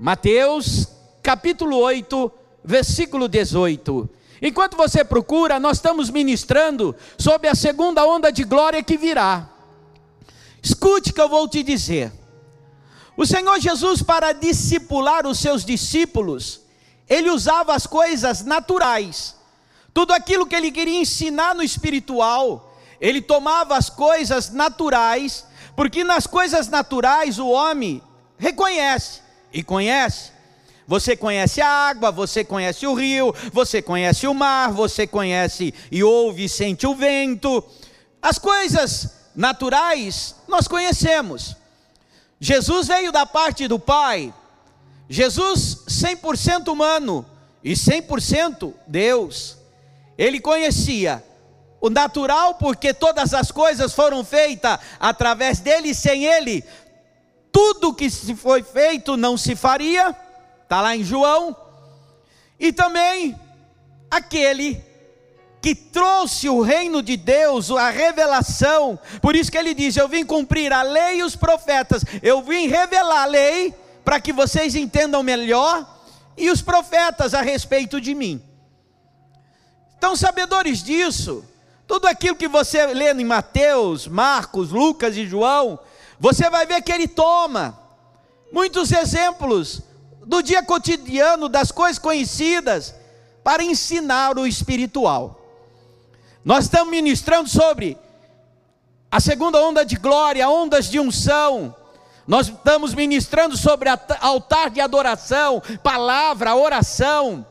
[0.00, 0.88] Mateus,
[1.22, 2.32] capítulo 8,
[2.64, 4.08] versículo 18.
[4.40, 9.48] Enquanto você procura, nós estamos ministrando sobre a segunda onda de glória que virá.
[10.62, 12.12] Escute que eu vou te dizer.
[13.16, 16.60] O Senhor Jesus, para discipular os seus discípulos,
[17.08, 19.34] ele usava as coisas naturais.
[19.92, 25.44] Tudo aquilo que ele queria ensinar no espiritual, ele tomava as coisas naturais,
[25.74, 28.00] porque nas coisas naturais o homem
[28.36, 29.20] reconhece
[29.52, 30.37] e conhece
[30.88, 36.02] você conhece a água, você conhece o rio, você conhece o mar, você conhece e
[36.02, 37.62] ouve e sente o vento.
[38.22, 41.54] As coisas naturais nós conhecemos.
[42.40, 44.32] Jesus veio da parte do Pai.
[45.10, 47.26] Jesus 100% humano
[47.62, 49.58] e 100% Deus.
[50.16, 51.22] Ele conhecia
[51.82, 56.64] o natural porque todas as coisas foram feitas através dele e sem ele
[57.52, 60.16] tudo que se foi feito não se faria
[60.68, 61.56] está lá em João,
[62.60, 63.34] e também
[64.10, 64.84] aquele
[65.62, 70.26] que trouxe o reino de Deus, a revelação, por isso que ele diz: Eu vim
[70.26, 73.74] cumprir a lei e os profetas, eu vim revelar a lei
[74.04, 75.88] para que vocês entendam melhor,
[76.36, 78.42] e os profetas a respeito de mim.
[79.96, 81.46] Então, sabedores disso,
[81.86, 85.78] tudo aquilo que você lê em Mateus, Marcos, Lucas e João,
[86.20, 87.78] você vai ver que ele toma
[88.52, 89.87] muitos exemplos
[90.28, 92.94] do dia cotidiano, das coisas conhecidas,
[93.42, 95.40] para ensinar o espiritual.
[96.44, 97.96] Nós estamos ministrando sobre
[99.10, 101.74] a segunda onda de glória, ondas de unção.
[102.26, 103.88] Nós estamos ministrando sobre
[104.20, 107.46] altar de adoração, palavra, oração,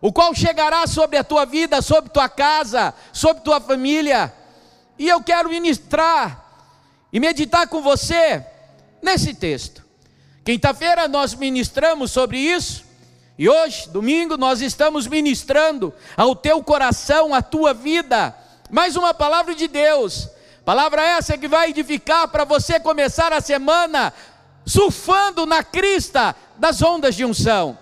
[0.00, 4.32] o qual chegará sobre a tua vida, sobre tua casa, sobre tua família.
[4.96, 6.44] E eu quero ministrar
[7.12, 8.46] e meditar com você
[9.02, 9.89] nesse texto.
[10.44, 12.84] Quinta-feira nós ministramos sobre isso.
[13.38, 18.36] E hoje, domingo, nós estamos ministrando ao teu coração, à tua vida,
[18.70, 20.28] mais uma palavra de Deus.
[20.64, 24.12] Palavra essa que vai edificar para você começar a semana
[24.66, 27.78] surfando na crista das ondas de unção.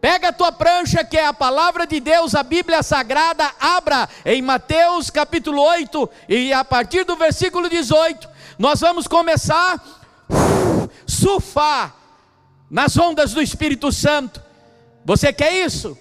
[0.00, 4.40] Pega a tua prancha, que é a palavra de Deus, a Bíblia Sagrada, abra em
[4.40, 8.28] Mateus capítulo 8, e a partir do versículo 18,
[8.58, 9.82] nós vamos começar
[11.08, 11.96] surfar
[12.70, 14.42] nas ondas do Espírito Santo.
[15.04, 15.96] Você quer isso?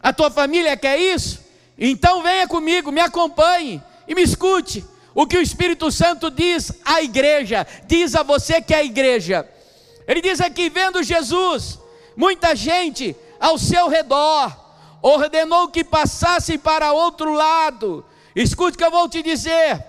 [0.00, 1.40] A tua família quer isso?
[1.76, 4.84] Então venha comigo, me acompanhe e me escute
[5.14, 9.48] o que o Espírito Santo diz à igreja, diz a você que é a igreja.
[10.06, 11.78] Ele diz aqui: vendo Jesus,
[12.16, 14.56] muita gente ao seu redor,
[15.02, 18.04] ordenou que passassem para outro lado.
[18.34, 19.84] Escute o que eu vou te dizer: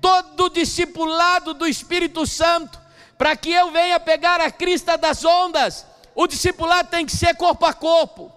[0.00, 2.80] todo discipulado do Espírito Santo,
[3.24, 7.64] para que eu venha pegar a crista das ondas, o discipulado tem que ser corpo
[7.64, 8.30] a corpo.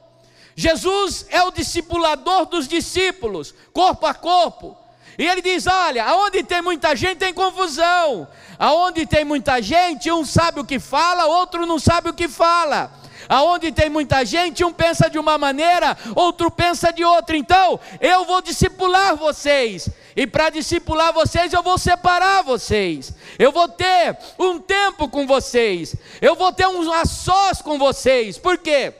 [0.56, 4.78] Jesus é o discipulador dos discípulos, corpo a corpo.
[5.18, 10.24] E ele diz: Olha, aonde tem muita gente tem confusão, aonde tem muita gente, um
[10.24, 12.90] sabe o que fala, outro não sabe o que fala.
[13.30, 17.36] Aonde tem muita gente, um pensa de uma maneira, outro pensa de outra.
[17.36, 19.90] Então, eu vou discipular vocês.
[20.16, 23.14] E para discipular vocês, eu vou separar vocês.
[23.38, 25.95] Eu vou ter um tempo com vocês.
[26.22, 28.38] Eu vou ter um a sós com vocês.
[28.38, 28.94] Por quê?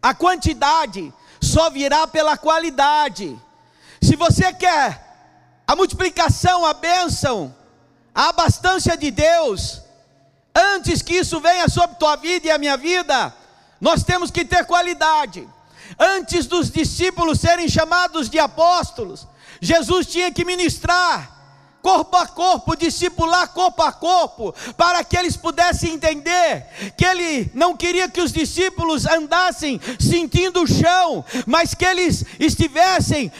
[0.00, 3.38] A quantidade só virá pela qualidade.
[4.00, 5.04] Se você quer
[5.66, 7.54] a multiplicação, a bênção,
[8.14, 9.82] a abastança de Deus,
[10.56, 13.34] Antes que isso venha sobre tua vida e a minha vida,
[13.78, 15.46] nós temos que ter qualidade.
[15.98, 19.26] Antes dos discípulos serem chamados de apóstolos,
[19.60, 21.36] Jesus tinha que ministrar
[21.82, 26.66] corpo a corpo, discipular corpo a corpo, para que eles pudessem entender
[26.96, 33.30] que ele não queria que os discípulos andassem sentindo o chão, mas que eles estivessem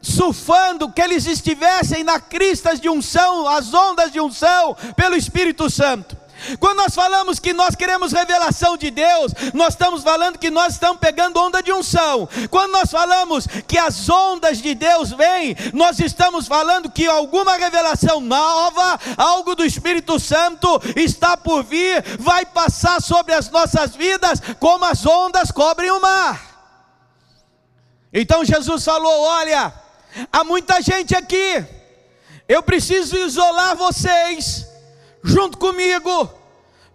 [0.00, 6.16] surfando, que eles estivessem na cristas de unção, as ondas de unção, pelo Espírito Santo.
[6.60, 10.98] Quando nós falamos que nós queremos revelação de Deus, nós estamos falando que nós estamos
[10.98, 12.28] pegando onda de unção.
[12.50, 18.20] Quando nós falamos que as ondas de Deus vêm, nós estamos falando que alguma revelação
[18.20, 24.84] nova, algo do Espírito Santo está por vir, vai passar sobre as nossas vidas, como
[24.84, 26.40] as ondas cobrem o mar.
[28.12, 29.72] Então Jesus falou: Olha,
[30.32, 31.64] há muita gente aqui,
[32.48, 34.67] eu preciso isolar vocês
[35.22, 36.30] junto comigo,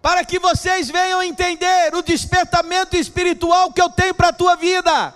[0.00, 5.14] para que vocês venham entender o despertamento espiritual que eu tenho para a tua vida.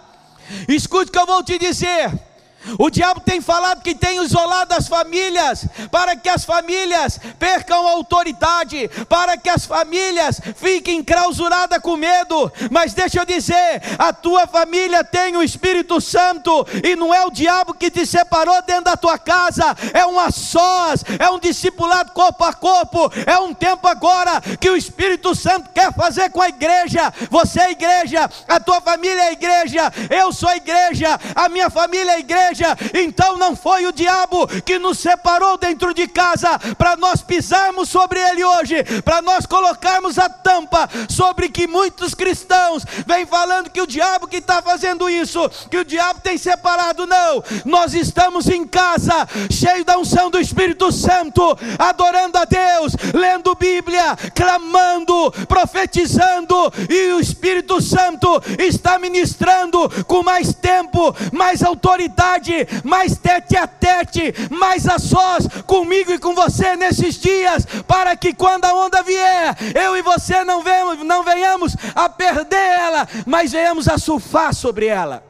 [0.68, 2.27] Escute o que eu vou te dizer.
[2.76, 7.92] O diabo tem falado que tem isolado as famílias, para que as famílias percam a
[7.92, 12.52] autoridade, para que as famílias fiquem clausuradas com medo.
[12.70, 17.30] Mas deixa eu dizer: a tua família tem o Espírito Santo, e não é o
[17.30, 22.44] diabo que te separou dentro da tua casa, é uma sós, é um discipulado corpo
[22.44, 27.12] a corpo, é um tempo agora que o Espírito Santo quer fazer com a igreja.
[27.30, 32.18] Você é igreja, a tua família é igreja, eu sou igreja, a minha família é
[32.18, 37.22] igreja igreja, então não foi o diabo que nos separou dentro de casa para nós
[37.22, 43.70] pisarmos sobre ele hoje, para nós colocarmos a tampa sobre que muitos cristãos vêm falando
[43.70, 48.48] que o diabo que está fazendo isso, que o diabo tem separado, não, nós estamos
[48.48, 56.72] em casa, cheio da unção do Espírito Santo, adorando a Deus, lendo Bíblia, clamando, profetizando,
[56.88, 62.47] e o Espírito Santo está ministrando com mais tempo, mais autoridade
[62.84, 68.32] mais tete a tete, mais a sós comigo e com você nesses dias, para que
[68.32, 73.52] quando a onda vier, eu e você não, venhamos, não venhamos a perder ela, mas
[73.52, 75.24] venhamos a surfar sobre ela.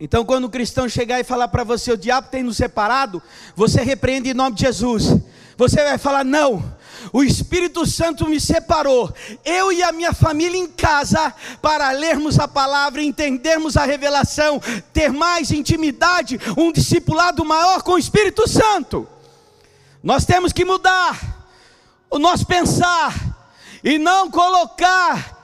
[0.00, 3.20] Então, quando o cristão chegar e falar para você, o diabo tem nos separado,
[3.56, 5.20] você repreende em nome de Jesus.
[5.56, 6.62] Você vai falar: não,
[7.12, 9.12] o Espírito Santo me separou,
[9.44, 11.32] eu e a minha família em casa,
[11.62, 14.60] para lermos a palavra, entendermos a revelação,
[14.92, 19.08] ter mais intimidade, um discipulado maior com o Espírito Santo.
[20.02, 21.18] Nós temos que mudar
[22.10, 23.14] o nosso pensar
[23.82, 25.38] e não colocar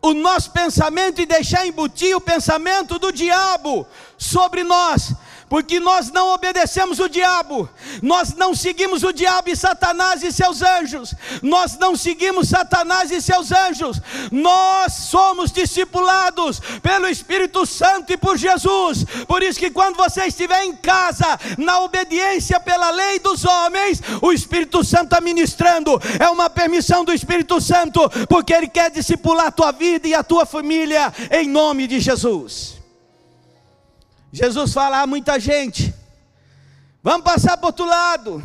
[0.00, 3.86] o nosso pensamento e deixar embutir o pensamento do diabo
[4.16, 5.12] sobre nós,
[5.48, 7.68] porque nós não obedecemos o diabo,
[8.02, 13.20] nós não seguimos o diabo e Satanás e seus anjos, nós não seguimos Satanás e
[13.20, 14.00] seus anjos,
[14.32, 19.04] nós somos discipulados pelo Espírito Santo e por Jesus.
[19.26, 24.32] Por isso que quando você estiver em casa, na obediência pela lei dos homens, o
[24.32, 29.52] Espírito Santo está ministrando, é uma permissão do Espírito Santo, porque ele quer discipular a
[29.52, 32.75] tua vida e a tua família em nome de Jesus.
[34.36, 35.94] Jesus fala a muita gente:
[37.02, 38.44] vamos passar para outro lado,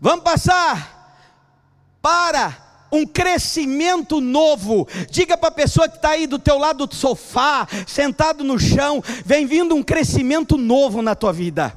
[0.00, 1.18] vamos passar
[2.00, 4.86] para um crescimento novo.
[5.10, 9.02] Diga para a pessoa que está aí do teu lado do sofá, sentado no chão,
[9.26, 11.76] vem vindo um crescimento novo na tua vida.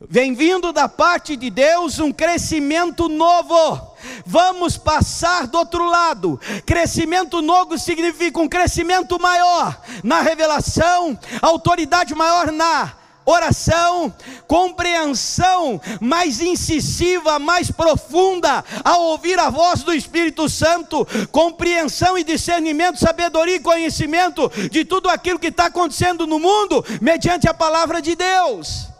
[0.00, 3.96] Vem vindo da parte de Deus um crescimento novo.
[4.24, 6.40] Vamos passar do outro lado.
[6.64, 12.94] Crescimento novo significa um crescimento maior na revelação, autoridade maior na
[13.26, 14.14] oração,
[14.46, 22.98] compreensão mais incisiva, mais profunda, ao ouvir a voz do Espírito Santo, compreensão e discernimento,
[22.98, 28.14] sabedoria e conhecimento de tudo aquilo que está acontecendo no mundo, mediante a palavra de
[28.14, 28.97] Deus.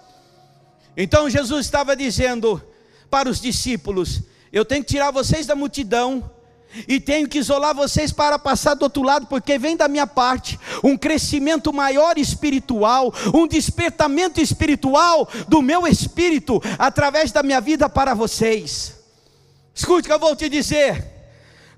[1.01, 2.61] Então Jesus estava dizendo
[3.09, 4.21] para os discípulos:
[4.53, 6.29] Eu tenho que tirar vocês da multidão
[6.89, 10.59] e tenho que isolar vocês para passar do outro lado, porque vem da minha parte
[10.83, 18.13] um crescimento maior espiritual, um despertamento espiritual do meu espírito através da minha vida para
[18.13, 18.95] vocês.
[19.73, 21.17] Escute o que eu vou te dizer.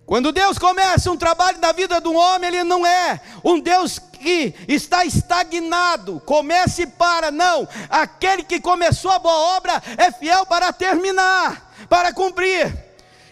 [0.07, 4.01] Quando Deus começa um trabalho na vida de um homem, Ele não é um Deus
[4.21, 7.67] que está estagnado, comece e para, não.
[7.89, 12.73] Aquele que começou a boa obra é fiel para terminar, para cumprir.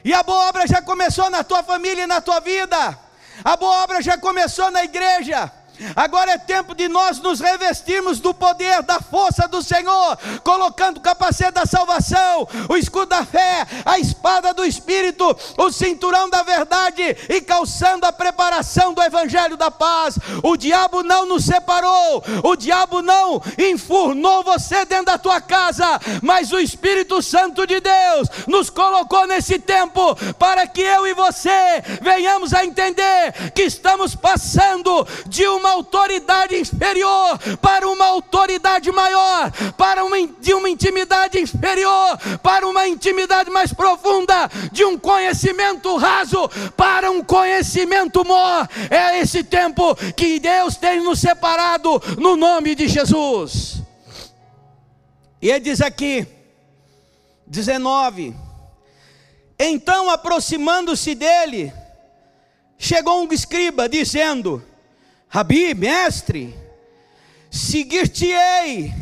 [0.02, 2.98] E a boa obra já começou na tua família e na tua vida.
[3.44, 5.52] A boa obra já começou na igreja.
[5.94, 11.00] Agora é tempo de nós nos revestirmos do poder, da força do Senhor, colocando o
[11.00, 17.02] capacete da salvação, o escudo da fé, a espada do Espírito, o cinturão da verdade
[17.28, 20.18] e calçando a preparação do Evangelho da paz.
[20.42, 26.52] O diabo não nos separou, o diabo não enfurnou você dentro da tua casa, mas
[26.52, 32.52] o Espírito Santo de Deus nos colocou nesse tempo para que eu e você venhamos
[32.52, 40.04] a entender que estamos passando de uma uma autoridade inferior para uma autoridade maior, para
[40.04, 47.10] uma, de uma intimidade inferior para uma intimidade mais profunda, de um conhecimento raso para
[47.10, 48.68] um conhecimento maior.
[48.90, 53.82] É esse tempo que Deus tem nos separado no nome de Jesus.
[55.40, 56.26] E ele diz aqui,
[57.46, 58.34] 19:
[59.58, 61.72] Então aproximando-se dele,
[62.78, 64.62] chegou um escriba, dizendo:
[65.28, 66.56] Rabi, mestre,
[67.50, 68.92] seguir-te-ei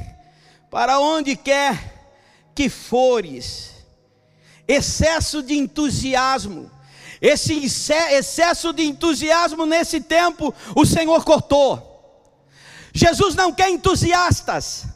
[0.70, 2.11] para onde quer
[2.55, 3.70] que fores.
[4.66, 6.69] Excesso de entusiasmo,
[7.20, 11.94] esse excesso de entusiasmo nesse tempo, o Senhor cortou.
[12.93, 14.86] Jesus não quer entusiastas,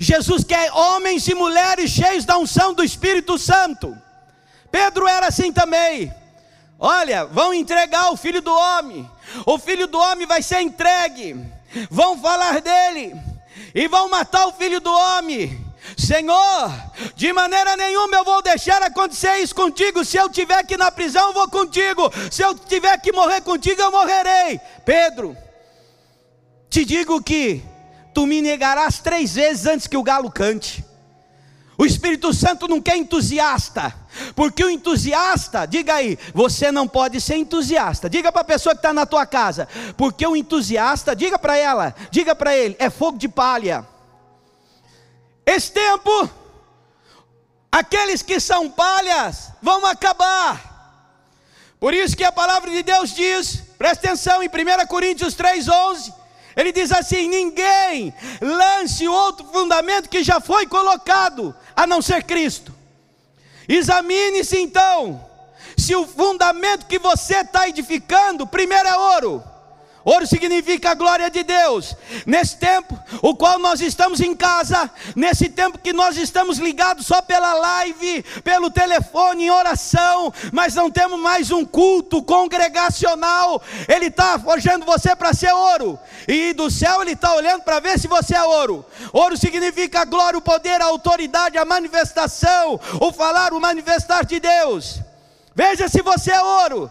[0.00, 3.96] Jesus quer homens e mulheres cheios da unção do Espírito Santo.
[4.70, 6.12] Pedro era assim também.
[6.78, 9.08] Olha, vão entregar o filho do homem,
[9.46, 11.36] o filho do homem vai ser entregue,
[11.90, 13.14] vão falar dele
[13.74, 15.66] e vão matar o filho do homem.
[15.96, 16.72] Senhor,
[17.14, 20.04] de maneira nenhuma eu vou deixar acontecer isso contigo.
[20.04, 22.10] Se eu tiver que ir na prisão, eu vou contigo.
[22.30, 24.60] Se eu tiver que morrer contigo, eu morrerei.
[24.84, 25.36] Pedro,
[26.68, 27.62] te digo que
[28.12, 30.84] tu me negarás três vezes antes que o galo cante.
[31.78, 33.94] O Espírito Santo não quer entusiasta,
[34.34, 38.08] porque o entusiasta, diga aí, você não pode ser entusiasta.
[38.08, 41.94] Diga para a pessoa que está na tua casa, porque o entusiasta, diga para ela,
[42.10, 43.86] diga para ele, é fogo de palha.
[45.44, 46.30] Esse tempo,
[47.70, 50.66] aqueles que são palhas vão acabar.
[51.80, 56.18] Por isso que a palavra de Deus diz, presta atenção em 1 Coríntios 3,11
[56.58, 62.74] ele diz assim: ninguém lance outro fundamento que já foi colocado, a não ser Cristo.
[63.68, 65.24] Examine-se então,
[65.76, 69.44] se o fundamento que você está edificando, primeiro é ouro.
[70.08, 71.94] Ouro significa a glória de Deus.
[72.24, 77.20] Nesse tempo, o qual nós estamos em casa, nesse tempo que nós estamos ligados só
[77.20, 83.60] pela live, pelo telefone, em oração, mas não temos mais um culto congregacional.
[83.86, 87.98] Ele está forjando você para ser ouro, e do céu ele está olhando para ver
[87.98, 88.86] se você é ouro.
[89.12, 94.40] Ouro significa a glória, o poder, a autoridade, a manifestação, o falar, o manifestar de
[94.40, 95.00] Deus.
[95.54, 96.90] Veja se você é ouro,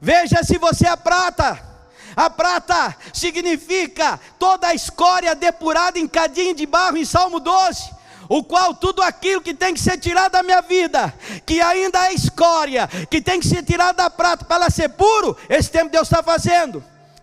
[0.00, 1.69] veja se você é prata.
[2.16, 8.00] A prata significa toda a escória depurada em cadinho de barro em Salmo 12
[8.30, 11.12] o qual tudo aquilo que tem que ser tirado da minha vida,
[11.44, 15.36] que ainda é escória, que tem que ser tirado da prata para ela ser puro,
[15.48, 16.80] esse tempo Deus está fazendo.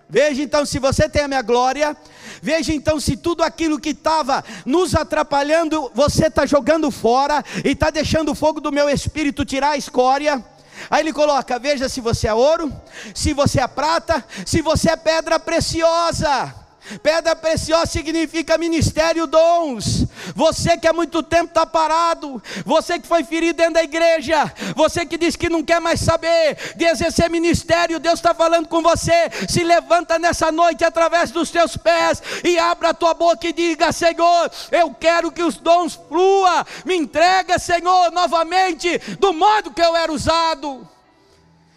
[0.09, 1.95] Veja então se você tem a minha glória,
[2.41, 7.89] veja então se tudo aquilo que estava nos atrapalhando, você está jogando fora e está
[7.89, 10.43] deixando o fogo do meu espírito tirar a escória.
[10.89, 12.71] Aí ele coloca: veja se você é ouro,
[13.13, 16.66] se você é prata, se você é pedra preciosa.
[17.01, 20.05] Pedra preciosa significa ministério, dons.
[20.35, 25.05] Você que há muito tempo está parado, você que foi ferido dentro da igreja, você
[25.05, 29.29] que diz que não quer mais saber de exercer ministério, Deus está falando com você.
[29.47, 33.91] Se levanta nessa noite através dos teus pés e abra a tua boca e diga:
[33.91, 36.65] Senhor, eu quero que os dons flua.
[36.85, 40.87] Me entrega, Senhor, novamente, do modo que eu era usado.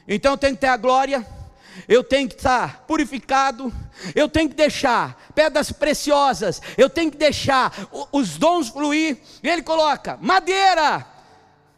[0.06, 1.39] Então tem que ter a glória
[1.88, 3.72] eu tenho que estar purificado,
[4.14, 7.72] eu tenho que deixar pedras preciosas, eu tenho que deixar
[8.12, 9.18] os dons fluir.
[9.42, 11.06] E ele coloca madeira,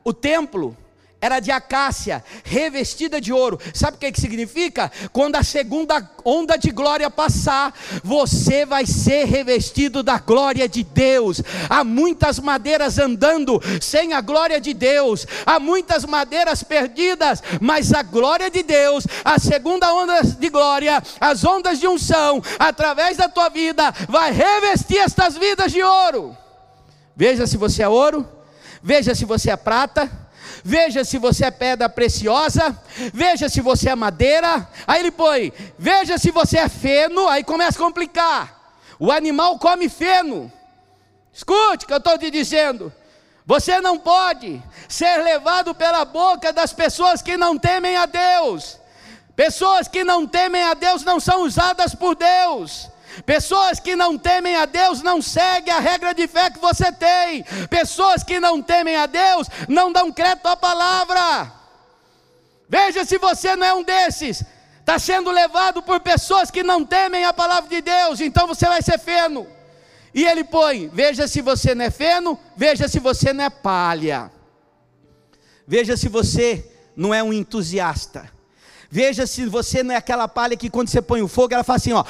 [0.05, 0.77] o templo
[1.23, 3.57] era de acácia, revestida de ouro.
[3.73, 4.90] Sabe o que, que significa?
[5.12, 7.73] Quando a segunda onda de glória passar,
[8.03, 11.40] você vai ser revestido da glória de Deus.
[11.70, 18.03] Há muitas madeiras andando sem a glória de Deus, há muitas madeiras perdidas, mas a
[18.03, 23.49] glória de Deus, a segunda onda de glória, as ondas de unção, através da tua
[23.49, 26.36] vida, vai revestir estas vidas de ouro.
[27.15, 28.27] Veja se você é ouro,
[28.82, 30.11] veja se você é prata
[30.62, 32.78] veja se você é pedra preciosa,
[33.12, 34.68] veja se você é madeira.
[34.86, 38.76] Aí ele põe, veja se você é feno, aí começa a complicar.
[38.98, 40.52] O animal come feno.
[41.32, 42.93] Escute o que eu estou te dizendo.
[43.44, 48.78] Você não pode ser levado pela boca das pessoas que não temem a Deus.
[49.34, 52.91] Pessoas que não temem a Deus não são usadas por Deus.
[53.26, 57.44] Pessoas que não temem a Deus não seguem a regra de fé que você tem.
[57.68, 61.52] Pessoas que não temem a Deus não dão crédito à palavra.
[62.68, 64.44] Veja se você não é um desses.
[64.80, 68.82] Está sendo levado por pessoas que não temem a palavra de Deus, então você vai
[68.82, 69.47] ser feno.
[70.14, 74.30] E ele põe: veja se você não é feno, veja se você não é palha.
[75.66, 78.30] Veja se você não é um entusiasta.
[78.90, 81.82] Veja se você não é aquela palha que quando você põe o fogo, ela faz
[81.82, 82.05] assim, ó.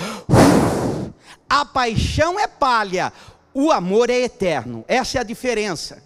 [1.54, 3.12] A paixão é palha,
[3.52, 4.86] o amor é eterno.
[4.88, 6.02] Essa é a diferença.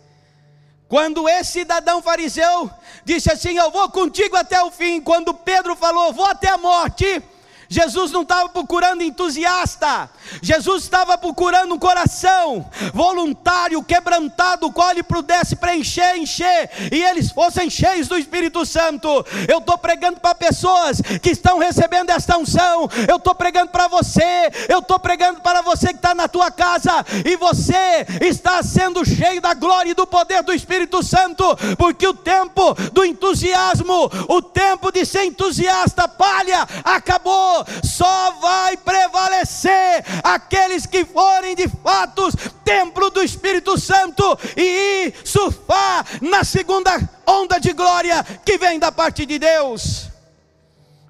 [0.88, 2.68] Quando esse cidadão fariseu
[3.04, 7.22] disse assim: Eu vou contigo até o fim, quando Pedro falou: Vou até a morte
[7.68, 10.08] Jesus não estava procurando entusiasta,
[10.40, 17.68] Jesus estava procurando um coração voluntário, quebrantado, qual ele pudesse preencher, encher, e eles fossem
[17.68, 19.08] cheios do Espírito Santo.
[19.48, 24.50] Eu estou pregando para pessoas que estão recebendo esta unção, eu estou pregando para você,
[24.68, 29.40] eu estou pregando para você que está na tua casa, e você está sendo cheio
[29.40, 31.44] da glória e do poder do Espírito Santo,
[31.76, 40.04] porque o tempo do entusiasmo, o tempo de ser entusiasta, palha, acabou só vai prevalecer
[40.22, 42.28] aqueles que forem de fato
[42.64, 49.24] templo do Espírito Santo e surfar na segunda onda de glória que vem da parte
[49.24, 50.08] de Deus.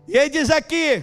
[0.09, 1.03] E ele diz aqui: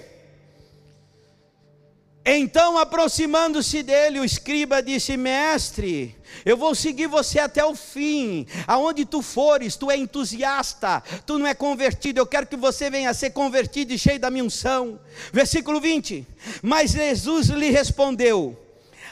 [2.26, 8.48] então, aproximando-se dele, o escriba disse: Mestre, eu vou seguir você até o fim.
[8.66, 12.20] Aonde tu fores, tu é entusiasta, tu não é convertido.
[12.20, 15.00] Eu quero que você venha a ser convertido e cheio da minha unção.
[15.34, 16.26] Versículo 20.
[16.62, 18.58] Mas Jesus lhe respondeu: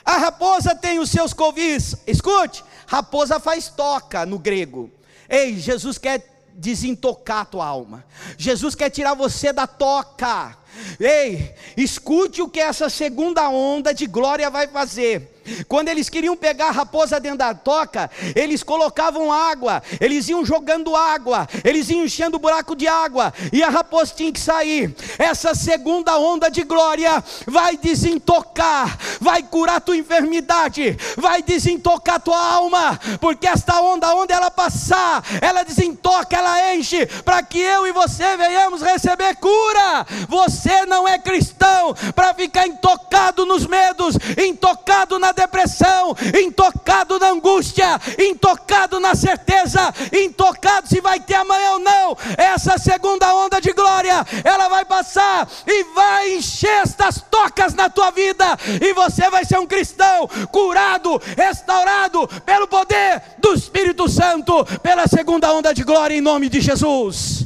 [0.06, 1.98] A raposa tem os seus covis.
[2.08, 4.90] Escute, raposa faz toca no grego.
[5.30, 8.06] Ei, Jesus quer desintocar a tua alma.
[8.38, 10.61] Jesus quer tirar você da toca.
[11.00, 15.41] Ei, escute o que essa segunda onda de glória vai fazer.
[15.68, 20.96] Quando eles queriam pegar a raposa dentro da toca, eles colocavam água, eles iam jogando
[20.96, 24.96] água, eles iam enchendo o buraco de água, e a raposa tinha que sair.
[25.18, 33.00] Essa segunda onda de glória vai desintocar, vai curar tua enfermidade, vai desintocar tua alma,
[33.20, 38.38] porque esta onda, onde ela passar, ela desintoca, ela enche, para que eu e você
[38.38, 40.06] venhamos receber cura.
[40.28, 48.00] Você não é cristão para ficar intocado nos medos, intocado na depressão, intocado na angústia,
[48.20, 52.18] intocado na certeza, intocado se vai ter amanhã ou não.
[52.38, 58.12] Essa segunda onda de glória, ela vai passar e vai encher estas tocas na tua
[58.12, 65.08] vida, e você vai ser um cristão curado, restaurado pelo poder do Espírito Santo, pela
[65.08, 67.46] segunda onda de glória em nome de Jesus.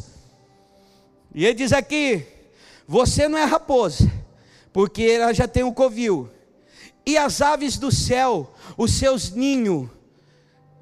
[1.34, 2.26] E ele diz aqui:
[2.88, 4.10] você não é raposa,
[4.72, 6.30] porque ela já tem um covil
[7.06, 9.90] e as aves do céu, os seus ninhos.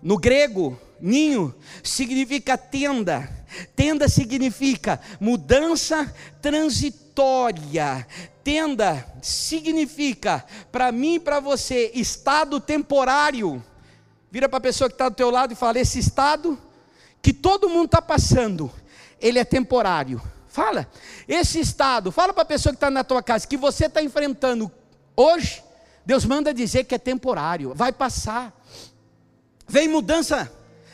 [0.02, 3.30] No grego, ninho significa tenda.
[3.76, 8.08] Tenda significa mudança transitória.
[8.44, 13.64] Tenda significa, para mim e para você, estado temporário.
[14.32, 16.58] Vira para a pessoa que está do teu lado e fala: esse estado
[17.22, 18.72] que todo mundo está passando,
[19.20, 20.22] ele é temporário.
[20.48, 20.88] Fala,
[21.28, 24.72] esse estado, fala para a pessoa que está na tua casa, que você está enfrentando
[25.16, 25.62] Hoje,
[26.06, 28.54] Deus manda dizer que é temporário, vai passar.
[29.68, 30.52] Vem mudança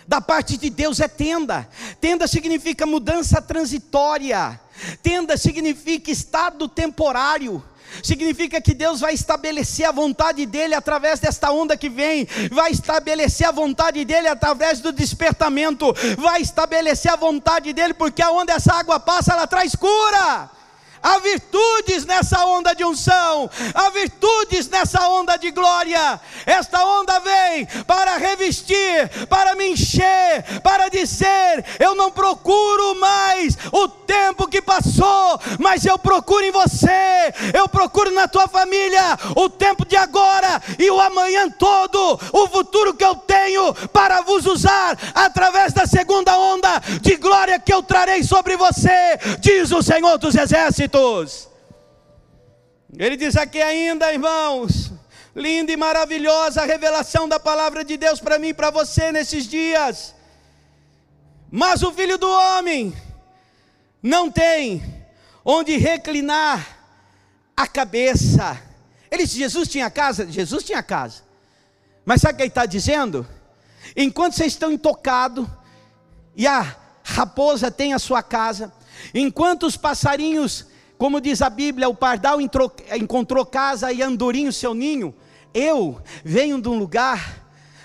[0.08, 1.68] da parte de Deus é tenda.
[2.02, 4.60] Tenda significa mudança transitória.
[5.04, 7.64] Tenda significa estado temporário.
[8.04, 13.48] Significa que Deus vai estabelecer a vontade dele através desta onda que vem, vai estabelecer
[13.48, 19.00] a vontade dele através do despertamento, vai estabelecer a vontade dele, porque aonde essa água
[19.00, 20.50] passa, ela traz cura.
[21.02, 26.20] Há virtudes nessa onda de unção, há virtudes nessa onda de glória.
[26.46, 33.88] Esta onda vem para revestir, para me encher, para dizer: eu não procuro mais o
[33.88, 39.86] tempo que passou, mas eu procuro em você, eu procuro na tua família o tempo
[39.86, 45.72] de agora e o amanhã todo, o futuro que eu tenho para vos usar através
[45.72, 50.89] da segunda onda de glória que eu trarei sobre você, diz o Senhor dos Exércitos.
[52.98, 54.92] Ele diz aqui ainda, irmãos,
[55.36, 59.46] linda e maravilhosa a revelação da palavra de Deus para mim e para você nesses
[59.46, 60.16] dias.
[61.52, 62.94] Mas o filho do homem
[64.02, 65.06] não tem
[65.44, 66.78] onde reclinar
[67.56, 68.62] a cabeça.
[69.12, 70.30] Ele disse: Jesus tinha casa?
[70.30, 71.24] Jesus tinha casa.
[72.06, 73.28] Mas sabe o que ele está dizendo?
[73.96, 75.48] Enquanto vocês estão intocados,
[76.36, 78.72] e a raposa tem a sua casa,
[79.14, 80.68] enquanto os passarinhos
[81.00, 85.16] como diz a Bíblia, o pardal encontrou casa e andorinho seu ninho.
[85.54, 87.42] Eu venho de um lugar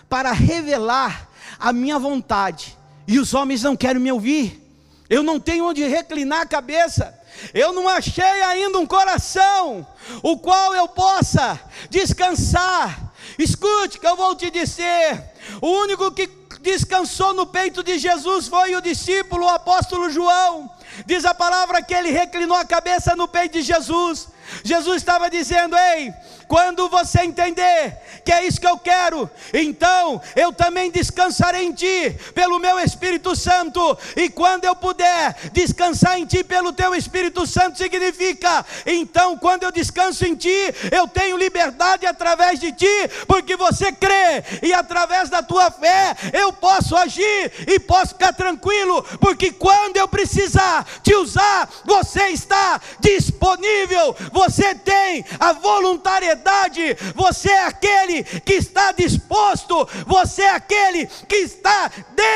[0.09, 2.77] para revelar a minha vontade,
[3.07, 4.61] e os homens não querem me ouvir.
[5.09, 7.16] Eu não tenho onde reclinar a cabeça.
[7.55, 9.86] Eu não achei ainda um coração
[10.20, 13.15] o qual eu possa descansar.
[13.39, 15.23] Escute que eu vou te dizer:
[15.61, 16.27] o único que
[16.61, 20.69] descansou no peito de Jesus foi o discípulo, o apóstolo João.
[21.07, 24.29] Diz a palavra que ele reclinou a cabeça no peito de Jesus.
[24.63, 26.13] Jesus estava dizendo: Ei,
[26.47, 32.17] quando você entender que é isso que eu quero, então eu também descansarei em ti
[32.35, 33.99] pelo meu Espírito Santo.
[34.17, 39.73] E quando eu puder descansar em ti pelo teu Espírito Santo, significa, então quando eu
[39.73, 45.43] descanso em ti, eu tenho liberdade através de ti, porque você crê, e através da
[45.43, 51.69] tua fé eu posso agir e posso ficar tranquilo, porque quando eu precisar te usar,
[51.85, 54.44] você está disponível, você
[54.85, 61.91] tem a voluntariedade você é aquele que está disposto, você é aquele que está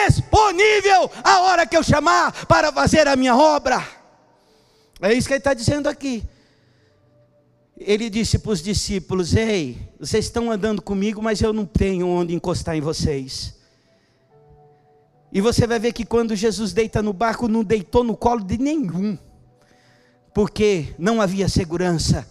[0.07, 3.87] disponível a hora que eu chamar para fazer a minha obra.
[5.01, 6.25] É isso que ele está dizendo aqui.
[7.77, 12.35] Ele disse para os discípulos: Ei, vocês estão andando comigo, mas eu não tenho onde
[12.35, 13.57] encostar em vocês.
[15.33, 18.59] E você vai ver que quando Jesus deita no barco, não deitou no colo de
[18.59, 19.17] nenhum,
[20.39, 22.25] porque não havia segurança.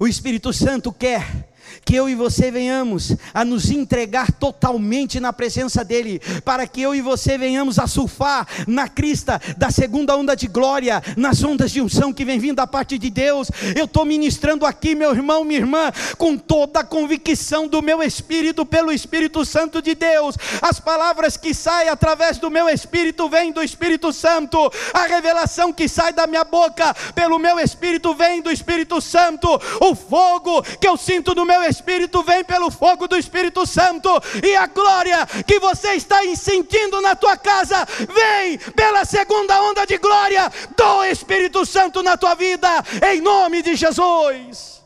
[0.00, 1.48] O Espírito Santo quer
[1.84, 6.94] que eu e você venhamos a nos entregar totalmente na presença dEle, para que eu
[6.94, 11.80] e você venhamos a surfar na crista da segunda onda de glória, nas ondas de
[11.80, 13.50] unção que vem vindo da parte de Deus.
[13.74, 18.64] Eu estou ministrando aqui, meu irmão, minha irmã, com toda a convicção do meu espírito,
[18.64, 20.36] pelo Espírito Santo de Deus.
[20.60, 25.88] As palavras que saem através do meu espírito vêm do Espírito Santo, a revelação que
[25.88, 29.48] sai da minha boca pelo meu espírito vem do Espírito Santo,
[29.80, 34.08] o fogo que eu sinto no meu Espírito vem pelo fogo do Espírito Santo,
[34.42, 39.98] e a glória que você está sentindo na tua casa vem pela segunda onda de
[39.98, 42.68] glória do Espírito Santo na tua vida,
[43.12, 44.82] em nome de Jesus.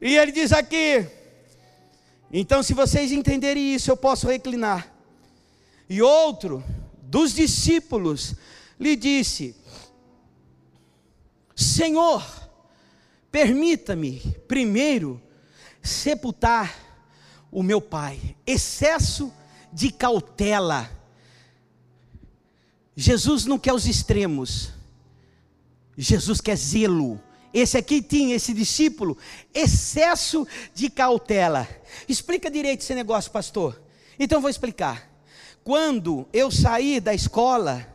[0.00, 1.06] E ele diz aqui:
[2.32, 4.92] então, se vocês entenderem isso, eu posso reclinar.
[5.88, 6.62] E outro
[7.00, 8.34] dos discípulos
[8.78, 9.54] lhe disse:
[11.54, 12.24] Senhor,
[13.30, 15.22] permita-me primeiro
[15.86, 16.74] sepultar
[17.50, 18.36] o meu pai.
[18.46, 19.32] Excesso
[19.72, 20.90] de cautela.
[22.94, 24.70] Jesus não quer os extremos.
[25.96, 27.20] Jesus quer zelo.
[27.52, 29.16] Esse aqui tinha, esse discípulo,
[29.54, 31.66] excesso de cautela.
[32.06, 33.80] Explica direito esse negócio, pastor.
[34.18, 35.10] Então vou explicar.
[35.64, 37.86] Quando eu saí da escola,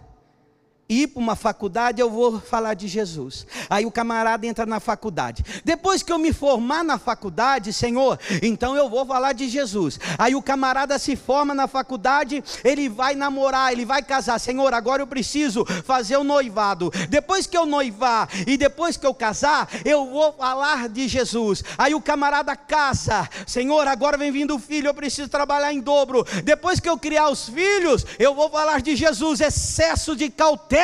[0.92, 3.48] ir para uma faculdade, eu vou falar de Jesus.
[3.70, 5.44] Aí o camarada entra na faculdade.
[5.64, 9.98] Depois que eu me formar na faculdade, Senhor, então eu vou falar de Jesus.
[10.18, 14.38] Aí o camarada se forma na faculdade, ele vai namorar, ele vai casar.
[14.40, 16.92] Senhor, agora eu preciso fazer o noivado.
[17.08, 21.64] Depois que eu noivar e depois que eu casar, eu vou falar de Jesus.
[21.78, 23.30] Aí o camarada casa.
[23.48, 26.26] Senhor, agora vem vindo o filho, eu preciso trabalhar em dobro.
[26.44, 29.40] Depois que eu criar os filhos, eu vou falar de Jesus.
[29.40, 30.81] Excesso de cautela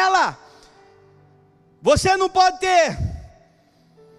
[1.82, 2.98] Você não pode ter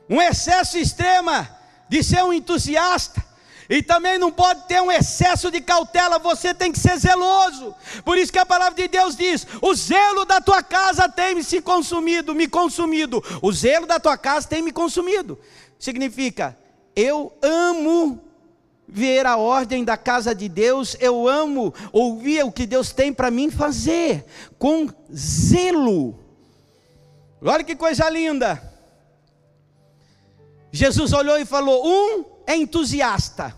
[0.09, 1.49] um excesso extrema
[1.89, 3.27] de ser um entusiasta.
[3.69, 7.75] E também não pode ter um excesso de cautela, você tem que ser zeloso.
[8.03, 11.61] Por isso que a palavra de Deus diz: o zelo da tua casa tem se
[11.61, 13.23] consumido, me consumido.
[13.43, 15.39] O zelo da tua casa tem me consumido.
[15.79, 16.57] Significa,
[16.97, 18.28] eu amo
[18.89, 23.31] ver a ordem da casa de Deus, eu amo ouvir o que Deus tem para
[23.31, 24.25] mim fazer,
[24.59, 26.19] com zelo.
[27.43, 28.63] Olha que coisa linda.
[30.73, 33.55] Jesus olhou e falou: um é entusiasta,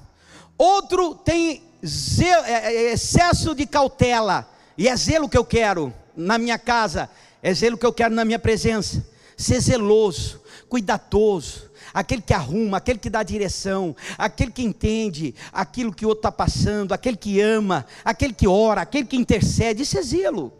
[0.58, 6.38] outro tem zelo, é, é, excesso de cautela, e é zelo que eu quero na
[6.38, 7.08] minha casa,
[7.42, 9.06] é zelo que eu quero na minha presença.
[9.36, 16.04] Ser zeloso, cuidadoso, aquele que arruma, aquele que dá direção, aquele que entende aquilo que
[16.04, 20.02] o outro está passando, aquele que ama, aquele que ora, aquele que intercede, isso é
[20.02, 20.52] zelo,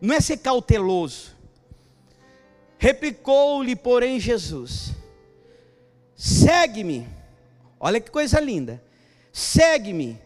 [0.00, 1.34] não é ser cauteloso.
[2.78, 4.92] Replicou-lhe, porém, Jesus:
[6.16, 7.08] segue-me,
[7.78, 8.82] olha que coisa linda,
[9.32, 10.18] segue-me,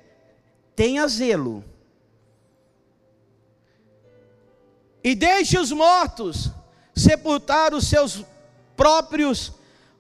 [0.75, 1.65] tenha zelo,
[5.03, 6.51] e deixe os mortos
[6.95, 8.25] sepultar os seus
[8.77, 9.53] próprios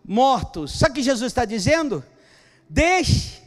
[0.08, 0.78] mortos.
[0.78, 2.02] Sabe o que Jesus está dizendo?
[2.68, 3.42] Deixe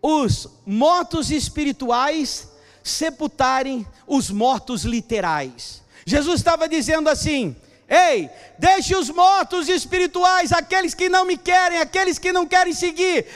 [0.00, 2.48] os mortos espirituais
[2.82, 5.82] sepultarem os mortos literais.
[6.06, 7.54] Jesus estava dizendo assim:
[7.86, 13.26] Ei, deixe os mortos espirituais, aqueles que não me querem, aqueles que não querem seguir,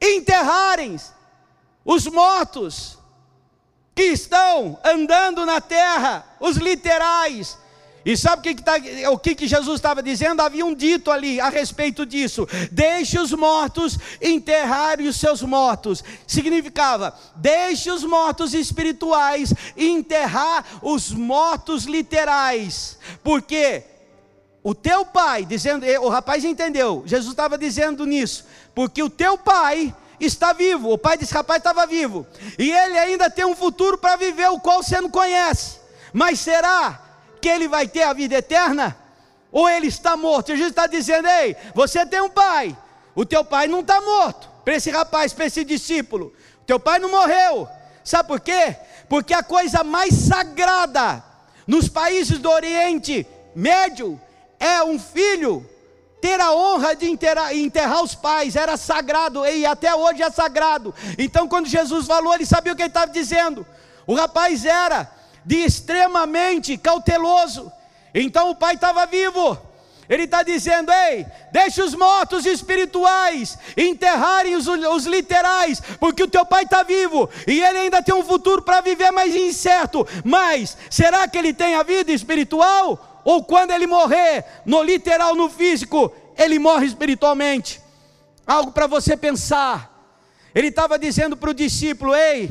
[0.00, 1.00] enterrarem
[1.84, 2.98] os mortos
[3.94, 7.58] que estão andando na terra, os literais,
[8.04, 8.74] e sabe o que, que, tá,
[9.10, 10.40] o que, que Jesus estava dizendo?
[10.40, 16.02] Havia um dito ali a respeito disso: deixe os mortos enterrarem os seus mortos.
[16.26, 22.98] Significava, deixe os mortos espirituais enterrar os mortos literais.
[23.22, 23.82] Porque
[24.62, 29.94] o teu pai, dizendo, o rapaz entendeu, Jesus estava dizendo nisso, porque o teu pai
[30.18, 32.26] está vivo, o pai desse rapaz estava vivo,
[32.58, 35.80] e ele ainda tem um futuro para viver, o qual você não conhece.
[36.12, 37.09] Mas será
[37.40, 38.96] que ele vai ter a vida eterna?
[39.50, 40.52] Ou ele está morto?
[40.52, 42.76] Jesus está dizendo: Ei, você tem um pai,
[43.14, 44.48] o teu pai não está morto.
[44.64, 47.68] Para esse rapaz, para esse discípulo, o teu pai não morreu.
[48.04, 48.76] Sabe por quê?
[49.08, 51.22] Porque a coisa mais sagrada
[51.66, 54.20] nos países do Oriente Médio
[54.58, 55.68] é um filho
[56.20, 60.94] ter a honra de enterrar, enterrar, os pais, era sagrado, e até hoje é sagrado.
[61.18, 63.66] Então, quando Jesus falou, ele sabia o que ele estava dizendo.
[64.06, 65.10] O rapaz era
[65.44, 67.72] de extremamente cauteloso.
[68.14, 69.58] Então o pai estava vivo.
[70.10, 76.44] Ele está dizendo: ei, deixe os mortos espirituais enterrarem os, os literais, porque o teu
[76.44, 80.04] pai está vivo e ele ainda tem um futuro para viver mais incerto.
[80.24, 83.22] Mas será que ele tem a vida espiritual?
[83.24, 87.80] Ou quando ele morrer, no literal, no físico, ele morre espiritualmente?
[88.44, 89.88] Algo para você pensar.
[90.52, 92.50] Ele estava dizendo para o discípulo: ei,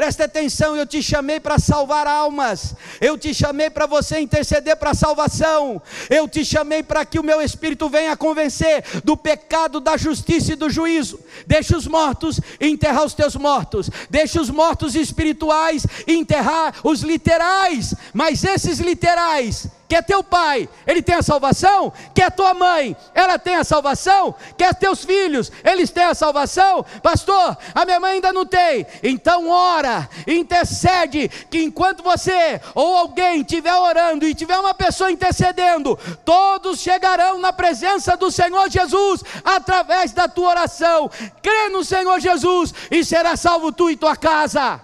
[0.00, 4.92] Preste atenção, eu te chamei para salvar almas, eu te chamei para você interceder para
[4.92, 9.98] a salvação, eu te chamei para que o meu espírito venha convencer do pecado, da
[9.98, 11.20] justiça e do juízo.
[11.46, 18.42] Deixa os mortos enterrar os teus mortos, deixa os mortos espirituais enterrar os literais, mas
[18.42, 21.92] esses literais Quer teu pai, ele tem a salvação?
[22.14, 24.32] Quer tua mãe, ela tem a salvação?
[24.56, 26.86] Quer teus filhos, eles têm a salvação?
[27.02, 28.86] Pastor, a minha mãe ainda não tem.
[29.02, 35.98] Então ora, intercede, que enquanto você ou alguém estiver orando e tiver uma pessoa intercedendo,
[36.24, 41.10] todos chegarão na presença do Senhor Jesus através da tua oração.
[41.42, 44.80] Crê no Senhor Jesus e será salvo tu e tua casa.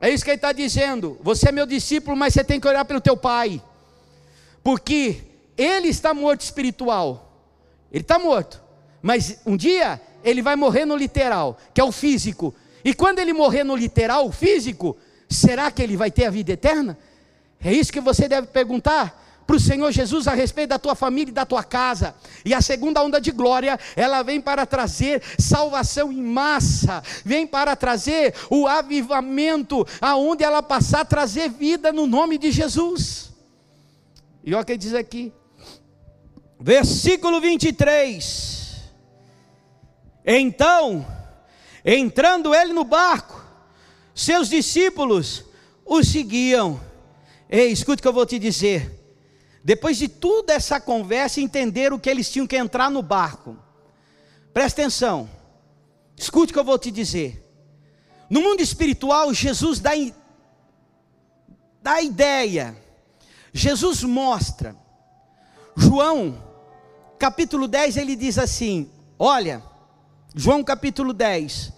[0.00, 1.18] É isso que ele está dizendo.
[1.22, 3.60] Você é meu discípulo, mas você tem que orar pelo teu pai
[4.70, 5.20] porque
[5.58, 7.44] ele está morto espiritual,
[7.90, 8.62] ele está morto,
[9.02, 13.32] mas um dia ele vai morrer no literal, que é o físico, e quando ele
[13.32, 14.96] morrer no literal, o físico,
[15.28, 16.96] será que ele vai ter a vida eterna?
[17.60, 21.32] É isso que você deve perguntar para o Senhor Jesus a respeito da tua família
[21.32, 22.14] e da tua casa.
[22.44, 27.74] E a segunda onda de glória, ela vem para trazer salvação em massa, vem para
[27.74, 33.29] trazer o avivamento, aonde ela passar a trazer vida no nome de Jesus.
[34.42, 35.32] E olha o que diz aqui,
[36.58, 38.90] versículo 23.
[40.24, 41.06] Então,
[41.84, 43.42] entrando ele no barco,
[44.14, 45.44] seus discípulos
[45.84, 46.80] o seguiam.
[47.48, 48.98] Ei, escute o que eu vou te dizer.
[49.62, 53.56] Depois de toda essa conversa, entenderam que eles tinham que entrar no barco.
[54.54, 55.28] Presta atenção.
[56.16, 57.44] Escute o que eu vou te dizer.
[58.28, 59.90] No mundo espiritual, Jesus dá,
[61.82, 62.76] dá ideia
[63.52, 64.76] Jesus mostra,
[65.76, 66.42] João,
[67.18, 69.62] capítulo 10, ele diz assim: Olha,
[70.34, 71.72] João capítulo 10.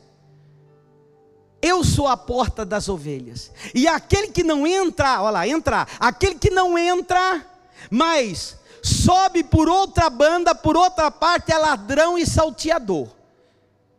[1.60, 3.52] Eu sou a porta das ovelhas.
[3.72, 7.46] E aquele que não entra, olha lá, entrar, aquele que não entra,
[7.88, 13.08] mas sobe por outra banda, por outra parte, é ladrão e salteador.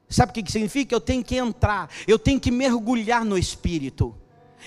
[0.10, 0.94] Sabe o que significa?
[0.94, 4.14] Eu tenho que entrar, eu tenho que mergulhar no espírito.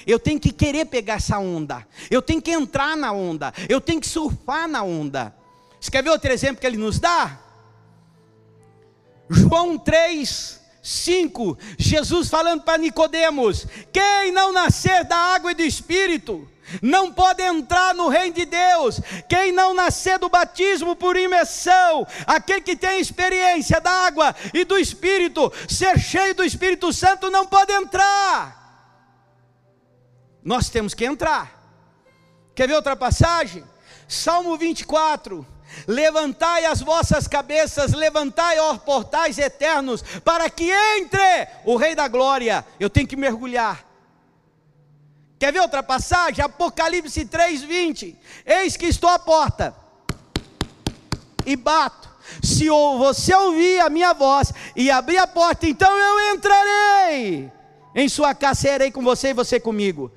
[0.06, 1.86] Eu tenho que querer pegar essa onda.
[2.10, 3.52] Eu tenho que entrar na onda.
[3.68, 5.34] Eu tenho que surfar na onda.
[5.80, 7.38] Você quer ver outro exemplo que ele nos dá?
[9.28, 11.58] João 3, 5.
[11.78, 16.48] Jesus falando para Nicodemos: Quem não nascer da água e do espírito,
[16.82, 19.00] não pode entrar no reino de Deus.
[19.28, 24.78] Quem não nascer do batismo por imersão, aquele que tem experiência da água e do
[24.78, 28.55] Espírito, ser cheio do Espírito Santo, não pode entrar.
[30.46, 31.60] Nós temos que entrar.
[32.54, 33.64] Quer ver outra passagem?
[34.06, 35.44] Salmo 24.
[35.88, 42.64] Levantai as vossas cabeças, levantai, ó portais eternos, para que entre o Rei da Glória.
[42.78, 43.84] Eu tenho que mergulhar.
[45.36, 46.44] Quer ver outra passagem?
[46.44, 48.16] Apocalipse 3:20.
[48.46, 49.74] Eis que estou à porta
[51.44, 52.08] e bato.
[52.40, 57.50] Se você ouvir a minha voz e abrir a porta, então eu entrarei
[57.96, 60.12] em sua casa, serei com você e você comigo.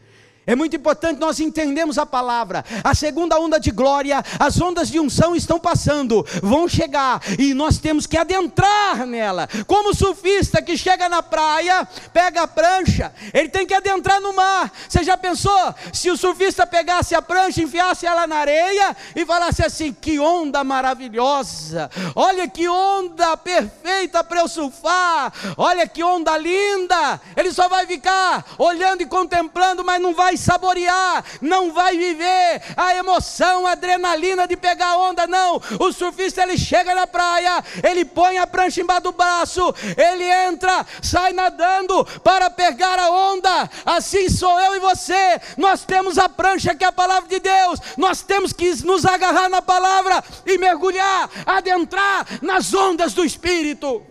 [0.48, 2.66] É muito importante nós entendermos a palavra.
[2.84, 7.78] A segunda onda de glória, as ondas de unção estão passando, vão chegar e nós
[7.78, 9.48] temos que adentrar nela.
[9.68, 14.34] Como o surfista que chega na praia, pega a prancha, ele tem que adentrar no
[14.34, 14.72] mar.
[14.88, 19.64] Você já pensou se o surfista pegasse a prancha, enfiasse ela na areia e falasse
[19.64, 21.92] assim: "Que onda maravilhosa!
[22.16, 25.32] Olha que onda perfeita para eu surfar!
[25.58, 31.24] Olha que onda linda!" Ele só vai ficar olhando e contemplando, mas não vai saborear,
[31.42, 35.62] não vai viver a emoção, a adrenalina de pegar onda, não.
[35.80, 40.86] O surfista ele chega na praia, ele põe a prancha embaixo do braço, ele entra,
[41.02, 43.70] sai nadando para pegar a onda.
[43.86, 45.40] Assim sou eu e você.
[45.58, 47.80] Nós temos a prancha que é a palavra de Deus.
[47.98, 54.04] Nós temos que nos agarrar na palavra e mergulhar, adentrar nas ondas do Espírito.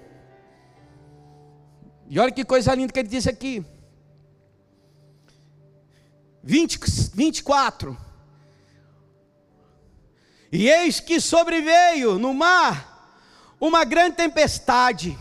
[2.09, 3.65] E olha que coisa linda que ele disse aqui.
[6.43, 6.79] 20,
[7.15, 7.97] 24.
[10.51, 12.97] E eis que sobreveio no mar
[13.61, 15.19] uma grande tempestade.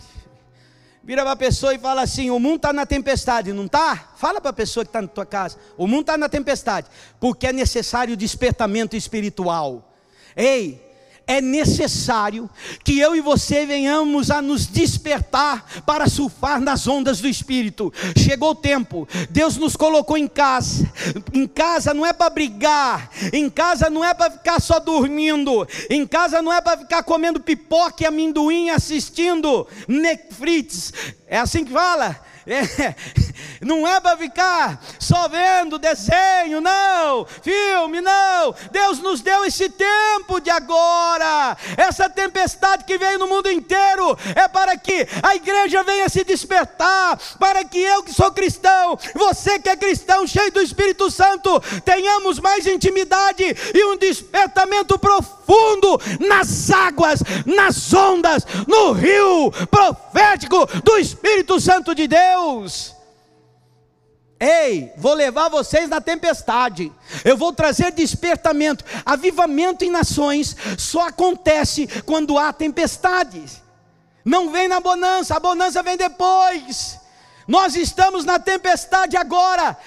[1.03, 4.11] Vira para a pessoa e fala assim: o mundo está na tempestade, não está?
[4.17, 6.87] Fala para a pessoa que está na tua casa: o mundo está na tempestade,
[7.19, 9.93] porque é necessário despertamento espiritual.
[10.35, 10.86] Ei,
[11.27, 12.49] é necessário
[12.83, 17.93] que eu e você venhamos a nos despertar para surfar nas ondas do Espírito.
[18.17, 20.89] Chegou o tempo, Deus nos colocou em casa.
[21.33, 26.07] Em casa não é para brigar, em casa não é para ficar só dormindo, em
[26.07, 30.93] casa não é para ficar comendo pipoca e amendoim assistindo Netflix.
[31.27, 32.26] É assim que fala?
[32.47, 32.95] É,
[33.61, 38.55] não é para ficar só vendo desenho, não, filme, não.
[38.71, 41.57] Deus nos deu esse tempo de agora.
[41.75, 47.19] Essa tempestade que veio no mundo inteiro é para que a igreja venha se despertar,
[47.37, 52.39] para que eu que sou cristão, você que é cristão, cheio do Espírito Santo, tenhamos
[52.39, 53.43] mais intimidade
[53.73, 55.36] e um despertamento profundo
[56.19, 62.17] nas águas, nas ondas, no rio profético do Espírito Santo de Deus.
[62.17, 62.95] Deus.
[64.39, 66.91] Ei, vou levar vocês na tempestade.
[67.25, 68.85] Eu vou trazer despertamento.
[69.05, 73.61] Avivamento em nações só acontece quando há tempestades.
[74.23, 76.99] Não vem na bonança, a bonança vem depois.
[77.47, 79.77] Nós estamos na tempestade agora,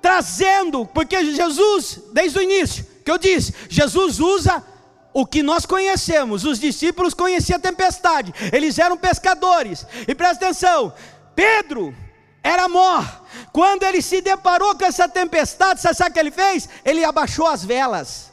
[0.00, 4.64] trazendo, porque Jesus, desde o início, que eu disse, Jesus usa
[5.12, 6.44] o que nós conhecemos.
[6.44, 9.86] Os discípulos conheciam a tempestade, eles eram pescadores.
[10.06, 10.92] E presta atenção:
[11.34, 11.94] Pedro
[12.42, 13.22] era mor.
[13.52, 16.68] Quando ele se deparou com essa tempestade, você sabe o que ele fez?
[16.84, 18.32] Ele abaixou as velas.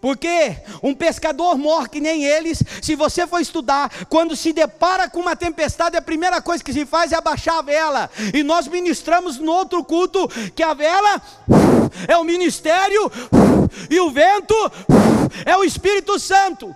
[0.00, 5.20] Porque um pescador mor que nem eles, se você for estudar, quando se depara com
[5.20, 8.10] uma tempestade, a primeira coisa que se faz é abaixar a vela.
[8.34, 11.22] E nós ministramos no outro culto que a vela
[12.08, 13.10] é o ministério
[13.90, 14.54] e o vento
[15.44, 16.74] é o Espírito Santo.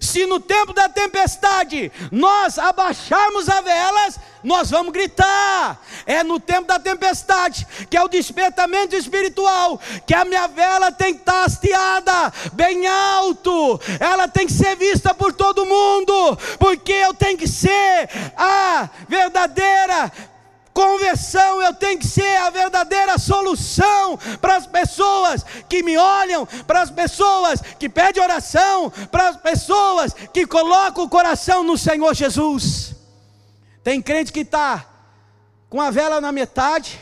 [0.00, 5.78] Se no tempo da tempestade nós abaixarmos as velas, nós vamos gritar.
[6.06, 11.12] É no tempo da tempestade, que é o despertamento espiritual, que a minha vela tem
[11.12, 17.12] que estar hasteada bem alto, ela tem que ser vista por todo mundo, porque eu
[17.12, 20.10] tenho que ser a verdadeira
[20.80, 26.80] Conversão, eu tenho que ser a verdadeira solução para as pessoas que me olham, para
[26.80, 32.94] as pessoas que pedem oração, para as pessoas que colocam o coração no Senhor Jesus.
[33.84, 34.86] Tem crente que está
[35.68, 36.98] com a vela na metade,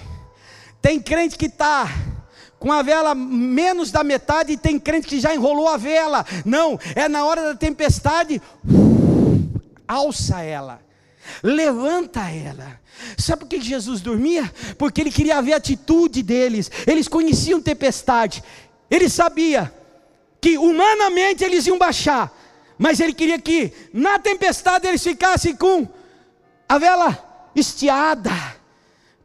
[0.82, 1.88] tem crente que está
[2.58, 6.26] com a vela menos da metade, e tem crente que já enrolou a vela.
[6.44, 8.42] Não, é na hora da tempestade,
[9.86, 10.80] alça ela,
[11.42, 12.80] levanta ela.
[13.16, 14.52] Sabe por que Jesus dormia?
[14.76, 16.70] Porque ele queria ver a atitude deles.
[16.86, 18.42] Eles conheciam tempestade.
[18.90, 19.72] Ele sabia
[20.40, 22.32] que humanamente eles iam baixar,
[22.78, 25.86] mas ele queria que na tempestade eles ficassem com
[26.68, 28.57] a vela estiada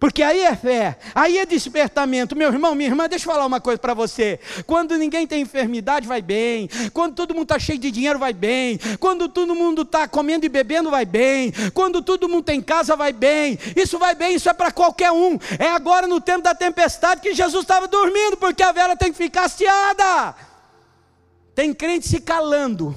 [0.03, 2.35] porque aí é fé, aí é despertamento.
[2.35, 4.37] Meu irmão, minha irmã, deixa eu falar uma coisa para você.
[4.67, 6.69] Quando ninguém tem enfermidade, vai bem.
[6.91, 8.77] Quando todo mundo está cheio de dinheiro, vai bem.
[8.99, 11.53] Quando todo mundo está comendo e bebendo, vai bem.
[11.73, 13.57] Quando todo mundo tem casa, vai bem.
[13.77, 15.39] Isso vai bem, isso é para qualquer um.
[15.57, 19.17] É agora no tempo da tempestade que Jesus estava dormindo, porque a vela tem que
[19.17, 20.35] ficar hasteada.
[21.55, 22.93] Tem crente se calando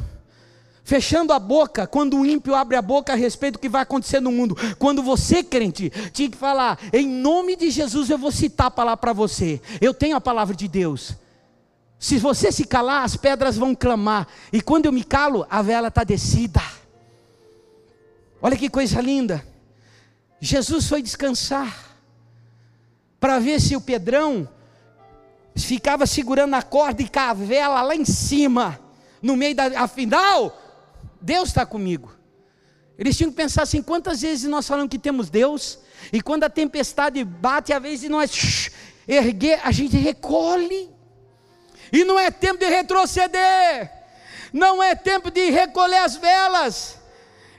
[0.87, 4.21] fechando a boca quando o ímpio abre a boca a respeito do que vai acontecer
[4.21, 4.57] no mundo.
[4.79, 8.97] Quando você, crente, tinha que falar, em nome de Jesus eu vou citar a palavra
[8.97, 9.61] para você.
[9.81, 11.17] Eu tenho a palavra de Deus.
[11.99, 14.29] Se você se calar, as pedras vão clamar.
[14.53, 16.63] E quando eu me calo, a vela está descida.
[18.41, 19.45] Olha que coisa linda.
[20.39, 21.97] Jesus foi descansar
[23.19, 24.49] para ver se o Pedrão
[25.57, 28.79] ficava segurando a corda e com a vela lá em cima,
[29.21, 29.83] no meio da.
[29.83, 30.63] Afinal,
[31.21, 32.15] Deus está comigo.
[32.99, 35.79] Eles tinham que pensar assim: quantas vezes nós falamos que temos Deus,
[36.13, 38.71] e quando a tempestade bate, a vez de nós shh,
[39.07, 40.91] erguer, a gente recolhe,
[41.93, 43.91] e não é tempo de retroceder,
[44.53, 46.99] não é tempo de recolher as velas.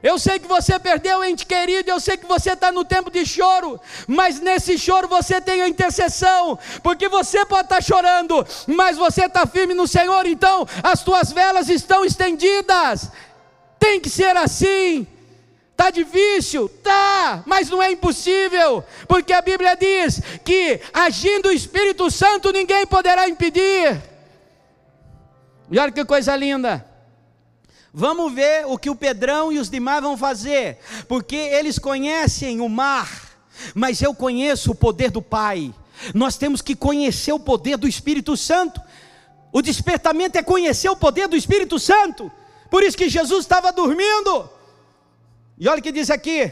[0.01, 3.25] Eu sei que você perdeu ente querido, eu sei que você está no tempo de
[3.25, 8.95] choro, mas nesse choro você tem a intercessão, porque você pode estar tá chorando, mas
[8.95, 13.11] você está firme no Senhor, então as tuas velas estão estendidas.
[13.79, 15.07] Tem que ser assim.
[15.77, 16.67] Tá difícil?
[16.67, 22.87] Tá, mas não é impossível, porque a Bíblia diz que agindo o Espírito Santo ninguém
[22.87, 24.01] poderá impedir.
[25.69, 26.83] E olha que coisa linda.
[27.93, 32.67] Vamos ver o que o Pedrão e os demais vão fazer, porque eles conhecem o
[32.67, 33.37] mar,
[33.75, 35.73] mas eu conheço o poder do Pai.
[36.11, 38.81] Nós temos que conhecer o poder do Espírito Santo.
[39.51, 42.31] O despertamento é conhecer o poder do Espírito Santo.
[42.69, 44.49] Por isso que Jesus estava dormindo.
[45.57, 46.51] E olha o que diz aqui.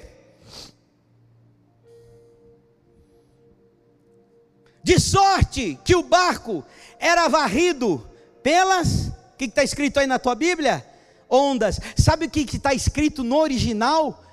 [4.84, 6.64] De sorte que o barco
[7.00, 8.08] era varrido
[8.44, 9.08] pelas.
[9.08, 10.86] O que está escrito aí na tua Bíblia?
[11.30, 11.80] Ondas.
[11.98, 14.24] Sabe o que está escrito no original?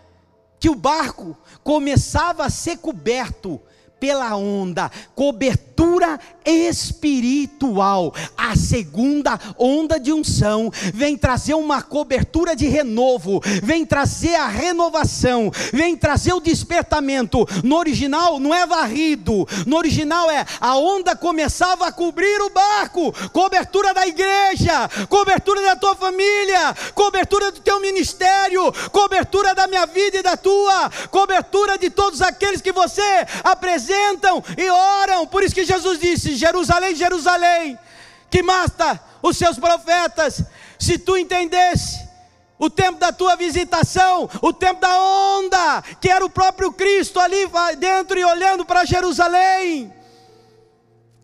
[0.61, 3.61] Que o barco começava a ser coberto
[4.03, 8.13] pela onda, cobertura espiritual.
[8.37, 15.53] A segunda onda de unção vem trazer uma cobertura de renovo, vem trazer a renovação,
[15.73, 17.47] vem trazer o despertamento.
[17.63, 23.15] No original não é varrido, no original é a onda começava a cobrir o barco,
[23.31, 30.19] cobertura da igreja, cobertura da tua família, cobertura do teu ministério, cobertura da minha vida
[30.19, 33.01] e da tua, cobertura de todos aqueles que você
[33.45, 35.27] apresenta apresentam e oram.
[35.27, 37.79] Por isso que Jesus disse: Jerusalém, Jerusalém,
[38.31, 40.43] que mata os seus profetas.
[40.79, 42.09] Se tu entendesse
[42.59, 47.49] o tempo da tua visitação, o tempo da onda, que era o próprio Cristo ali
[47.79, 49.93] dentro e olhando para Jerusalém.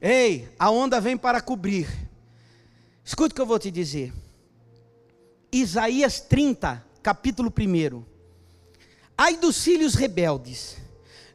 [0.00, 1.88] Ei, a onda vem para cobrir.
[3.04, 4.12] Escute o que eu vou te dizer.
[5.50, 8.04] Isaías 30, capítulo 1.
[9.16, 10.76] Ai dos filhos rebeldes,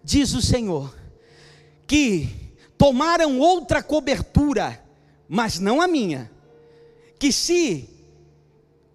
[0.01, 0.93] diz o Senhor
[1.93, 2.27] que
[2.75, 4.83] tomaram outra cobertura,
[5.29, 6.31] mas não a minha,
[7.19, 7.87] que se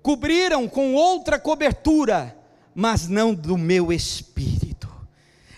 [0.02, 2.36] cobriram com outra cobertura,
[2.74, 4.88] mas não do meu espírito.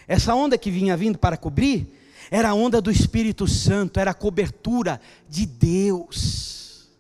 [0.07, 1.99] Essa onda que vinha vindo para cobrir
[2.31, 6.91] era a onda do Espírito Santo, era a cobertura de Deus.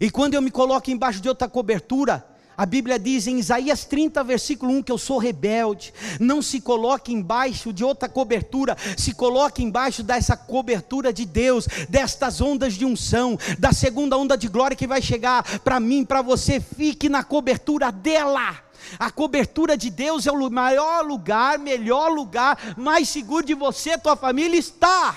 [0.00, 2.24] E quando eu me coloco embaixo de outra cobertura,
[2.56, 5.92] a Bíblia diz em Isaías 30, versículo 1, que eu sou rebelde.
[6.18, 12.40] Não se coloque embaixo de outra cobertura, se coloque embaixo dessa cobertura de Deus, destas
[12.40, 16.58] ondas de unção, da segunda onda de glória que vai chegar para mim, para você.
[16.60, 18.62] Fique na cobertura dela.
[18.98, 24.16] A cobertura de Deus é o maior lugar, melhor lugar, mais seguro de você, tua
[24.16, 25.16] família está.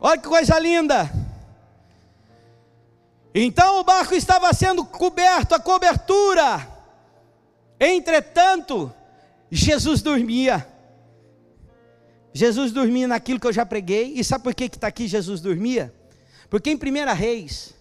[0.00, 1.31] Olha que coisa linda.
[3.34, 6.68] Então o barco estava sendo coberto, a cobertura.
[7.80, 8.92] Entretanto,
[9.50, 10.66] Jesus dormia.
[12.34, 15.92] Jesus dormia naquilo que eu já preguei, e sabe por que está aqui Jesus dormia?
[16.48, 17.74] Porque em 1 Reis,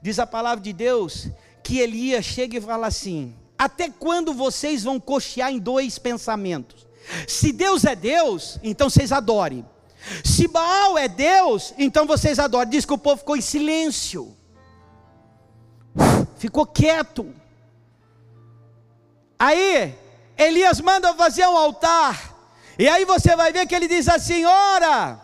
[0.00, 1.28] diz a palavra de Deus,
[1.62, 6.86] que Elias chega e fala assim: Até quando vocês vão cochear em dois pensamentos?
[7.26, 9.64] Se Deus é Deus, então vocês adorem.
[10.24, 12.70] Se Baal é Deus, então vocês adorem.
[12.70, 14.35] Diz que o povo ficou em silêncio,
[16.38, 17.34] ficou quieto.
[19.38, 19.94] Aí,
[20.36, 22.34] Elias manda fazer um altar.
[22.78, 25.18] E aí você vai ver que ele diz assim: Ora,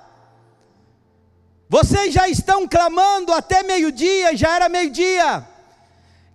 [1.69, 5.47] vocês já estão clamando até meio-dia, já era meio-dia.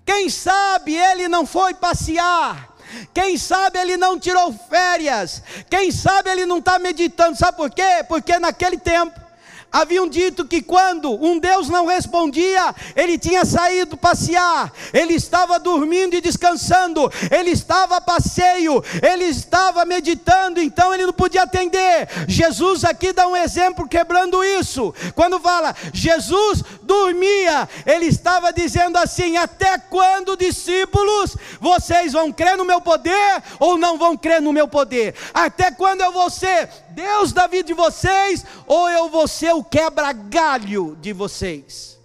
[0.05, 2.75] Quem sabe ele não foi passear.
[3.13, 5.43] Quem sabe ele não tirou férias.
[5.69, 7.37] Quem sabe ele não está meditando.
[7.37, 8.05] Sabe por quê?
[8.07, 9.26] Porque naquele tempo
[9.71, 16.15] haviam dito que quando um Deus não respondia, ele tinha saído passear, ele estava dormindo
[16.15, 22.07] e descansando, ele estava a passeio, ele estava meditando, então ele não podia atender.
[22.27, 24.93] Jesus aqui dá um exemplo quebrando isso.
[25.15, 32.65] Quando fala Jesus dormia, ele estava dizendo assim: até quando discípulos vocês vão crer no
[32.65, 35.15] meu poder ou não vão crer no meu poder?
[35.33, 39.63] Até quando eu vou ser Deus da vida de vocês ou eu vou ser o
[39.63, 41.99] quebra-galho de vocês.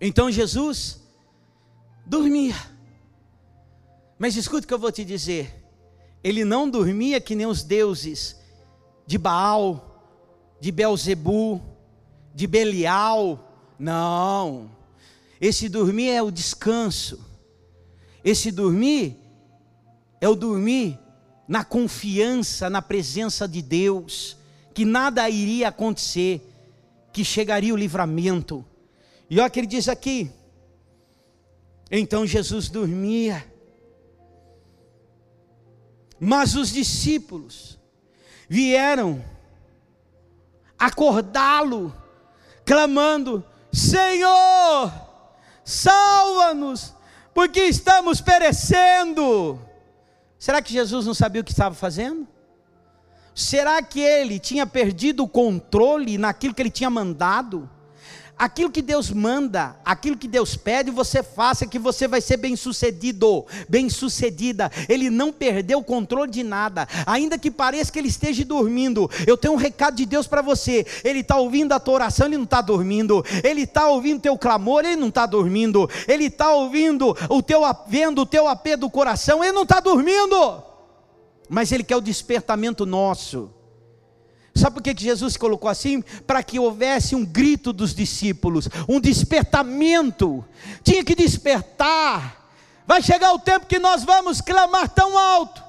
[0.00, 1.02] Então Jesus
[2.06, 2.56] dormia.
[4.18, 5.54] Mas escute o que eu vou te dizer.
[6.24, 8.40] Ele não dormia que nem os deuses
[9.06, 10.18] de Baal,
[10.58, 11.60] de Belzebu,
[12.34, 13.38] de Belial.
[13.78, 14.70] Não.
[15.38, 17.22] Esse dormir é o descanso.
[18.24, 19.14] Esse dormir
[20.22, 20.98] é o dormir
[21.48, 24.36] na confiança na presença de Deus
[24.74, 26.46] que nada iria acontecer,
[27.10, 28.62] que chegaria o livramento.
[29.30, 30.30] E olha que ele diz aqui.
[31.90, 33.42] Então Jesus dormia.
[36.20, 37.78] Mas os discípulos
[38.48, 39.24] vieram
[40.78, 41.94] acordá-lo,
[42.64, 43.42] clamando:
[43.72, 44.92] Senhor,
[45.64, 46.94] salva-nos,
[47.32, 49.65] porque estamos perecendo.
[50.38, 52.26] Será que Jesus não sabia o que estava fazendo?
[53.34, 57.68] Será que ele tinha perdido o controle naquilo que ele tinha mandado?
[58.38, 63.46] Aquilo que Deus manda, aquilo que Deus pede, você faça que você vai ser bem-sucedido,
[63.68, 64.70] bem-sucedida.
[64.88, 69.10] Ele não perdeu o controle de nada, ainda que pareça que ele esteja dormindo.
[69.26, 70.86] Eu tenho um recado de Deus para você.
[71.02, 73.24] Ele está ouvindo a tua oração, ele não está dormindo.
[73.42, 75.88] Ele está ouvindo o teu clamor, ele não está dormindo.
[76.06, 80.66] Ele está ouvindo o teu vendo o teu apê do coração, ele não está dormindo
[81.48, 83.50] mas Ele quer o despertamento nosso.
[84.66, 86.02] Sabe por que Jesus colocou assim?
[86.26, 90.44] Para que houvesse um grito dos discípulos, um despertamento.
[90.82, 92.50] Tinha que despertar.
[92.84, 95.62] Vai chegar o tempo que nós vamos clamar tão alto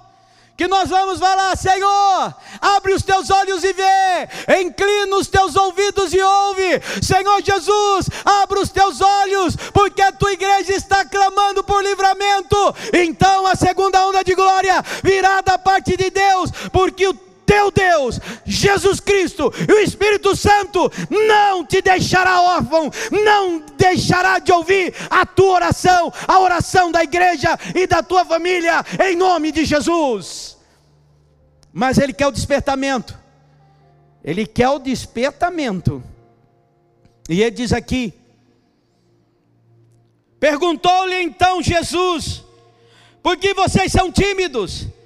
[0.58, 6.11] que nós vamos falar: Senhor, abre os teus olhos e vê, inclina os teus ouvidos
[6.11, 11.84] e ouve, Senhor Jesus, abre os teus olhos, porque a tua igreja está clamando por
[11.84, 12.76] livramento.
[12.92, 18.19] Então a segunda onda de glória virá da parte de Deus, porque o teu Deus,
[18.45, 25.26] Jesus Cristo e o Espírito Santo não te deixará órfão, não deixará de ouvir a
[25.26, 30.58] tua oração, a oração da igreja e da tua família, em nome de Jesus.
[31.72, 33.17] Mas Ele quer o despertamento,
[34.22, 36.03] Ele quer o despertamento,
[37.30, 38.14] e Ele diz aqui:
[40.38, 42.43] perguntou-lhe então Jesus,
[43.24, 44.97] por que vocês são tímidos?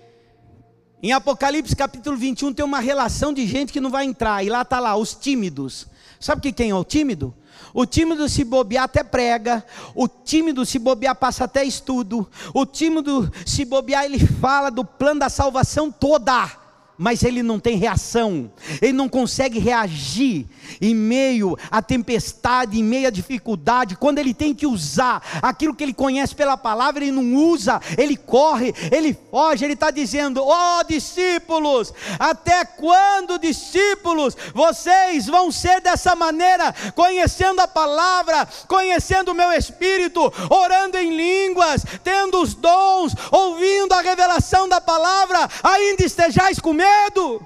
[1.03, 4.61] Em Apocalipse capítulo 21 tem uma relação de gente que não vai entrar, e lá
[4.61, 5.88] está lá, os tímidos.
[6.19, 7.33] Sabe que quem é o tímido?
[7.73, 9.65] O tímido se bobear até prega,
[9.95, 15.21] o tímido se bobear passa até estudo, o tímido se bobear ele fala do plano
[15.21, 16.60] da salvação toda
[17.01, 20.45] mas ele não tem reação, ele não consegue reagir
[20.80, 25.83] em meio à tempestade, em meio à dificuldade, quando ele tem que usar aquilo que
[25.83, 30.80] ele conhece pela palavra, ele não usa, ele corre, ele foge, ele está dizendo: ó
[30.80, 39.35] oh, discípulos, até quando, discípulos, vocês vão ser dessa maneira, conhecendo a palavra, conhecendo o
[39.35, 46.59] meu espírito, orando em línguas, tendo os dons, ouvindo a revelação da palavra, ainda estejais
[46.59, 46.90] comigo?
[46.91, 47.45] Medo.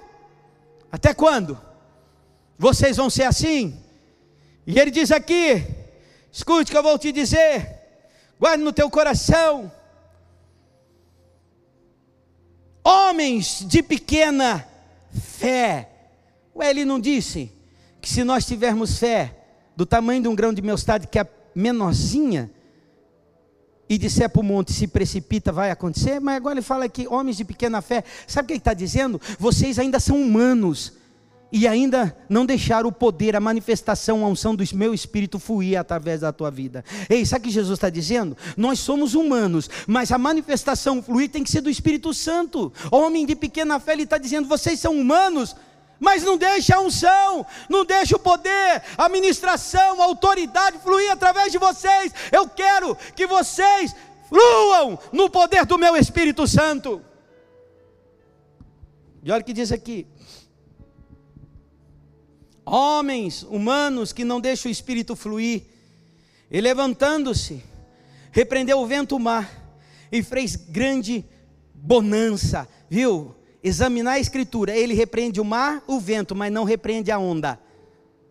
[0.91, 1.59] Até quando?
[2.57, 3.79] Vocês vão ser assim?
[4.65, 5.65] E ele diz aqui:
[6.31, 7.79] escute que eu vou te dizer,
[8.39, 9.71] guarde no teu coração.
[12.83, 14.67] Homens de pequena
[15.11, 15.89] fé.
[16.55, 17.51] Ué, ele não disse
[17.99, 19.35] que se nós tivermos fé
[19.75, 22.51] do tamanho de um grão de mostarda, que é menorzinha,
[23.87, 27.37] e disser para o monte, se precipita, vai acontecer, mas agora ele fala aqui, homens
[27.37, 29.21] de pequena fé, sabe o que ele está dizendo?
[29.39, 30.93] Vocês ainda são humanos,
[31.51, 36.19] e ainda não deixaram o poder, a manifestação, a unção do meu espírito fluir através
[36.19, 36.83] da tua vida.
[37.09, 38.35] Ei, sabe o que Jesus está dizendo?
[38.57, 42.73] Nós somos humanos, mas a manifestação fluir tem que ser do Espírito Santo.
[42.91, 45.55] Homem de pequena fé, ele está dizendo: vocês são humanos,
[46.05, 51.51] mas não deixa a unção, não deixa o poder, a ministração, a autoridade fluir através
[51.51, 52.13] de vocês.
[52.31, 53.95] Eu quero que vocês
[54.29, 57.01] fluam no poder do meu Espírito Santo.
[59.23, 60.05] E olha o que diz aqui:
[62.63, 65.63] homens humanos que não deixam o espírito fluir,
[66.51, 67.63] e levantando-se,
[68.31, 69.49] repreendeu o vento o mar
[70.11, 71.25] e fez grande
[71.73, 73.35] bonança, viu?
[73.67, 77.59] Examinar a escritura, ele repreende o mar, o vento, mas não repreende a onda.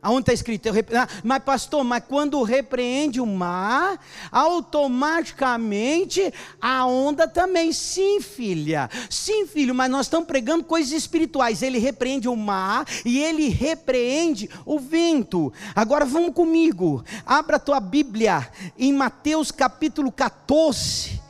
[0.01, 0.71] Aonde está escrito?
[0.71, 0.97] Repre...
[0.97, 3.99] Ah, mas pastor, mas quando repreende o mar,
[4.31, 7.73] automaticamente a onda também.
[7.73, 8.89] Sim, filha.
[9.11, 11.63] Sim, filho, mas nós estamos pregando coisas espirituais.
[11.63, 15.53] Ele repreende o mar e ele repreende o vento.
[15.75, 17.03] Agora vamos comigo.
[17.27, 18.49] Abra a tua Bíblia
[18.79, 21.25] em Mateus capítulo 14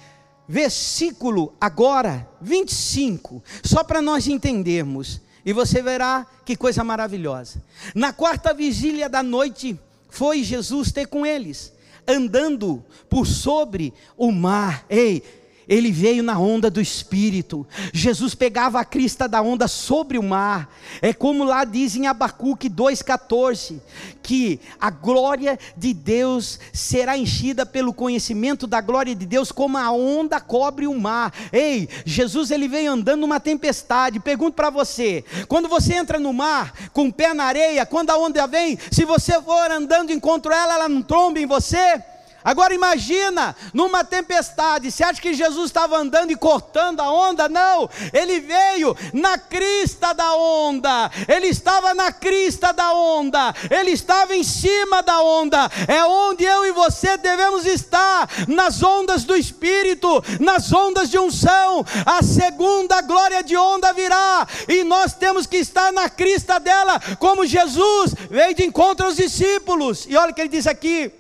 [0.47, 5.21] versículo agora 25, só para nós entendermos.
[5.45, 7.63] E você verá que coisa maravilhosa.
[7.95, 11.73] Na quarta vigília da noite, foi Jesus ter com eles,
[12.07, 14.87] andando por sobre o mar.
[14.89, 15.23] Ei,
[15.69, 17.67] ele veio na onda do Espírito.
[17.93, 20.69] Jesus pegava a crista da onda sobre o mar.
[21.01, 23.81] É como lá diz em Abacuque 2,14:
[24.23, 29.91] que a glória de Deus será enchida pelo conhecimento da glória de Deus, como a
[29.91, 31.33] onda cobre o mar.
[31.53, 34.21] Ei, Jesus ele veio andando numa tempestade.
[34.21, 38.17] Pergunto para você: quando você entra no mar com o pé na areia, quando a
[38.17, 42.03] onda vem, se você for andando encontro ela, ela não tromba em você?
[42.45, 47.49] Agora imagina, numa tempestade, você acha que Jesus estava andando e cortando a onda?
[47.49, 54.37] Não, ele veio na crista da onda, ele estava na crista da onda, ele estava
[54.37, 60.23] em cima da onda, é onde eu e você devemos estar, nas ondas do Espírito,
[60.39, 65.91] nas ondas de unção, a segunda glória de onda virá, e nós temos que estar
[65.95, 70.51] na crista dela, como Jesus veio de encontro aos discípulos, e olha o que ele
[70.51, 71.11] diz aqui,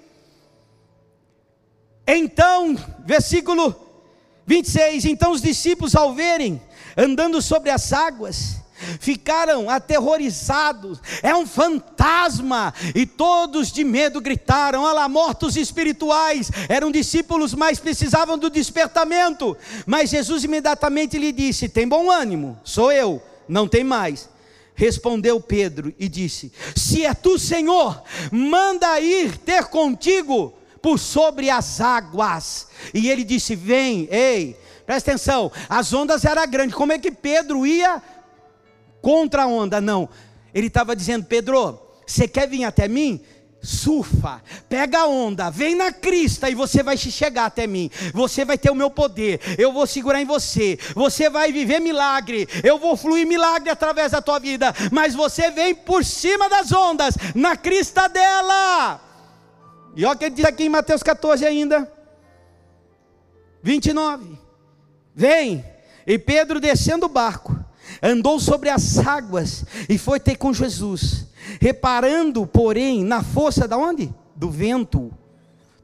[2.06, 2.76] então,
[3.06, 3.74] versículo
[4.46, 6.60] 26: Então os discípulos, ao verem
[6.96, 8.56] andando sobre as águas,
[9.00, 16.90] ficaram aterrorizados, é um fantasma, e todos de medo gritaram: Olha lá, mortos espirituais, eram
[16.90, 19.56] discípulos, mas precisavam do despertamento.
[19.86, 24.28] Mas Jesus imediatamente lhe disse: Tem bom ânimo, sou eu, não tem mais.
[24.74, 30.52] Respondeu Pedro e disse: Se é tu, Senhor, manda ir ter contigo
[30.84, 32.68] por sobre as águas.
[32.92, 34.54] E ele disse: Vem, ei,
[34.84, 36.76] presta atenção, as ondas eram grandes.
[36.76, 38.02] Como é que Pedro ia
[39.00, 39.80] contra a onda?
[39.80, 40.06] Não,
[40.52, 43.18] ele estava dizendo: Pedro, você quer vir até mim?
[43.62, 47.90] surfa, pega a onda, vem na crista e você vai chegar até mim.
[48.12, 50.78] Você vai ter o meu poder, eu vou segurar em você.
[50.94, 54.74] Você vai viver milagre, eu vou fluir milagre através da tua vida.
[54.92, 59.00] Mas você vem por cima das ondas, na crista dela.
[59.96, 61.90] E olha o que ele diz aqui em Mateus 14 ainda.
[63.62, 64.38] 29.
[65.14, 65.64] Vem.
[66.06, 67.58] E Pedro descendo o barco,
[68.02, 71.26] andou sobre as águas e foi ter com Jesus.
[71.60, 74.12] Reparando, porém, na força da onde?
[74.36, 75.10] Do vento.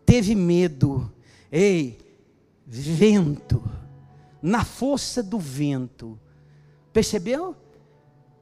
[0.05, 1.11] Teve medo.
[1.51, 1.99] Ei,
[2.67, 3.63] vento.
[4.43, 6.19] Na força do vento.
[6.93, 7.57] Percebeu?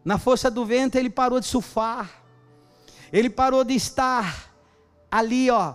[0.04, 2.22] Na força do vento ele parou de surfar.
[3.12, 4.47] Ele parou de estar
[5.10, 5.74] ali, ó,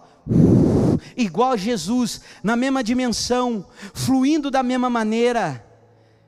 [1.17, 5.65] igual a Jesus, na mesma dimensão, fluindo da mesma maneira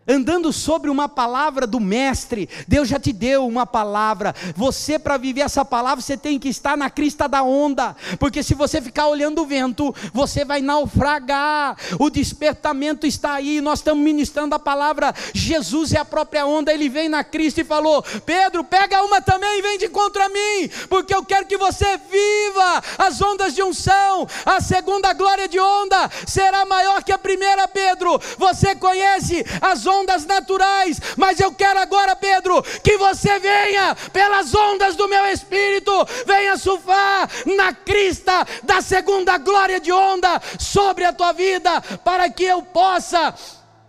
[0.08, 2.50] andando sobre uma palavra do Mestre.
[2.68, 4.36] Deus já te deu uma palavra.
[4.56, 8.54] Você, para viver essa palavra, você tem que estar na crista da onda, porque se
[8.54, 11.78] você ficar olhando o vento, você vai naufragar.
[12.00, 13.62] O despertamento está aí.
[13.62, 15.14] Nós estamos ministrando a palavra.
[15.34, 16.74] Jesus é a própria onda.
[16.74, 20.70] Ele vem na crista e falou: Pedro, pega uma também e vem de contra mim,
[20.90, 24.28] porque eu quero que você viva as ondas de unção.
[24.46, 28.20] A segunda glória de onda será maior que a primeira, Pedro.
[28.38, 34.54] Você conhece as ondas ondas naturais, mas eu quero agora, Pedro, que você venha pelas
[34.54, 35.92] ondas do meu espírito,
[36.26, 42.44] venha surfar na crista da segunda glória de onda sobre a tua vida, para que
[42.44, 43.34] eu possa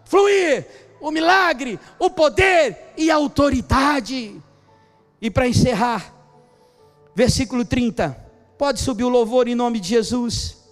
[0.05, 0.67] fluir
[1.01, 4.41] o milagre, o poder e a autoridade.
[5.21, 6.15] E para encerrar,
[7.15, 8.25] versículo 30.
[8.59, 10.66] Pode subir o louvor em nome de Jesus.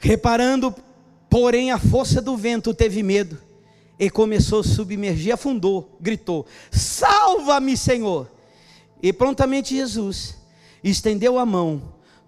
[0.00, 0.74] Reparando,
[1.28, 3.38] porém, a força do vento, teve medo
[3.98, 8.26] e começou a submergir, afundou, gritou: Salva-me, Senhor!
[9.02, 10.36] E prontamente Jesus
[10.82, 11.82] estendeu a mão,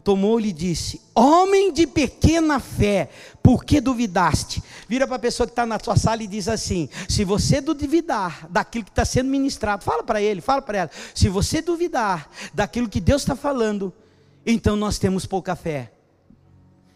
[0.05, 3.09] tomou-lhe e disse: Homem de pequena fé,
[3.42, 4.62] por que duvidaste?
[4.86, 8.47] Vira para a pessoa que está na sua sala e diz assim: Se você duvidar
[8.51, 10.91] daquilo que está sendo ministrado, fala para ele, fala para ela.
[11.15, 13.91] Se você duvidar daquilo que Deus está falando,
[14.44, 15.91] então nós temos pouca fé.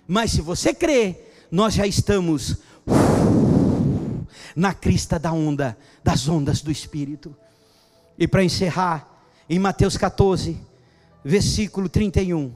[0.06, 1.16] Mas se você crê,
[1.50, 2.56] nós já estamos
[4.54, 7.36] na crista da onda, das ondas do Espírito.
[8.18, 9.08] E para encerrar,
[9.48, 10.58] em Mateus 14,
[11.24, 12.52] versículo 31,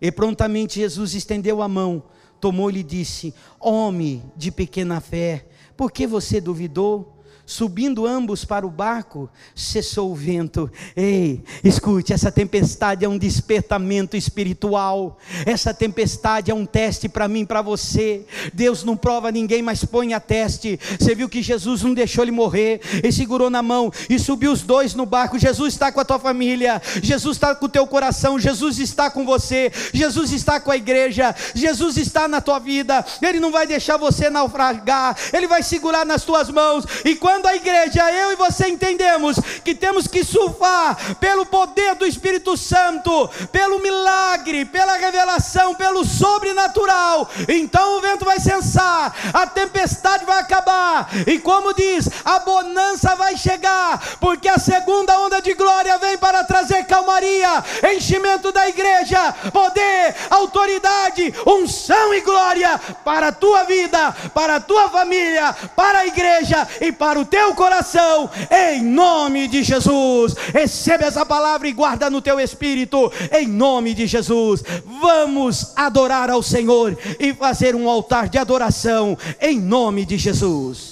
[0.00, 2.02] e prontamente Jesus estendeu a mão,
[2.40, 7.11] tomou-lhe e disse: Homem de pequena fé, por que você duvidou?
[7.44, 10.70] Subindo ambos para o barco, cessou o vento.
[10.96, 15.18] Ei, escute, essa tempestade é um despertamento espiritual.
[15.44, 18.24] Essa tempestade é um teste para mim, para você.
[18.54, 20.78] Deus não prova ninguém, mas põe a teste.
[20.98, 24.62] Você viu que Jesus não deixou ele morrer, ele segurou na mão e subiu os
[24.62, 25.38] dois no barco.
[25.38, 29.26] Jesus está com a tua família, Jesus está com o teu coração, Jesus está com
[29.26, 33.04] você, Jesus está com a igreja, Jesus está na tua vida.
[33.20, 36.84] Ele não vai deixar você naufragar, ele vai segurar nas tuas mãos.
[37.04, 41.94] E quando quando a igreja, eu e você entendemos que temos que surfar pelo poder
[41.94, 49.46] do Espírito Santo, pelo milagre, pela revelação, pelo sobrenatural, então o vento vai cessar, a
[49.46, 55.54] tempestade vai acabar, e como diz, a bonança vai chegar, porque a segunda onda de
[55.54, 63.32] glória vem para trazer calmaria, enchimento da igreja, poder, autoridade, unção e glória para a
[63.32, 68.82] tua vida, para a tua família, para a igreja e para o teu coração, em
[68.82, 70.34] nome de Jesus.
[70.52, 74.62] Recebe essa palavra e guarda no teu espírito, em nome de Jesus.
[75.00, 80.91] Vamos adorar ao Senhor e fazer um altar de adoração, em nome de Jesus.